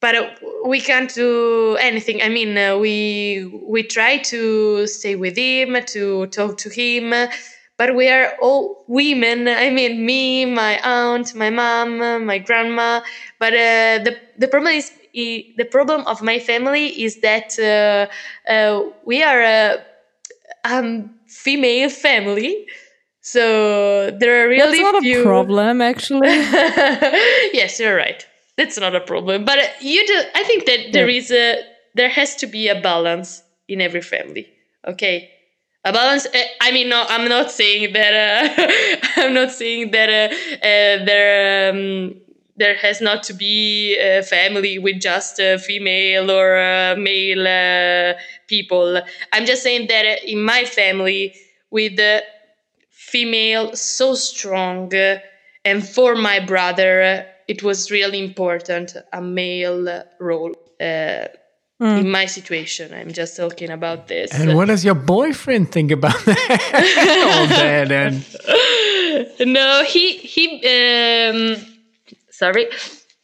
But 0.00 0.14
uh, 0.14 0.30
we 0.64 0.80
can't 0.80 1.12
do 1.12 1.76
anything. 1.80 2.22
I 2.22 2.28
mean 2.28 2.56
uh, 2.56 2.78
we 2.78 3.50
we 3.66 3.82
try 3.82 4.18
to 4.32 4.86
stay 4.86 5.14
with 5.16 5.36
him 5.36 5.76
to 5.94 6.26
talk 6.28 6.56
to 6.58 6.70
him 6.70 7.12
but 7.76 7.96
we 7.96 8.08
are 8.08 8.34
all 8.42 8.84
women. 8.88 9.48
I 9.48 9.70
mean 9.70 10.04
me 10.06 10.44
my 10.46 10.78
aunt 10.84 11.34
my 11.34 11.50
mom 11.50 11.98
my 12.26 12.38
grandma. 12.38 13.02
But 13.38 13.52
uh, 13.54 13.98
the 14.06 14.16
the 14.38 14.48
problem 14.48 14.72
is 14.74 14.90
the 15.12 15.66
problem 15.70 16.06
of 16.06 16.22
my 16.22 16.38
family 16.38 16.86
is 17.04 17.20
that 17.20 17.58
uh, 17.58 18.06
uh, 18.50 18.82
we 19.04 19.22
are 19.22 19.42
a 19.42 19.84
um, 20.64 21.10
female 21.26 21.90
family 21.90 22.66
so 23.20 24.10
there 24.10 24.44
are 24.44 24.48
really 24.48 24.78
That's 24.78 24.92
not 24.92 25.02
few 25.02 25.20
a 25.20 25.24
problem, 25.24 25.80
actually. 25.82 26.28
yes, 27.52 27.78
you're 27.78 27.96
right. 27.96 28.26
That's 28.56 28.78
not 28.78 28.94
a 28.94 29.00
problem. 29.00 29.44
But 29.44 29.58
uh, 29.58 29.66
you 29.80 30.06
do. 30.06 30.22
I 30.34 30.44
think 30.44 30.66
that 30.66 30.92
there 30.92 31.08
Yeah. 31.08 31.18
is 31.18 31.30
a 31.30 31.62
there 31.94 32.08
has 32.08 32.36
to 32.36 32.46
be 32.46 32.68
a 32.68 32.80
balance 32.80 33.42
in 33.68 33.80
every 33.80 34.02
family. 34.02 34.46
Okay, 34.86 35.30
a 35.84 35.92
balance. 35.92 36.26
uh, 36.26 36.42
I 36.60 36.70
mean, 36.72 36.88
no, 36.88 37.04
I'm 37.08 37.28
not 37.28 37.50
saying 37.50 37.92
that. 37.92 38.12
Uh, 38.14 39.02
I'm 39.22 39.34
not 39.34 39.50
saying 39.52 39.90
that 39.92 40.08
uh, 40.08 40.34
uh, 40.56 41.04
there. 41.04 41.70
Um, 41.70 42.14
there 42.56 42.76
has 42.76 43.00
not 43.00 43.22
to 43.22 43.32
be 43.32 43.96
a 43.98 44.22
family 44.22 44.78
with 44.78 45.00
just 45.00 45.40
female 45.64 46.30
or 46.30 46.94
male 46.96 47.46
uh, 47.48 48.18
people. 48.48 49.00
I'm 49.32 49.46
just 49.46 49.62
saying 49.62 49.86
that 49.88 50.22
in 50.28 50.42
my 50.42 50.64
family, 50.66 51.34
with 51.70 51.98
uh, 51.98 52.20
female 53.12 53.66
so 53.74 54.14
strong 54.14 54.92
and 55.64 55.78
for 55.96 56.14
my 56.14 56.38
brother 56.52 57.26
it 57.52 57.62
was 57.62 57.90
really 57.90 58.18
important 58.28 58.96
a 59.12 59.20
male 59.20 60.02
role 60.18 60.54
uh, 60.80 61.26
Mm. 61.82 62.00
in 62.00 62.10
my 62.10 62.26
situation 62.26 62.92
i'm 62.92 63.10
just 63.20 63.32
talking 63.38 63.70
about 63.70 64.06
this 64.06 64.28
And 64.38 64.54
what 64.54 64.66
does 64.68 64.84
your 64.84 64.94
boyfriend 65.16 65.72
think 65.72 65.90
about 65.90 66.18
that? 66.26 66.38
All 67.32 67.46
that 67.60 67.90
and 69.40 69.52
no 69.58 69.82
he 69.84 70.04
he 70.34 70.44
um 70.76 71.56
sorry 72.30 72.66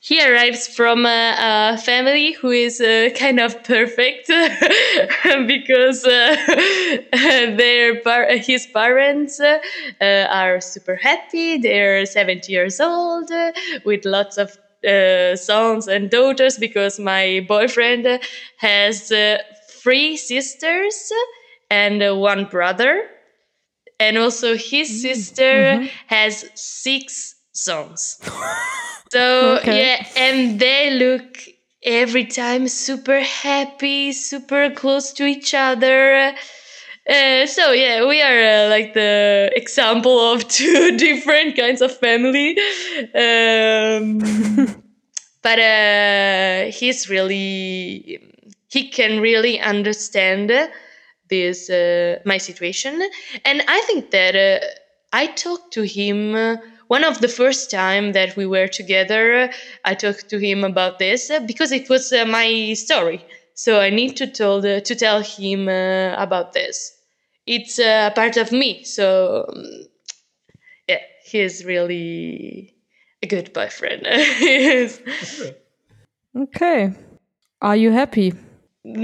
he 0.06 0.24
arrives 0.24 0.68
from 0.68 1.04
a, 1.04 1.34
a 1.74 1.78
family 1.78 2.30
who 2.34 2.52
is 2.52 2.80
uh, 2.80 3.08
kind 3.16 3.40
of 3.40 3.64
perfect 3.64 4.28
because 5.48 6.04
uh, 6.04 6.36
their 7.56 8.00
par- 8.02 8.28
his 8.36 8.68
parents 8.72 9.40
uh, 9.40 9.58
are 10.30 10.60
super 10.60 10.94
happy. 10.94 11.58
They're 11.58 12.06
70 12.06 12.52
years 12.52 12.78
old 12.78 13.32
with 13.84 14.04
lots 14.04 14.38
of 14.38 14.56
uh, 14.88 15.34
sons 15.34 15.88
and 15.88 16.08
daughters 16.08 16.56
because 16.56 17.00
my 17.00 17.44
boyfriend 17.48 18.06
has 18.58 19.10
uh, 19.10 19.38
three 19.68 20.16
sisters 20.16 21.10
and 21.68 22.20
one 22.20 22.44
brother 22.44 23.02
and 23.98 24.18
also 24.18 24.56
his 24.56 25.02
sister 25.02 25.88
has 26.06 26.44
six 26.54 27.34
sons. 27.50 28.20
So 29.10 29.60
Okay. 29.60 29.78
yeah, 29.78 30.06
and 30.16 30.58
they 30.58 30.90
look 30.90 31.38
every 31.82 32.24
time 32.26 32.68
super 32.68 33.20
happy, 33.20 34.12
super 34.12 34.70
close 34.70 35.12
to 35.14 35.24
each 35.24 35.54
other. 35.54 36.34
Uh, 37.08 37.46
so 37.46 37.72
yeah, 37.72 38.06
we 38.06 38.20
are 38.20 38.66
uh, 38.66 38.68
like 38.68 38.94
the 38.94 39.50
example 39.54 40.18
of 40.32 40.48
two 40.58 40.96
different 40.96 41.56
kinds 41.56 41.80
of 41.80 41.96
family. 41.96 42.58
Um, 43.14 44.18
but 45.42 45.58
uh, 45.58 46.70
he's 46.70 47.08
really 47.08 48.20
he 48.68 48.88
can 48.88 49.20
really 49.20 49.60
understand 49.60 50.50
this 51.28 51.70
uh, 51.70 52.18
my 52.24 52.38
situation 52.38 53.02
and 53.44 53.62
i 53.68 53.80
think 53.82 54.10
that 54.10 54.34
uh, 54.36 54.64
i 55.12 55.26
talked 55.26 55.72
to 55.72 55.82
him 55.82 56.34
uh, 56.34 56.56
one 56.88 57.04
of 57.04 57.20
the 57.20 57.28
first 57.28 57.70
time 57.70 58.12
that 58.12 58.36
we 58.36 58.46
were 58.46 58.68
together 58.68 59.50
i 59.84 59.94
talked 59.94 60.28
to 60.28 60.38
him 60.38 60.64
about 60.64 60.98
this 60.98 61.30
uh, 61.30 61.40
because 61.40 61.72
it 61.72 61.88
was 61.88 62.12
uh, 62.12 62.24
my 62.24 62.72
story 62.74 63.24
so 63.54 63.80
i 63.80 63.90
need 63.90 64.16
to 64.16 64.26
tell 64.26 64.60
the, 64.60 64.80
to 64.80 64.94
tell 64.94 65.20
him 65.22 65.68
uh, 65.68 66.14
about 66.16 66.52
this 66.52 66.96
it's 67.46 67.78
a 67.78 68.10
part 68.14 68.36
of 68.36 68.52
me 68.52 68.82
so 68.84 69.46
um, 69.48 69.64
yeah 70.88 71.00
he's 71.24 71.64
really 71.64 72.74
a 73.22 73.26
good 73.26 73.52
boyfriend 73.52 74.06
Okay. 76.36 76.92
Are 77.62 77.76
you 77.76 77.92
happy? 77.92 78.34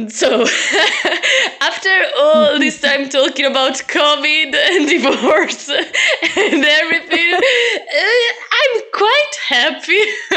So, 0.09 0.45
after 1.63 1.97
all 2.19 2.59
this 2.59 2.81
time 2.81 3.09
talking 3.09 3.47
about 3.47 3.75
COVID 3.75 4.55
and 4.55 4.89
divorce 4.97 5.69
and 5.69 6.65
everything, 6.65 7.35
uh, 7.35 8.33
I'm 8.59 8.83
quite 8.93 9.35
happy. 9.49 10.03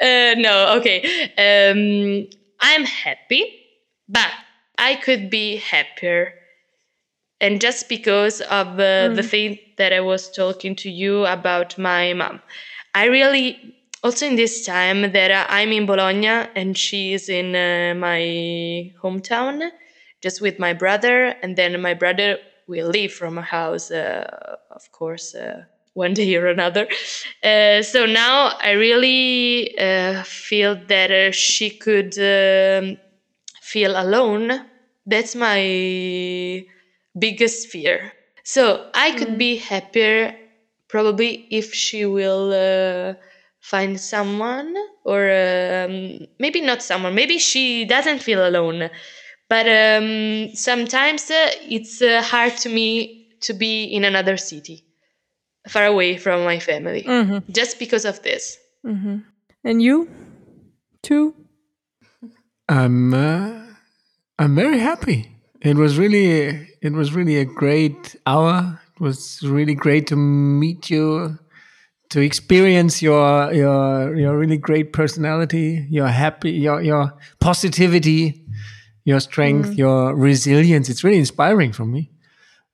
uh, 0.00 0.34
no, 0.40 0.76
okay. 0.78 0.98
Um, 1.36 2.28
I'm 2.60 2.84
happy 2.84 3.58
but 4.08 4.30
I 4.78 4.96
could 4.96 5.30
be 5.30 5.56
happier. 5.56 6.34
And 7.40 7.60
just 7.60 7.88
because 7.88 8.40
of 8.40 8.80
uh, 8.80 9.08
the 9.08 9.22
thing 9.22 9.58
that 9.76 9.92
I 9.92 10.00
was 10.00 10.30
talking 10.30 10.74
to 10.76 10.90
you 10.90 11.24
about 11.26 11.78
my 11.78 12.12
mom, 12.14 12.40
I 12.94 13.04
really 13.04 13.76
also 14.02 14.26
in 14.26 14.36
this 14.36 14.64
time 14.64 15.12
that 15.12 15.46
I'm 15.48 15.70
in 15.70 15.86
Bologna 15.86 16.48
and 16.56 16.76
she 16.76 17.12
is 17.12 17.28
in 17.28 17.54
uh, 17.54 17.94
my 17.94 18.92
hometown, 19.00 19.70
just 20.22 20.40
with 20.40 20.58
my 20.58 20.72
brother, 20.72 21.34
and 21.42 21.56
then 21.56 21.80
my 21.80 21.94
brother 21.94 22.38
will 22.66 22.88
leave 22.88 23.12
from 23.12 23.38
a 23.38 23.42
house, 23.42 23.90
uh, 23.90 24.56
of 24.70 24.90
course, 24.92 25.34
uh, 25.34 25.62
one 25.94 26.14
day 26.14 26.34
or 26.36 26.46
another. 26.46 26.86
Uh, 27.42 27.82
so 27.82 28.04
now 28.04 28.52
I 28.60 28.72
really 28.72 29.78
uh, 29.78 30.24
feel 30.24 30.74
that 30.88 31.10
uh, 31.12 31.30
she 31.30 31.70
could 31.70 32.18
um, 32.18 32.96
feel 33.60 33.92
alone. 33.96 34.66
That's 35.06 35.34
my 35.36 36.64
biggest 37.18 37.68
fear. 37.68 38.12
So 38.44 38.90
I 38.94 39.12
could 39.12 39.38
be 39.38 39.56
happier 39.56 40.34
probably 40.88 41.46
if 41.50 41.74
she 41.74 42.06
will 42.06 42.52
uh, 42.52 43.14
find 43.60 44.00
someone 44.00 44.74
or 45.04 45.30
um, 45.30 46.26
maybe 46.38 46.60
not 46.62 46.82
someone 46.82 47.14
maybe 47.14 47.38
she 47.38 47.84
doesn't 47.84 48.20
feel 48.22 48.46
alone 48.46 48.88
but 49.48 49.66
um, 49.68 50.54
sometimes 50.54 51.30
uh, 51.30 51.50
it's 51.68 52.02
uh, 52.02 52.22
hard 52.22 52.56
to 52.58 52.68
me 52.68 53.26
to 53.40 53.54
be 53.54 53.84
in 53.84 54.04
another 54.04 54.36
city 54.36 54.84
far 55.68 55.84
away 55.84 56.16
from 56.16 56.44
my 56.44 56.58
family 56.58 57.02
just 57.50 57.78
because 57.78 58.04
of 58.04 58.22
this 58.22 58.58
And 59.64 59.82
you? 59.82 60.08
too? 61.02 61.34
I'm 62.68 63.14
uh, 63.14 63.62
I'm 64.38 64.54
very 64.54 64.78
happy. 64.78 65.36
It 65.60 65.76
was 65.76 65.98
really 65.98 66.68
it 66.80 66.92
was 66.92 67.12
really 67.14 67.36
a 67.38 67.44
great 67.44 68.16
hour. 68.26 68.80
It 68.94 69.00
was 69.00 69.42
really 69.42 69.74
great 69.74 70.06
to 70.08 70.16
meet 70.16 70.90
you, 70.90 71.38
to 72.10 72.20
experience 72.20 73.02
your 73.02 73.52
your 73.52 74.14
your 74.16 74.38
really 74.38 74.58
great 74.58 74.92
personality, 74.92 75.86
your 75.90 76.08
happy 76.08 76.50
your 76.52 76.80
your 76.82 77.12
positivity, 77.40 78.44
your 79.08 79.20
strength, 79.20 79.72
your 79.78 80.14
resilience. 80.14 80.90
It's 80.90 81.02
really 81.02 81.16
inspiring 81.16 81.72
for 81.72 81.86
me. 81.86 82.10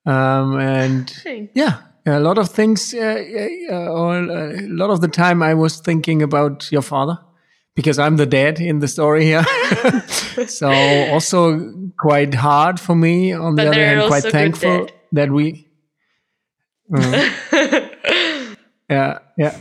Um, 0.04 0.58
and 0.58 1.08
Thanks. 1.22 1.52
yeah, 1.54 1.82
a 2.04 2.18
lot 2.18 2.38
of 2.38 2.50
things. 2.50 2.92
Uh, 2.92 3.22
uh, 3.70 3.74
or 3.74 4.16
uh, 4.16 4.52
a 4.58 4.66
lot 4.66 4.90
of 4.90 5.00
the 5.00 5.06
time, 5.06 5.44
I 5.44 5.54
was 5.54 5.78
thinking 5.78 6.22
about 6.22 6.72
your 6.72 6.82
father 6.82 7.18
because 7.76 8.00
I'm 8.00 8.16
the 8.16 8.26
dad 8.26 8.58
in 8.58 8.80
the 8.80 8.88
story 8.88 9.24
here. 9.24 9.44
so 10.48 10.72
also 11.12 11.72
quite 12.00 12.34
hard 12.34 12.80
for 12.80 12.96
me. 12.96 13.32
On 13.32 13.54
the 13.54 13.68
other 13.68 13.84
hand, 13.84 14.08
quite 14.08 14.24
thankful 14.24 14.88
that 15.12 15.30
we. 15.30 15.68
Mm. 16.90 18.56
yeah, 18.90 19.18
yeah, 19.38 19.58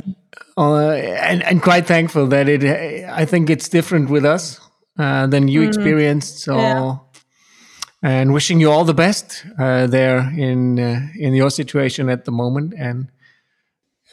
uh, 0.58 0.90
and 0.90 1.42
and 1.44 1.62
quite 1.62 1.88
thankful 1.88 2.28
that 2.28 2.50
it. 2.50 2.62
I 3.08 3.24
think 3.24 3.50
it's 3.50 3.70
different 3.70 4.10
with 4.10 4.26
us 4.26 4.60
uh, 4.98 5.28
than 5.28 5.48
you 5.48 5.64
experienced. 5.64 6.40
So. 6.40 6.58
Yeah. 6.58 6.98
And 8.06 8.34
wishing 8.34 8.60
you 8.60 8.70
all 8.70 8.84
the 8.84 8.94
best 8.94 9.46
uh, 9.58 9.88
there 9.88 10.30
in 10.38 10.78
uh, 10.78 11.08
in 11.16 11.34
your 11.34 11.50
situation 11.50 12.10
at 12.10 12.26
the 12.26 12.34
moment, 12.34 12.74
and 12.78 13.08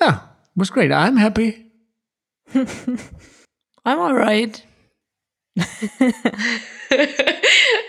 yeah, 0.00 0.14
it 0.14 0.56
was 0.56 0.70
great. 0.70 0.92
I'm 0.92 1.16
happy. 1.16 1.72
I'm 2.54 3.98
all 3.98 4.14
right. 4.14 4.64